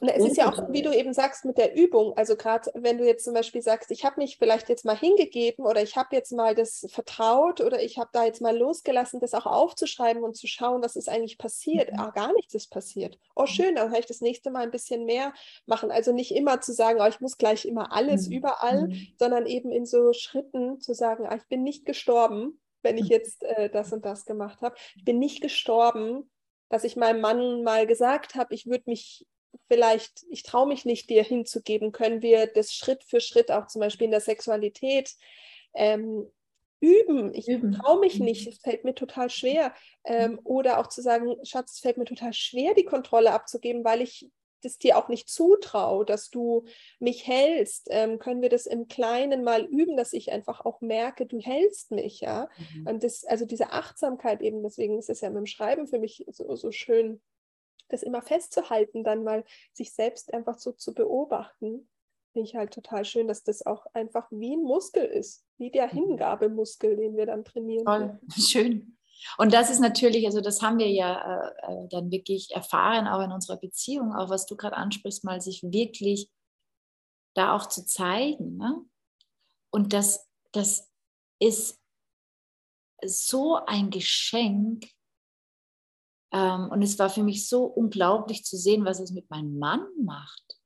[0.00, 2.16] und es ist ja auch, wie du eben sagst, mit der Übung.
[2.16, 5.64] Also gerade wenn du jetzt zum Beispiel sagst, ich habe mich vielleicht jetzt mal hingegeben
[5.64, 9.34] oder ich habe jetzt mal das vertraut oder ich habe da jetzt mal losgelassen, das
[9.34, 11.92] auch aufzuschreiben und zu schauen, was ist eigentlich passiert.
[11.92, 11.98] Mhm.
[11.98, 13.18] Ah, gar nichts ist passiert.
[13.34, 15.32] Oh, schön, dann kann ich das nächste Mal ein bisschen mehr
[15.66, 15.90] machen.
[15.90, 18.36] Also nicht immer zu sagen, oh, ich muss gleich immer alles mhm.
[18.36, 19.08] überall, mhm.
[19.18, 23.42] sondern eben in so Schritten zu sagen, ah, ich bin nicht gestorben, wenn ich jetzt
[23.42, 24.76] äh, das und das gemacht habe.
[24.94, 26.30] Ich bin nicht gestorben,
[26.68, 29.26] dass ich meinem Mann mal gesagt habe, ich würde mich
[29.66, 33.80] vielleicht, ich traue mich nicht, dir hinzugeben, können wir das Schritt für Schritt auch zum
[33.80, 35.14] Beispiel in der Sexualität
[35.74, 36.30] ähm,
[36.80, 37.34] üben.
[37.34, 38.52] Ich traue mich nicht, mhm.
[38.52, 39.74] es fällt mir total schwer.
[40.04, 44.00] Ähm, oder auch zu sagen, Schatz, es fällt mir total schwer, die Kontrolle abzugeben, weil
[44.00, 44.30] ich
[44.62, 46.64] das dir auch nicht zutraue, dass du
[46.98, 51.26] mich hältst, ähm, können wir das im Kleinen mal üben, dass ich einfach auch merke,
[51.26, 52.48] du hältst mich, ja.
[52.74, 52.86] Mhm.
[52.88, 56.24] Und das, also diese Achtsamkeit eben, deswegen ist es ja mit dem Schreiben für mich
[56.28, 57.20] so, so schön
[57.88, 61.88] das immer festzuhalten, dann mal sich selbst einfach so zu beobachten,
[62.32, 65.86] finde ich halt total schön, dass das auch einfach wie ein Muskel ist, wie der
[65.86, 66.08] mhm.
[66.08, 67.84] Hingabemuskel, den wir dann trainieren.
[67.84, 68.98] Toll, schön.
[69.36, 73.20] Und das ist natürlich, also das haben wir ja äh, äh, dann wirklich erfahren, auch
[73.22, 76.30] in unserer Beziehung, auch was du gerade ansprichst, mal sich wirklich
[77.34, 78.56] da auch zu zeigen.
[78.56, 78.84] Ne?
[79.70, 80.90] Und das, das
[81.40, 81.80] ist
[83.04, 84.88] so ein Geschenk,
[86.30, 90.58] und es war für mich so unglaublich zu sehen, was es mit meinem Mann macht.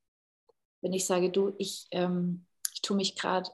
[0.81, 3.49] Wenn ich sage, du, ich, ähm, ich tue mich gerade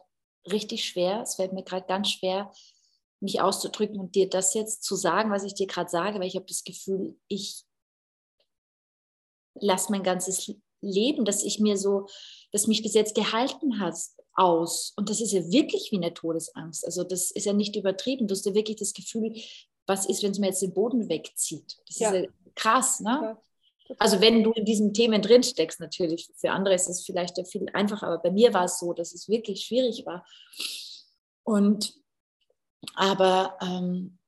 [0.51, 2.51] richtig schwer, es fällt mir gerade ganz schwer,
[3.19, 6.35] mich auszudrücken und dir das jetzt zu sagen, was ich dir gerade sage, weil ich
[6.35, 7.63] habe das Gefühl, ich
[9.55, 12.07] lasse mein ganzes Leben, das ich mir so,
[12.51, 13.95] das mich bis jetzt gehalten hat,
[14.39, 14.93] aus.
[14.95, 16.85] Und das ist ja wirklich wie eine Todesangst.
[16.85, 18.27] Also das ist ja nicht übertrieben.
[18.27, 19.33] Du hast ja wirklich das Gefühl,
[19.89, 21.77] was ist, wenn es mir jetzt den Boden wegzieht?
[21.87, 22.11] Das ja.
[22.11, 23.37] ist ja krass, ne?
[23.89, 26.29] Ja, also wenn du in diesen Themen drin steckst, natürlich.
[26.35, 29.27] Für andere ist es vielleicht viel einfacher, aber bei mir war es so, dass es
[29.27, 30.25] wirklich schwierig war.
[31.43, 31.95] Und
[32.93, 34.19] aber ähm,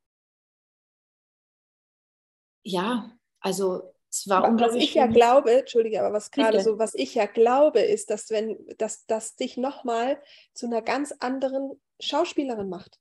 [2.63, 7.15] ja, also es war was ich ja glaube, entschuldige, aber was gerade so, was ich
[7.15, 10.21] ja glaube, ist, dass wenn, dass das dich nochmal
[10.53, 12.99] zu einer ganz anderen Schauspielerin macht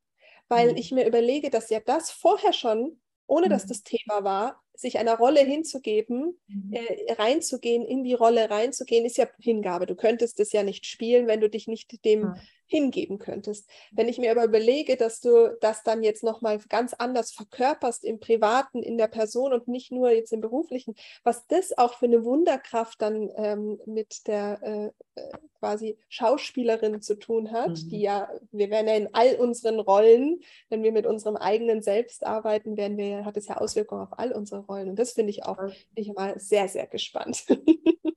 [0.50, 0.76] weil mhm.
[0.76, 3.68] ich mir überlege, dass ja das vorher schon, ohne dass mhm.
[3.68, 6.72] das Thema war, sich einer Rolle hinzugeben, mhm.
[6.72, 9.86] äh, reinzugehen, in die Rolle reinzugehen, ist ja Hingabe.
[9.86, 12.34] Du könntest es ja nicht spielen, wenn du dich nicht dem
[12.70, 13.68] hingeben könntest.
[13.90, 18.20] Wenn ich mir aber überlege, dass du das dann jetzt nochmal ganz anders verkörperst im
[18.20, 20.94] Privaten, in der Person und nicht nur jetzt im Beruflichen,
[21.24, 24.86] was das auch für eine Wunderkraft dann ähm, mit der äh,
[25.20, 27.88] äh quasi Schauspielerin zu tun hat, mhm.
[27.90, 30.40] die ja, wir werden ja in all unseren Rollen,
[30.70, 34.32] wenn wir mit unserem eigenen Selbst arbeiten, werden wir, hat es ja Auswirkungen auf all
[34.32, 34.88] unsere Rollen.
[34.88, 37.44] Und das finde ich auch, bin ich mal sehr, sehr gespannt.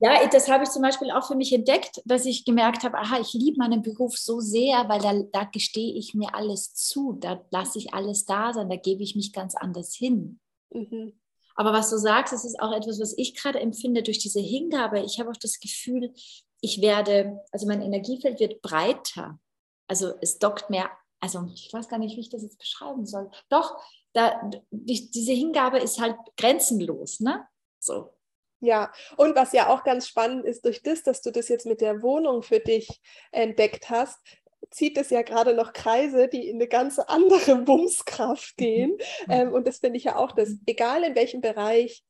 [0.00, 3.20] Ja, das habe ich zum Beispiel auch für mich entdeckt, dass ich gemerkt habe, aha,
[3.20, 7.44] ich liebe meinen Beruf so sehr, weil da, da gestehe ich mir alles zu, da
[7.50, 10.40] lasse ich alles da sein, da gebe ich mich ganz anders hin.
[10.70, 11.18] Mhm.
[11.56, 15.00] Aber was du sagst, das ist auch etwas, was ich gerade empfinde durch diese Hingabe.
[15.00, 16.12] Ich habe auch das Gefühl,
[16.60, 19.38] ich werde, also mein Energiefeld wird breiter.
[19.86, 20.90] Also es dockt mehr,
[21.20, 23.30] also ich weiß gar nicht, wie ich das jetzt beschreiben soll.
[23.48, 23.76] Doch,
[24.12, 27.46] da, diese Hingabe ist halt grenzenlos, ne?
[27.80, 28.10] So.
[28.60, 31.80] Ja, und was ja auch ganz spannend ist, durch das, dass du das jetzt mit
[31.80, 33.00] der Wohnung für dich
[33.30, 34.18] entdeckt hast,
[34.70, 38.92] zieht es ja gerade noch Kreise, die in eine ganz andere Bumskraft gehen.
[39.26, 39.32] Mhm.
[39.32, 42.04] Ähm, und das finde ich ja auch, dass egal in welchem Bereich,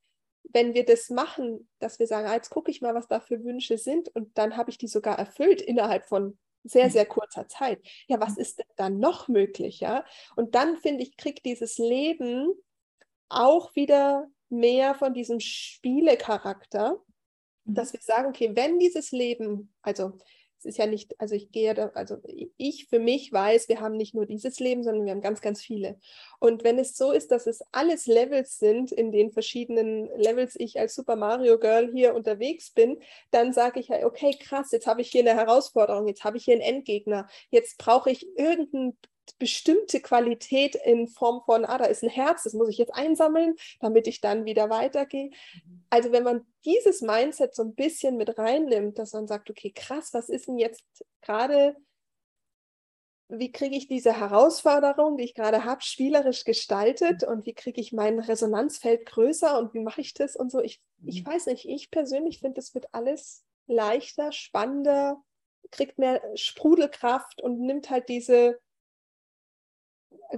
[0.52, 3.42] wenn wir das machen, dass wir sagen, ah, jetzt gucke ich mal, was da für
[3.42, 7.80] Wünsche sind und dann habe ich die sogar erfüllt innerhalb von sehr, sehr kurzer Zeit.
[8.08, 9.80] Ja, was ist denn dann noch möglich?
[9.80, 10.04] Ja?
[10.34, 12.52] Und dann finde ich, kriegt dieses Leben
[13.28, 17.00] auch wieder mehr von diesem Spielecharakter,
[17.64, 17.74] mhm.
[17.74, 20.18] dass wir sagen, okay, wenn dieses Leben, also
[20.64, 22.16] es ist ja nicht, also ich gehe da, also
[22.56, 25.60] ich für mich weiß, wir haben nicht nur dieses Leben, sondern wir haben ganz, ganz
[25.60, 25.98] viele.
[26.38, 30.78] Und wenn es so ist, dass es alles Levels sind, in den verschiedenen Levels ich
[30.80, 32.98] als Super Mario Girl hier unterwegs bin,
[33.30, 36.44] dann sage ich ja, okay, krass, jetzt habe ich hier eine Herausforderung, jetzt habe ich
[36.44, 38.96] hier einen Endgegner, jetzt brauche ich irgendeinen
[39.38, 43.54] bestimmte Qualität in Form von, ah, da ist ein Herz, das muss ich jetzt einsammeln,
[43.80, 45.30] damit ich dann wieder weitergehe.
[45.30, 45.84] Mhm.
[45.90, 50.12] Also wenn man dieses Mindset so ein bisschen mit reinnimmt, dass man sagt, okay, krass,
[50.12, 50.84] was ist denn jetzt
[51.20, 51.76] gerade,
[53.28, 57.28] wie kriege ich diese Herausforderung, die ich gerade habe, spielerisch gestaltet mhm.
[57.28, 60.60] und wie kriege ich mein Resonanzfeld größer und wie mache ich das und so.
[60.60, 61.26] Ich, ich mhm.
[61.26, 65.22] weiß nicht, ich persönlich finde, es wird alles leichter, spannender,
[65.70, 68.60] kriegt mehr Sprudelkraft und nimmt halt diese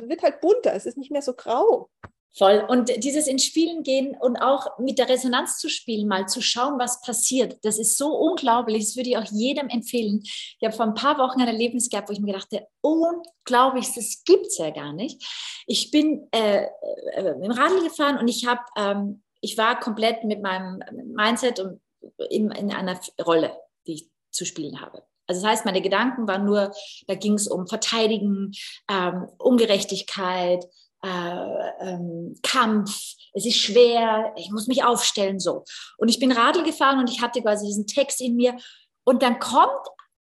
[0.03, 1.91] wird halt bunter, es ist nicht mehr so grau.
[2.37, 2.67] Voll.
[2.69, 6.79] Und dieses ins Spielen gehen und auch mit der Resonanz zu spielen, mal zu schauen,
[6.79, 8.85] was passiert, das ist so unglaublich.
[8.85, 10.21] Das würde ich auch jedem empfehlen.
[10.23, 14.23] Ich habe vor ein paar Wochen ein Erlebnis gehabt, wo ich mir dachte, unglaublich, das
[14.27, 15.25] gibt es ja gar nicht.
[15.67, 16.67] Ich bin äh,
[17.15, 20.83] äh, im Radl gefahren und ich habe, ähm, ich war komplett mit meinem
[21.15, 21.81] Mindset und
[22.29, 23.57] in, in einer Rolle,
[23.87, 25.03] die ich zu spielen habe.
[25.27, 26.73] Also das heißt, meine Gedanken waren nur,
[27.07, 28.53] da ging es um Verteidigen,
[28.91, 30.65] ähm, Ungerechtigkeit,
[31.03, 35.65] äh, ähm, Kampf, es ist schwer, ich muss mich aufstellen, so.
[35.99, 38.57] Und ich bin Radl gefahren und ich hatte quasi diesen Text in mir.
[39.05, 39.87] Und dann kommt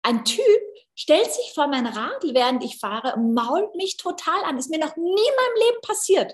[0.03, 0.41] ein Typ,
[0.95, 4.57] stellt sich vor mein Radl, während ich fahre, mault mich total an.
[4.57, 6.33] Ist mir noch nie in meinem Leben passiert.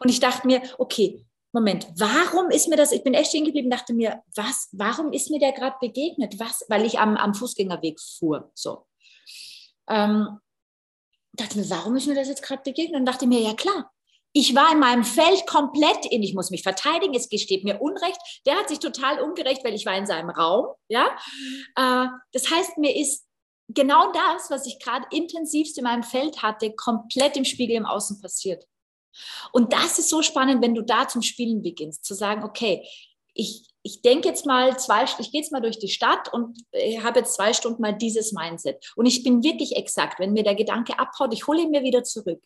[0.00, 1.24] Und ich dachte mir, okay,
[1.54, 5.30] Moment, warum ist mir das, ich bin echt stehen geblieben, dachte mir, was, warum ist
[5.30, 6.40] mir der gerade begegnet?
[6.40, 8.86] Was, weil ich am, am Fußgängerweg fuhr, so.
[9.88, 10.40] Ähm,
[11.32, 12.98] dachte mir, warum ist mir das jetzt gerade begegnet?
[12.98, 13.88] Und dachte mir, ja klar,
[14.32, 18.18] ich war in meinem Feld komplett in, ich muss mich verteidigen, es gesteht mir Unrecht.
[18.46, 21.06] Der hat sich total ungerecht, weil ich war in seinem Raum, ja.
[21.76, 23.28] Äh, das heißt, mir ist
[23.68, 28.20] genau das, was ich gerade intensivst in meinem Feld hatte, komplett im Spiegel im Außen
[28.20, 28.64] passiert.
[29.52, 32.86] Und das ist so spannend, wenn du da zum Spielen beginnst, zu sagen, okay,
[33.34, 36.58] ich, ich denke jetzt mal zwei, ich gehe jetzt mal durch die Stadt und
[37.02, 38.92] habe jetzt zwei Stunden mal dieses Mindset.
[38.96, 42.04] Und ich bin wirklich exakt, wenn mir der Gedanke abhaut, ich hole ihn mir wieder
[42.04, 42.42] zurück.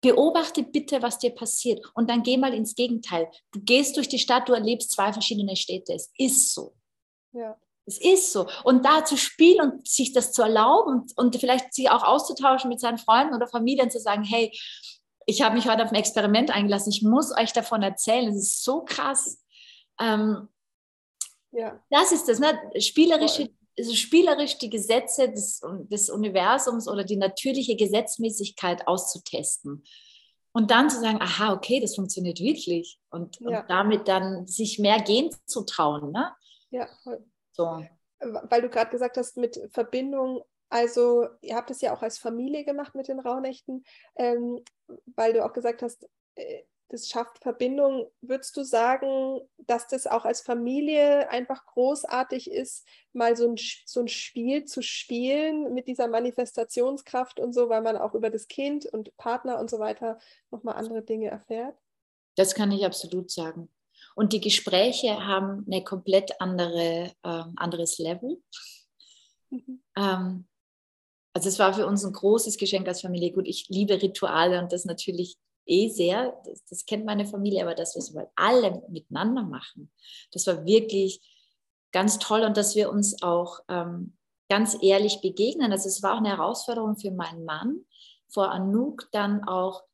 [0.00, 3.30] Beobachte bitte, was dir passiert und dann geh mal ins Gegenteil.
[3.52, 5.94] Du gehst durch die Stadt, du erlebst zwei verschiedene Städte.
[5.94, 6.74] Es ist so.
[7.32, 7.56] Ja.
[7.86, 8.46] Es ist so.
[8.64, 12.80] Und da zu spielen und sich das zu erlauben und vielleicht sich auch auszutauschen mit
[12.80, 14.52] seinen Freunden oder Familien, zu sagen, hey,
[15.26, 16.90] ich habe mich heute auf ein Experiment eingelassen.
[16.90, 18.28] Ich muss euch davon erzählen.
[18.28, 19.42] Es ist so krass.
[20.00, 20.48] Ähm,
[21.52, 21.80] ja.
[21.90, 22.58] Das ist das, ne?
[22.78, 25.60] Spielerische, also spielerisch die Gesetze des,
[25.90, 29.84] des Universums oder die natürliche Gesetzmäßigkeit auszutesten.
[30.52, 33.00] Und dann zu sagen, aha, okay, das funktioniert wirklich.
[33.10, 33.60] Und, ja.
[33.60, 36.12] und damit dann sich mehr gehen zu trauen.
[36.12, 36.32] Ne?
[36.70, 37.24] Ja, voll.
[37.52, 37.84] So.
[38.20, 42.64] Weil du gerade gesagt hast, mit Verbindung also ihr habt es ja auch als Familie
[42.64, 43.84] gemacht mit den Rauhnächten,
[44.16, 44.62] ähm,
[45.14, 48.10] weil du auch gesagt hast, äh, das schafft Verbindung.
[48.20, 54.00] Würdest du sagen, dass das auch als Familie einfach großartig ist, mal so ein, so
[54.00, 58.86] ein Spiel zu spielen mit dieser Manifestationskraft und so, weil man auch über das Kind
[58.86, 60.18] und Partner und so weiter
[60.50, 61.76] nochmal andere Dinge erfährt?
[62.36, 63.68] Das kann ich absolut sagen.
[64.14, 68.42] Und die Gespräche haben ein komplett andere, äh, anderes Level.
[69.50, 69.82] Mhm.
[69.96, 70.46] Ähm,
[71.34, 73.32] also es war für uns ein großes Geschenk als Familie.
[73.32, 75.36] Gut, ich liebe Rituale und das natürlich
[75.66, 76.40] eh sehr.
[76.46, 79.90] Das, das kennt meine Familie, aber das, was wir alle miteinander machen,
[80.32, 81.20] das war wirklich
[81.92, 84.16] ganz toll und dass wir uns auch ähm,
[84.48, 85.72] ganz ehrlich begegnen.
[85.72, 87.84] Also es war auch eine Herausforderung für meinen Mann,
[88.28, 89.84] vor Anouk dann auch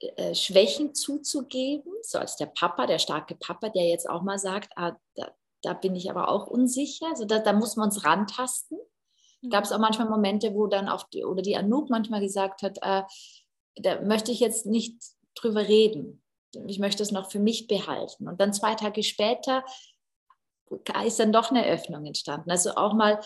[0.00, 4.72] äh, Schwächen zuzugeben, so als der Papa, der starke Papa, der jetzt auch mal sagt,
[4.76, 5.30] ah, da,
[5.62, 7.08] da bin ich aber auch unsicher.
[7.08, 8.78] Also da, da muss man uns rantasten.
[9.48, 12.78] Gab es auch manchmal Momente, wo dann auch die, oder die Anouk manchmal gesagt hat,
[12.82, 13.02] äh,
[13.76, 15.00] da möchte ich jetzt nicht
[15.34, 16.22] drüber reden.
[16.66, 18.28] Ich möchte es noch für mich behalten.
[18.28, 19.64] Und dann zwei Tage später
[21.04, 22.50] ist dann doch eine Öffnung entstanden.
[22.50, 23.20] Also auch mal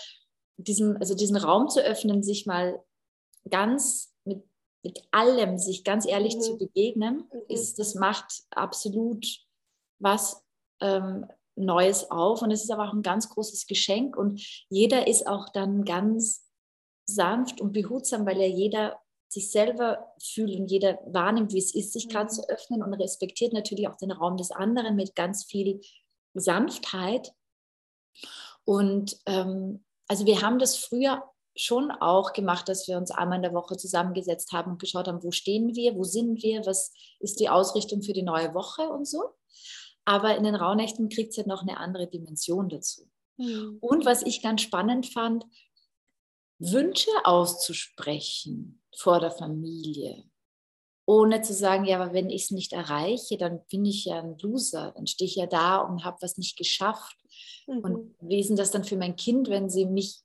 [0.56, 2.82] diesen, also diesen Raum zu öffnen, sich mal
[3.50, 4.44] ganz mit,
[4.82, 6.40] mit allem, sich ganz ehrlich mhm.
[6.40, 7.40] zu begegnen, mhm.
[7.48, 9.26] ist, das macht absolut
[9.98, 10.44] was
[10.80, 11.26] ähm,
[11.56, 12.42] Neues auf.
[12.42, 14.16] Und es ist aber auch ein ganz großes Geschenk.
[14.16, 16.44] Und jeder ist auch dann ganz
[17.06, 18.98] sanft und behutsam, weil ja jeder
[19.28, 22.36] sich selber fühlt und jeder wahrnimmt, wie es ist, sich gerade mhm.
[22.36, 25.80] zu öffnen und respektiert natürlich auch den Raum des anderen mit ganz viel
[26.34, 27.32] Sanftheit.
[28.64, 31.22] Und ähm, also wir haben das früher
[31.56, 35.22] schon auch gemacht, dass wir uns einmal in der Woche zusammengesetzt haben und geschaut haben,
[35.22, 39.06] wo stehen wir, wo sind wir, was ist die Ausrichtung für die neue Woche und
[39.06, 39.22] so.
[40.04, 43.08] Aber in den Rauhnächten kriegt es ja noch eine andere Dimension dazu.
[43.36, 43.78] Mhm.
[43.80, 45.44] Und was ich ganz spannend fand,
[46.58, 50.24] Wünsche auszusprechen vor der Familie
[51.06, 54.38] ohne zu sagen, ja, aber wenn ich es nicht erreiche, dann bin ich ja ein
[54.38, 57.16] Loser, dann stehe ich ja da und habe was nicht geschafft.
[57.66, 57.78] Mhm.
[57.78, 60.22] Und wie ist denn das dann für mein Kind, wenn sie mich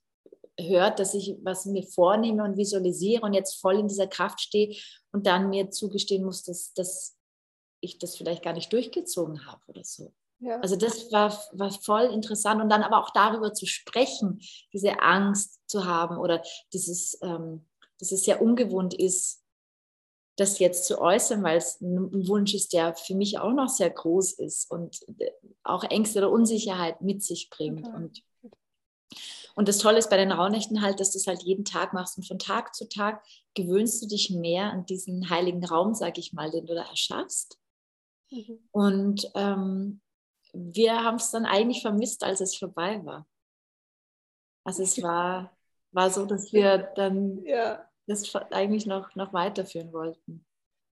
[0.57, 4.75] hört, dass ich was mir vornehme und visualisiere und jetzt voll in dieser Kraft stehe
[5.11, 7.17] und dann mir zugestehen muss, dass, dass
[7.81, 10.13] ich das vielleicht gar nicht durchgezogen habe oder so.
[10.39, 10.59] Ja.
[10.61, 14.39] Also das war, war voll interessant und dann aber auch darüber zu sprechen,
[14.71, 16.41] diese Angst zu haben oder
[16.71, 17.65] dieses, ähm,
[17.99, 19.43] dass es ja ungewohnt ist,
[20.37, 23.89] das jetzt zu äußern, weil es ein Wunsch ist, der für mich auch noch sehr
[23.89, 25.31] groß ist und äh,
[25.63, 27.85] auch Ängste oder Unsicherheit mit sich bringt.
[27.85, 27.95] Okay.
[27.95, 28.23] Und,
[29.55, 32.17] und das Tolle ist bei den Rauhnächten halt, dass du es halt jeden Tag machst
[32.17, 33.21] und von Tag zu Tag
[33.55, 37.59] gewöhnst du dich mehr an diesen heiligen Raum, sag ich mal, den du da erschaffst.
[38.31, 38.59] Mhm.
[38.71, 40.01] Und ähm,
[40.53, 43.27] wir haben es dann eigentlich vermisst, als es vorbei war.
[44.63, 45.55] Also es war,
[45.91, 50.45] war so, dass wir dann ja das eigentlich noch, noch weiterführen wollten.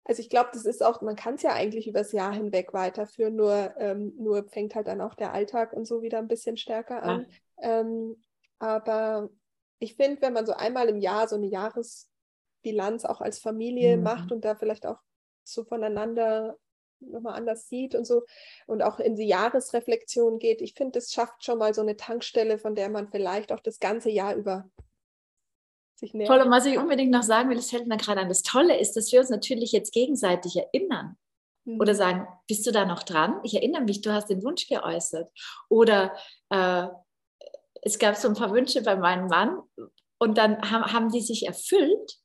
[0.04, 3.36] Also ich glaube, das ist auch, man kann es ja eigentlich übers Jahr hinweg weiterführen,
[3.36, 7.02] nur, ähm, nur fängt halt dann auch der Alltag und so wieder ein bisschen stärker
[7.02, 7.26] an.
[7.60, 7.80] Ja.
[7.80, 8.16] Ähm,
[8.58, 9.28] aber
[9.78, 14.02] ich finde, wenn man so einmal im Jahr so eine Jahresbilanz auch als Familie mhm.
[14.02, 14.98] macht und da vielleicht auch
[15.44, 16.56] so voneinander
[17.00, 18.24] nochmal anders sieht und so
[18.66, 22.58] und auch in die Jahresreflexion geht, ich finde, das schafft schon mal so eine Tankstelle,
[22.58, 24.70] von der man vielleicht auch das ganze Jahr über
[25.94, 26.28] sich nähern.
[26.28, 28.28] Toll, und was ich unbedingt noch sagen will, das fällt mir gerade an.
[28.28, 31.16] Das Tolle ist, dass wir uns natürlich jetzt gegenseitig erinnern.
[31.64, 31.80] Mhm.
[31.80, 33.40] Oder sagen, bist du da noch dran?
[33.44, 35.30] Ich erinnere mich, du hast den Wunsch geäußert.
[35.68, 36.16] Oder
[36.48, 36.86] äh,
[37.82, 39.60] es gab so ein paar Wünsche bei meinem Mann
[40.18, 42.18] und dann haben, haben die sich erfüllt.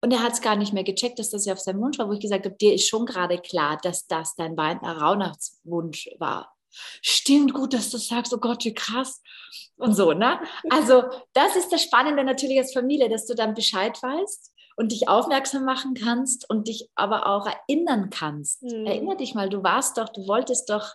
[0.00, 2.08] Und er hat es gar nicht mehr gecheckt, dass das ja auf seinem Wunsch war,
[2.08, 6.56] wo ich gesagt habe, dir ist schon gerade klar, dass das dein Weihnachtswunsch war
[7.02, 9.22] stimmt gut, dass du sagst, oh Gott, wie krass
[9.76, 10.12] und so.
[10.12, 10.40] Ne?
[10.70, 15.08] Also das ist das Spannende natürlich als Familie, dass du dann Bescheid weißt und dich
[15.08, 18.62] aufmerksam machen kannst und dich aber auch erinnern kannst.
[18.62, 18.86] Mhm.
[18.86, 20.94] Erinner dich mal, du warst doch, du wolltest doch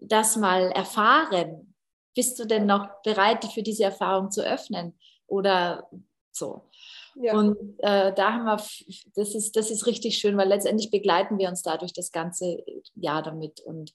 [0.00, 1.74] das mal erfahren.
[2.14, 4.96] Bist du denn noch bereit, dich für diese Erfahrung zu öffnen?
[5.26, 5.88] Oder
[6.30, 6.68] so.
[7.16, 7.38] Ja.
[7.38, 8.64] Und äh, da haben wir,
[9.14, 12.64] das ist, das ist richtig schön, weil letztendlich begleiten wir uns dadurch das ganze
[12.94, 13.60] Jahr damit.
[13.60, 13.94] Und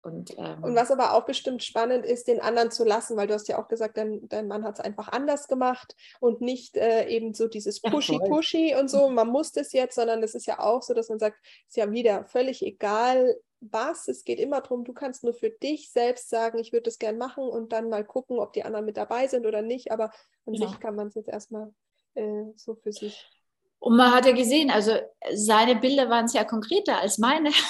[0.00, 3.34] und, ähm, und, was aber auch bestimmt spannend ist, den anderen zu lassen, weil du
[3.34, 7.08] hast ja auch gesagt, dein, dein Mann hat es einfach anders gemacht und nicht äh,
[7.08, 10.82] eben so dieses Pushy-Pushy und so, man muss das jetzt, sondern es ist ja auch
[10.82, 14.92] so, dass man sagt, ist ja wieder völlig egal, was, es geht immer darum, du
[14.92, 18.38] kannst nur für dich selbst sagen, ich würde das gern machen und dann mal gucken,
[18.38, 20.12] ob die anderen mit dabei sind oder nicht, aber
[20.46, 20.68] an genau.
[20.68, 21.72] sich kann man es jetzt erstmal
[22.18, 23.26] äh, so für sich.
[23.78, 24.92] Und man hat ja gesehen, also
[25.32, 27.50] seine Bilder waren sehr konkreter als meine.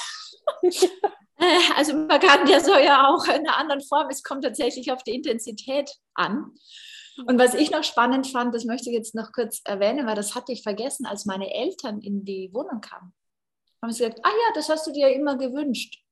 [1.77, 5.05] Also man kann ja so ja auch in einer anderen Form, es kommt tatsächlich auf
[5.05, 6.53] die Intensität an.
[7.27, 10.35] Und was ich noch spannend fand, das möchte ich jetzt noch kurz erwähnen, weil das
[10.35, 13.15] hatte ich vergessen, als meine Eltern in die Wohnung kamen.
[13.81, 16.03] Haben sie gesagt, ah ja, das hast du dir ja immer gewünscht.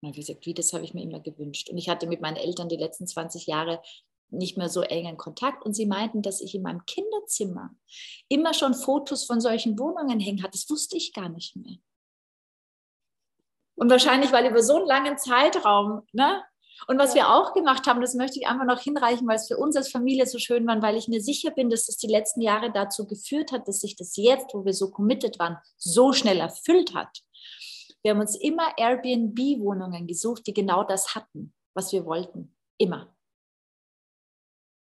[0.00, 1.68] Und ich gesagt, wie, das habe ich mir immer gewünscht.
[1.68, 3.82] Und ich hatte mit meinen Eltern die letzten 20 Jahre
[4.30, 7.74] nicht mehr so engen Kontakt und sie meinten, dass ich in meinem Kinderzimmer
[8.28, 10.52] immer schon Fotos von solchen Wohnungen hängen hatte.
[10.52, 11.76] Das wusste ich gar nicht mehr.
[13.76, 16.42] Und wahrscheinlich, weil über so einen langen Zeitraum, ne?
[16.86, 17.22] Und was ja.
[17.22, 19.90] wir auch gemacht haben, das möchte ich einfach noch hinreichen, weil es für uns als
[19.90, 23.06] Familie so schön war, weil ich mir sicher bin, dass es die letzten Jahre dazu
[23.06, 27.22] geführt hat, dass sich das jetzt, wo wir so committed waren, so schnell erfüllt hat.
[28.02, 32.56] Wir haben uns immer Airbnb-Wohnungen gesucht, die genau das hatten, was wir wollten.
[32.78, 33.14] Immer.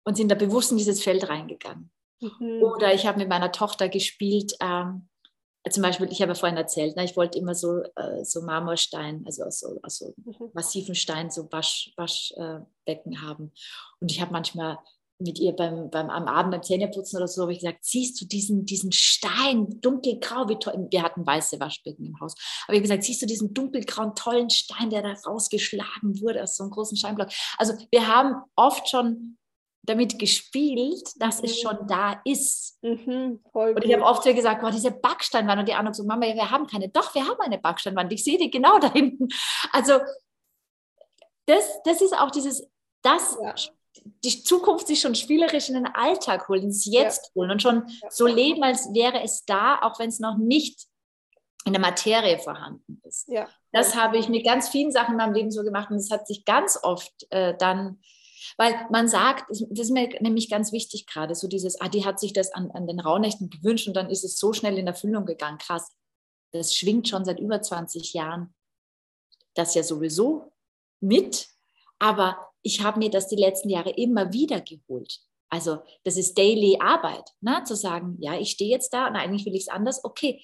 [0.04, 1.90] Und sind da bewusst in dieses Feld reingegangen.
[2.20, 2.62] Mhm.
[2.62, 5.08] Oder ich habe mit meiner Tochter gespielt, ähm,
[5.68, 9.22] zum Beispiel, ich habe ja vorhin erzählt, ne, ich wollte immer so, äh, so Marmorstein,
[9.26, 10.50] also aus so, aus so mhm.
[10.54, 13.52] massiven Stein, so Wasch, Waschbecken äh, haben.
[14.00, 14.78] Und ich habe manchmal
[15.18, 18.24] mit ihr beim, beim, am Abend beim Zähneputzen oder so, habe ich gesagt, siehst du
[18.24, 22.82] diesen, diesen Stein, dunkelgrau, wie toll, wir hatten weiße Waschbecken im Haus, aber ich habe
[22.82, 26.96] gesagt, siehst du diesen dunkelgrauen, tollen Stein, der da rausgeschlagen wurde aus so einem großen
[26.96, 27.28] Steinblock.
[27.58, 29.36] Also wir haben oft schon
[29.82, 31.44] damit gespielt, dass mhm.
[31.44, 32.78] es schon da ist.
[32.82, 35.60] Mhm, und ich habe oft gesagt, boah, diese Backsteinwand.
[35.60, 36.88] Und die anderen so, Mama, wir haben keine.
[36.88, 38.12] Doch, wir haben eine Backsteinwand.
[38.12, 39.28] Ich sehe die genau da hinten.
[39.72, 40.00] Also
[41.46, 42.66] das, das ist auch dieses,
[43.02, 43.54] das ja.
[44.24, 47.34] die Zukunft sich schon spielerisch in den Alltag holen, ins Jetzt ja.
[47.34, 48.10] holen und schon ja.
[48.10, 50.86] so leben, als wäre es da, auch wenn es noch nicht
[51.64, 53.28] in der Materie vorhanden ist.
[53.72, 56.26] Das habe ich mit ganz vielen Sachen in meinem Leben so gemacht und es hat
[56.26, 58.00] sich ganz oft äh, dann
[58.56, 62.20] weil man sagt, das ist mir nämlich ganz wichtig gerade, so dieses, ah, die hat
[62.20, 65.26] sich das an, an den Rauhnächten gewünscht und dann ist es so schnell in Erfüllung
[65.26, 65.58] gegangen.
[65.58, 65.96] Krass,
[66.52, 68.54] das schwingt schon seit über 20 Jahren
[69.54, 70.52] das ja sowieso
[71.00, 71.48] mit,
[71.98, 75.20] aber ich habe mir das die letzten Jahre immer wieder geholt.
[75.48, 77.62] Also das ist Daily Arbeit, ne?
[77.64, 80.42] zu sagen, ja, ich stehe jetzt da und eigentlich will ich es anders, okay,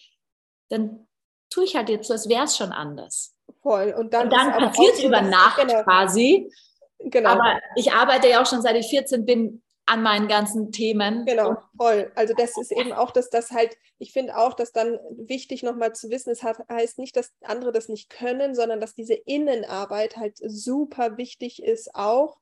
[0.68, 1.06] dann
[1.50, 3.34] tue ich halt jetzt so, als wäre es schon anders.
[3.62, 3.94] Voll.
[3.96, 5.82] Und dann, dann passiert es über Nacht genau.
[5.84, 6.52] quasi.
[6.98, 7.30] Genau.
[7.30, 11.24] Aber ich arbeite ja auch schon seit ich 14 bin an meinen ganzen Themen.
[11.26, 12.10] Genau, voll.
[12.16, 15.94] Also das ist eben auch, dass das halt, ich finde auch, dass dann wichtig nochmal
[15.94, 20.16] zu wissen, es hat, heißt nicht, dass andere das nicht können, sondern dass diese Innenarbeit
[20.16, 22.38] halt super wichtig ist auch.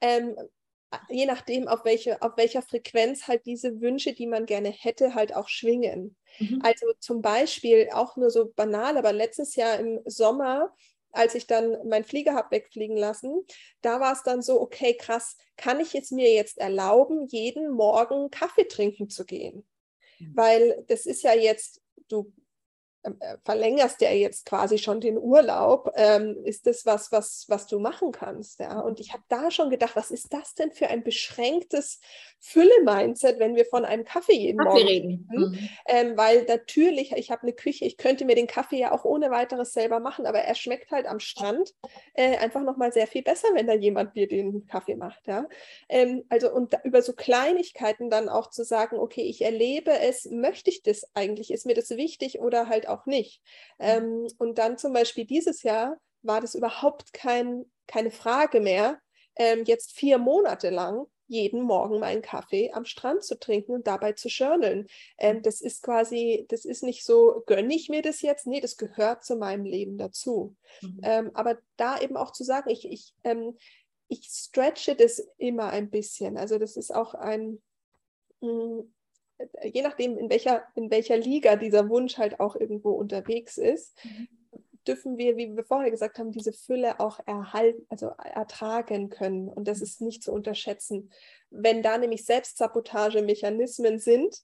[0.00, 0.36] Ähm,
[1.08, 5.34] je nachdem, auf, welche, auf welcher Frequenz halt diese Wünsche, die man gerne hätte, halt
[5.34, 6.16] auch schwingen.
[6.38, 6.60] Mhm.
[6.62, 10.72] Also zum Beispiel auch nur so banal, aber letztes Jahr im Sommer
[11.14, 13.44] als ich dann meinen Flieger habe wegfliegen lassen,
[13.80, 18.30] da war es dann so, okay, krass, kann ich es mir jetzt erlauben, jeden Morgen
[18.30, 19.66] Kaffee trinken zu gehen?
[20.18, 20.32] Mhm.
[20.36, 22.32] Weil das ist ja jetzt, du
[23.44, 28.12] verlängerst ja jetzt quasi schon den Urlaub, ähm, ist das was, was, was du machen
[28.12, 28.60] kannst.
[28.60, 28.80] Ja?
[28.80, 32.00] Und ich habe da schon gedacht, was ist das denn für ein beschränktes
[32.40, 35.28] Fülle-Mindset, wenn wir von einem Kaffee jeden Kaffee Morgen reden?
[35.30, 35.68] Mhm.
[35.86, 39.30] Ähm, weil natürlich, ich habe eine Küche, ich könnte mir den Kaffee ja auch ohne
[39.30, 41.74] weiteres selber machen, aber er schmeckt halt am Strand
[42.14, 45.26] äh, einfach nochmal sehr viel besser, wenn da jemand mir den Kaffee macht.
[45.26, 45.46] Ja?
[45.88, 50.26] Ähm, also und da, über so Kleinigkeiten dann auch zu sagen, okay, ich erlebe es,
[50.30, 53.42] möchte ich das eigentlich, ist mir das wichtig oder halt auch auch nicht.
[53.78, 53.84] Mhm.
[53.84, 59.00] Ähm, und dann zum Beispiel dieses Jahr war das überhaupt kein, keine Frage mehr,
[59.36, 64.12] ähm, jetzt vier Monate lang jeden Morgen meinen Kaffee am Strand zu trinken und dabei
[64.12, 64.86] zu journalen.
[65.18, 68.46] Ähm, das ist quasi, das ist nicht so, gönne ich mir das jetzt?
[68.46, 70.54] Nee, das gehört zu meinem Leben dazu.
[70.82, 71.00] Mhm.
[71.02, 73.56] Ähm, aber da eben auch zu sagen, ich, ich, ähm,
[74.08, 76.36] ich stretche das immer ein bisschen.
[76.36, 77.62] Also das ist auch ein,
[78.40, 78.93] mh, mm,
[79.62, 83.96] je nachdem, in welcher, in welcher Liga dieser Wunsch halt auch irgendwo unterwegs ist,
[84.86, 89.48] dürfen wir, wie wir vorher gesagt haben, diese Fülle auch erhalten, also ertragen können.
[89.48, 91.10] Und das ist nicht zu unterschätzen.
[91.50, 94.36] Wenn da nämlich Selbstsabotagemechanismen sind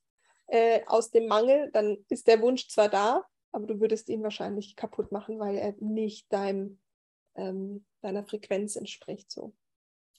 [0.46, 4.76] äh, aus dem Mangel, dann ist der Wunsch zwar da, aber du würdest ihn wahrscheinlich
[4.76, 6.80] kaputt machen, weil er nicht deinem,
[7.34, 9.30] ähm, deiner Frequenz entspricht.
[9.30, 9.52] So.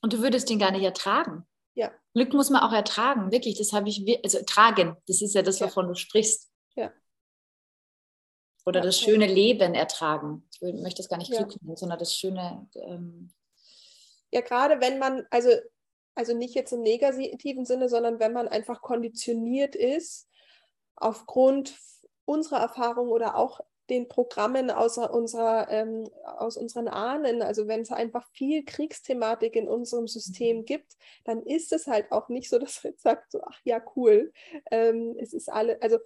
[0.01, 1.45] Und du würdest ihn gar nicht ertragen.
[1.73, 1.91] Ja.
[2.13, 3.57] Glück muss man auch ertragen, wirklich.
[3.57, 5.89] Das habe ich, also tragen, das ist ja das, wovon ja.
[5.89, 6.51] du sprichst.
[6.75, 6.91] Ja.
[8.65, 9.27] Oder ja, das schöne.
[9.27, 10.47] Leben ertragen.
[10.59, 12.67] Ich möchte das gar nicht Glück nennen, sondern das schöne.
[12.75, 13.31] Ähm
[14.31, 15.49] ja, gerade wenn man, also,
[16.15, 20.29] also nicht jetzt im negativen Sinne, sondern wenn man einfach konditioniert ist,
[20.95, 21.73] aufgrund
[22.25, 23.61] unserer Erfahrung oder auch
[23.91, 29.67] den Programmen aus, unserer, ähm, aus unseren Ahnen, also wenn es einfach viel Kriegsthematik in
[29.67, 30.65] unserem System mhm.
[30.65, 30.93] gibt,
[31.25, 34.31] dann ist es halt auch nicht so, dass man sagt, so, ach ja, cool,
[34.71, 35.99] ähm, es ist alle, also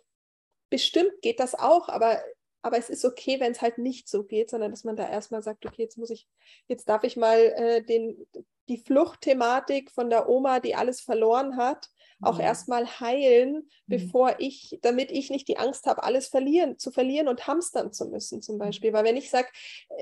[0.71, 2.19] bestimmt geht das auch, aber,
[2.63, 5.43] aber es ist okay, wenn es halt nicht so geht, sondern dass man da erstmal
[5.43, 6.27] sagt, okay, jetzt muss ich,
[6.67, 8.25] jetzt darf ich mal äh, den,
[8.67, 11.89] die Fluchtthematik von der Oma, die alles verloren hat,
[12.21, 12.45] auch ja.
[12.45, 13.69] erstmal heilen, mhm.
[13.87, 18.07] bevor ich, damit ich nicht die Angst habe, alles verlieren, zu verlieren und hamstern zu
[18.07, 18.59] müssen, zum mhm.
[18.59, 18.93] Beispiel.
[18.93, 19.47] Weil wenn ich sage,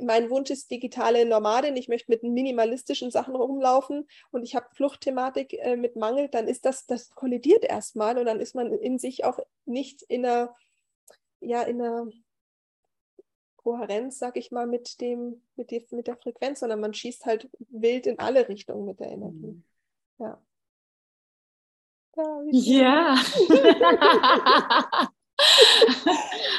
[0.03, 5.53] mein Wunsch ist digitale Nomadin, ich möchte mit minimalistischen Sachen rumlaufen und ich habe Fluchtthematik
[5.53, 9.26] äh, mit Mangel, dann ist das, das kollidiert erstmal und dann ist man in sich
[9.26, 10.56] auch nicht in einer,
[11.40, 12.07] ja, in einer
[13.64, 17.49] Kohärenz, sag ich mal, mit dem, mit, die, mit der Frequenz, sondern man schießt halt
[17.69, 19.48] wild in alle Richtungen mit der Energie.
[19.48, 19.64] Mhm.
[20.19, 20.41] Ja.
[22.52, 23.15] Ja.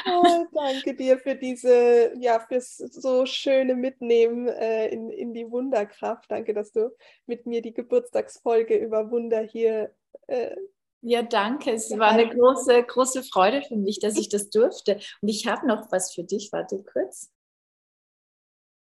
[0.07, 6.29] oh, danke dir für diese, ja, fürs so schöne Mitnehmen äh, in, in die Wunderkraft.
[6.29, 6.93] Danke, dass du
[7.25, 9.95] mit mir die Geburtstagsfolge über Wunder hier.
[10.27, 10.55] Äh,
[11.01, 11.71] ja, danke.
[11.71, 14.99] Es war eine große, große Freude für mich, dass ich das durfte.
[15.21, 16.51] Und ich habe noch was für dich.
[16.51, 17.31] Warte kurz.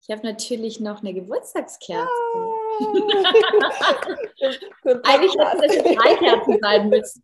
[0.06, 2.08] Ich habe natürlich noch eine Geburtstagskerze.
[2.08, 2.54] Ah.
[5.04, 7.24] Eigentlich hätten das jetzt drei Kerzen sein müssen.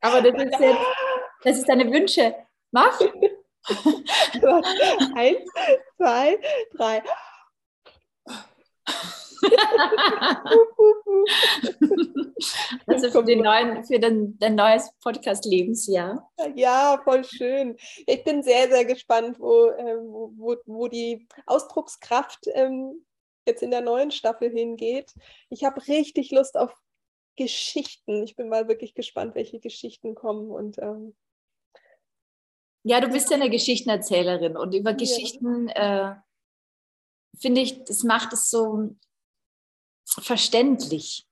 [0.00, 0.78] Aber das ist jetzt,
[1.42, 2.36] das ist deine Wünsche.
[2.70, 3.00] Mach.
[5.16, 5.50] Eins,
[5.96, 6.38] zwei,
[6.76, 7.02] drei.
[12.86, 16.30] also für, den neuen, für den, dein neues Podcast-Lebensjahr.
[16.54, 17.76] Ja, voll schön.
[18.06, 20.06] Ich bin sehr, sehr gespannt, wo, ähm,
[20.36, 23.04] wo, wo die Ausdruckskraft ähm,
[23.46, 25.14] jetzt in der neuen Staffel hingeht.
[25.50, 26.72] Ich habe richtig Lust auf
[27.36, 28.22] Geschichten.
[28.24, 31.14] Ich bin mal wirklich gespannt, welche Geschichten kommen und ähm,
[32.84, 36.14] ja, du bist ja eine Geschichtenerzählerin und über Geschichten äh,
[37.38, 38.96] finde ich, das macht es so
[40.06, 41.27] verständlich.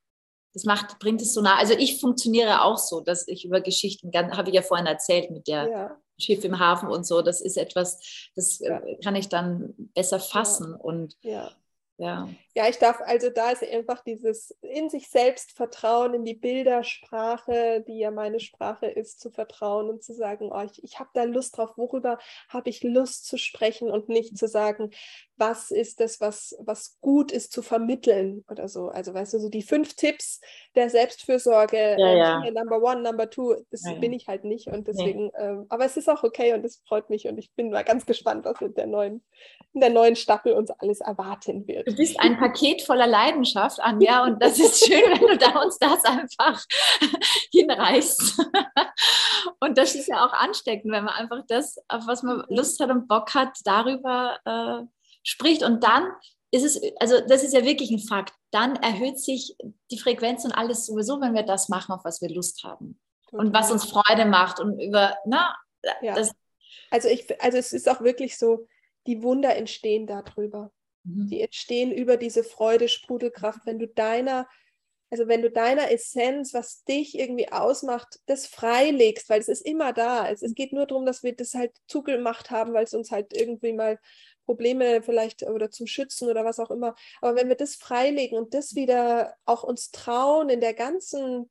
[0.57, 1.59] Das macht, bringt es so nah.
[1.59, 5.49] Also ich funktioniere auch so, dass ich über Geschichten, habe ich ja vorhin erzählt mit
[5.49, 5.97] der ja.
[6.19, 8.81] Schiff im Hafen und so, das ist etwas, das ja.
[9.05, 10.71] kann ich dann besser fassen.
[10.71, 10.77] Ja.
[10.79, 11.17] Und
[11.99, 12.29] ja.
[12.55, 17.85] Ja, ich darf, also da ist einfach dieses in sich selbst Vertrauen, in die Bildersprache,
[17.87, 21.25] die ja meine Sprache ist, zu vertrauen und zu sagen, oh, ich, ich habe da
[21.25, 22.19] Lust drauf, worüber
[22.49, 24.91] habe ich Lust zu sprechen und nicht zu sagen,
[25.39, 28.89] was ist das, was, was gut ist zu vermitteln oder so.
[28.89, 30.41] Also weißt du, so die fünf Tipps
[30.75, 32.51] der Selbstfürsorge, ja, äh, ja.
[32.51, 35.97] Number One, Number Two, das ja, bin ich halt nicht und deswegen, ähm, aber es
[35.97, 38.77] ist auch okay und es freut mich und ich bin mal ganz gespannt, was mit
[38.77, 39.23] der neuen,
[39.75, 41.87] in der neuen Staffel uns alles erwarten wird.
[41.87, 45.79] Du bist ein Paket voller Leidenschaft, Anja, und das ist schön, wenn du da uns
[45.79, 46.65] das einfach
[47.53, 48.47] hinreißt.
[49.61, 52.91] Und das ist ja auch ansteckend, wenn man einfach das, auf was man Lust hat
[52.91, 54.87] und Bock hat, darüber äh,
[55.27, 55.63] spricht.
[55.63, 56.11] Und dann
[56.51, 59.57] ist es, also das ist ja wirklich ein Fakt, dann erhöht sich
[59.91, 62.99] die Frequenz und alles sowieso, wenn wir das machen, auf was wir Lust haben.
[63.33, 65.55] Und was uns Freude macht und über, na,
[66.01, 66.15] ja.
[66.15, 66.33] das.
[66.91, 68.69] Also ich, also es ist auch wirklich so,
[69.07, 70.73] die Wunder entstehen darüber.
[71.03, 71.29] Mhm.
[71.29, 74.49] Die entstehen über diese Freude, Sprudelkraft, wenn du deiner,
[75.11, 79.93] also wenn du deiner Essenz, was dich irgendwie ausmacht, das freilegst, weil es ist immer
[79.93, 80.29] da.
[80.29, 83.33] Es, es geht nur darum, dass wir das halt zugemacht haben, weil es uns halt
[83.33, 83.99] irgendwie mal
[84.47, 86.95] Probleme vielleicht oder zum Schützen oder was auch immer.
[87.21, 91.51] Aber wenn wir das freilegen und das wieder auch uns trauen, in der ganzen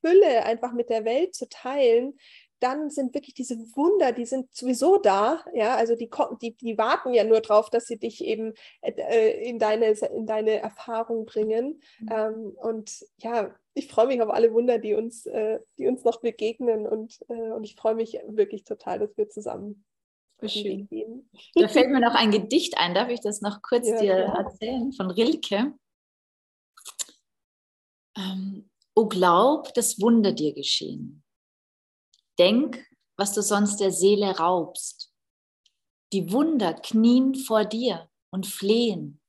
[0.00, 2.14] Fülle einfach mit der Welt zu teilen,
[2.62, 6.08] dann sind wirklich diese Wunder, die sind sowieso da, ja, also die,
[6.40, 10.60] die, die warten ja nur drauf, dass sie dich eben äh, in, deine, in deine
[10.60, 11.82] Erfahrung bringen.
[11.98, 12.08] Mhm.
[12.08, 16.20] Ähm, und ja, ich freue mich auf alle Wunder, die uns, äh, die uns noch
[16.20, 19.84] begegnen und, äh, und ich freue mich wirklich total, dass wir zusammen
[20.48, 20.88] Schön.
[21.54, 24.34] Da fällt mir noch ein Gedicht ein, darf ich das noch kurz ja, dir ja.
[24.34, 25.74] erzählen, von Rilke.
[28.16, 31.22] Ähm, o glaub, dass Wunder dir geschehen
[32.38, 32.84] Denk,
[33.16, 35.14] was du sonst der Seele raubst.
[36.12, 39.20] Die Wunder knien vor dir und flehen.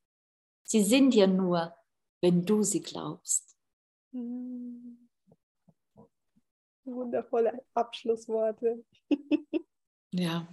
[0.64, 1.76] Sie sind ja nur,
[2.22, 3.58] wenn du sie glaubst.
[4.14, 5.10] Hm.
[6.86, 8.84] Wundervolle Abschlussworte.
[10.12, 10.48] ja.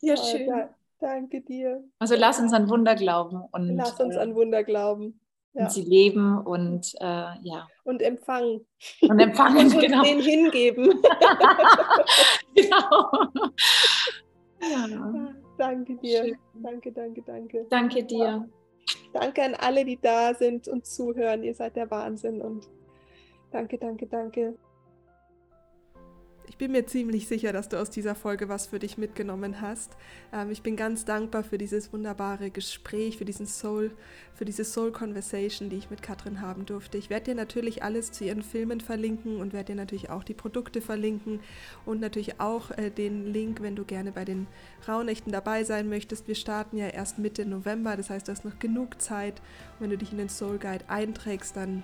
[0.00, 0.48] Ja, schön.
[0.48, 1.84] Da, danke dir.
[1.98, 3.42] Also lass uns an Wunder glauben.
[3.52, 5.20] Und, lass uns an Wunder glauben
[5.54, 5.64] ja.
[5.64, 7.66] und sie leben und äh, ja.
[7.84, 8.66] Und empfangen.
[9.02, 10.02] Und empfangen, und genau.
[10.02, 10.90] den hingeben.
[12.54, 13.10] genau.
[14.60, 15.34] Ja.
[15.56, 16.24] Danke dir.
[16.24, 16.38] Schön.
[16.54, 17.66] Danke, danke, danke.
[17.68, 18.48] Danke dir.
[19.12, 21.42] Danke an alle, die da sind und zuhören.
[21.42, 22.68] Ihr seid der Wahnsinn und
[23.50, 24.56] danke, danke, danke.
[26.48, 29.96] Ich bin mir ziemlich sicher, dass du aus dieser Folge was für dich mitgenommen hast.
[30.32, 33.90] Ähm, ich bin ganz dankbar für dieses wunderbare Gespräch, für diesen Soul,
[34.34, 36.96] für diese Soul Conversation, die ich mit Katrin haben durfte.
[36.96, 40.34] Ich werde dir natürlich alles zu ihren Filmen verlinken und werde dir natürlich auch die
[40.34, 41.40] Produkte verlinken
[41.84, 44.46] und natürlich auch äh, den Link, wenn du gerne bei den
[44.88, 46.28] Rauhnächten dabei sein möchtest.
[46.28, 49.42] Wir starten ja erst Mitte November, das heißt, du hast noch genug Zeit.
[49.74, 51.82] Und wenn du dich in den Soul Guide einträgst, dann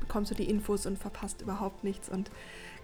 [0.00, 2.30] bekommst du die Infos und verpasst überhaupt nichts und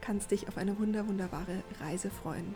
[0.00, 2.54] kannst dich auf eine wunder, wunderbare Reise freuen.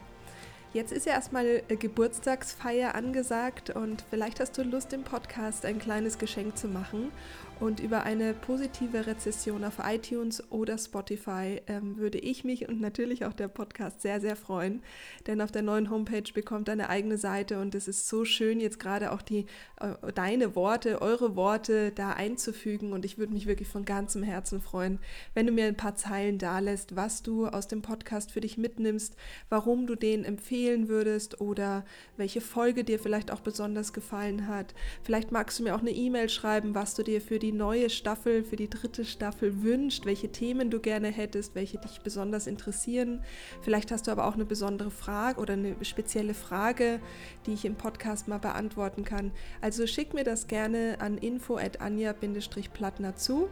[0.74, 5.78] Jetzt ist ja erstmal äh, Geburtstagsfeier angesagt und vielleicht hast du Lust, im Podcast ein
[5.78, 7.12] kleines Geschenk zu machen.
[7.60, 13.24] Und über eine positive Rezession auf iTunes oder Spotify ähm, würde ich mich und natürlich
[13.24, 14.82] auch der Podcast sehr, sehr freuen.
[15.28, 18.80] Denn auf der neuen Homepage bekommt eine eigene Seite und es ist so schön, jetzt
[18.80, 19.46] gerade auch die,
[19.80, 22.92] äh, deine Worte, eure Worte da einzufügen.
[22.92, 24.98] Und ich würde mich wirklich von ganzem Herzen freuen,
[25.34, 28.58] wenn du mir ein paar Zeilen da lässt, was du aus dem Podcast für dich
[28.58, 29.16] mitnimmst,
[29.48, 31.84] warum du den empfehlen würdest oder
[32.16, 34.74] welche Folge dir vielleicht auch besonders gefallen hat.
[35.04, 38.42] Vielleicht magst du mir auch eine E-Mail schreiben, was du dir für die neue Staffel,
[38.42, 43.22] für die dritte Staffel wünscht, welche Themen du gerne hättest, welche dich besonders interessieren.
[43.60, 47.00] Vielleicht hast du aber auch eine besondere Frage oder eine spezielle Frage,
[47.44, 49.30] die ich im Podcast mal beantworten kann.
[49.60, 53.50] Also schick mir das gerne an info@anja-plattner zu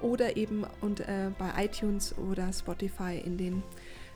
[0.00, 3.62] oder eben und, äh, bei iTunes oder Spotify in den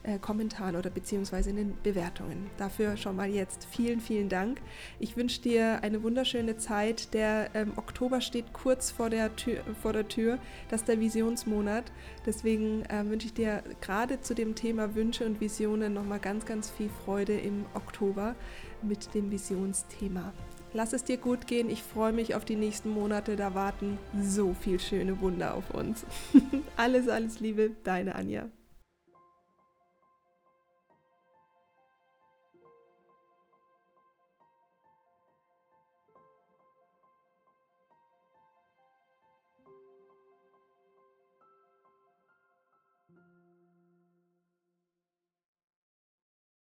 [0.09, 2.51] äh, Kommentaren oder beziehungsweise in den Bewertungen.
[2.56, 4.60] Dafür schon mal jetzt vielen, vielen Dank.
[4.98, 7.12] Ich wünsche dir eine wunderschöne Zeit.
[7.12, 10.39] Der ähm, Oktober steht kurz vor der, Tür, vor der Tür.
[10.70, 11.93] Das ist der Visionsmonat.
[12.24, 16.70] Deswegen äh, wünsche ich dir gerade zu dem Thema Wünsche und Visionen nochmal ganz, ganz
[16.70, 18.35] viel Freude im Oktober
[18.82, 20.32] mit dem Visionsthema.
[20.72, 21.70] Lass es dir gut gehen.
[21.70, 23.36] Ich freue mich auf die nächsten Monate.
[23.36, 26.05] Da warten so viel schöne Wunder auf uns.
[26.76, 28.48] alles, alles Liebe, deine Anja.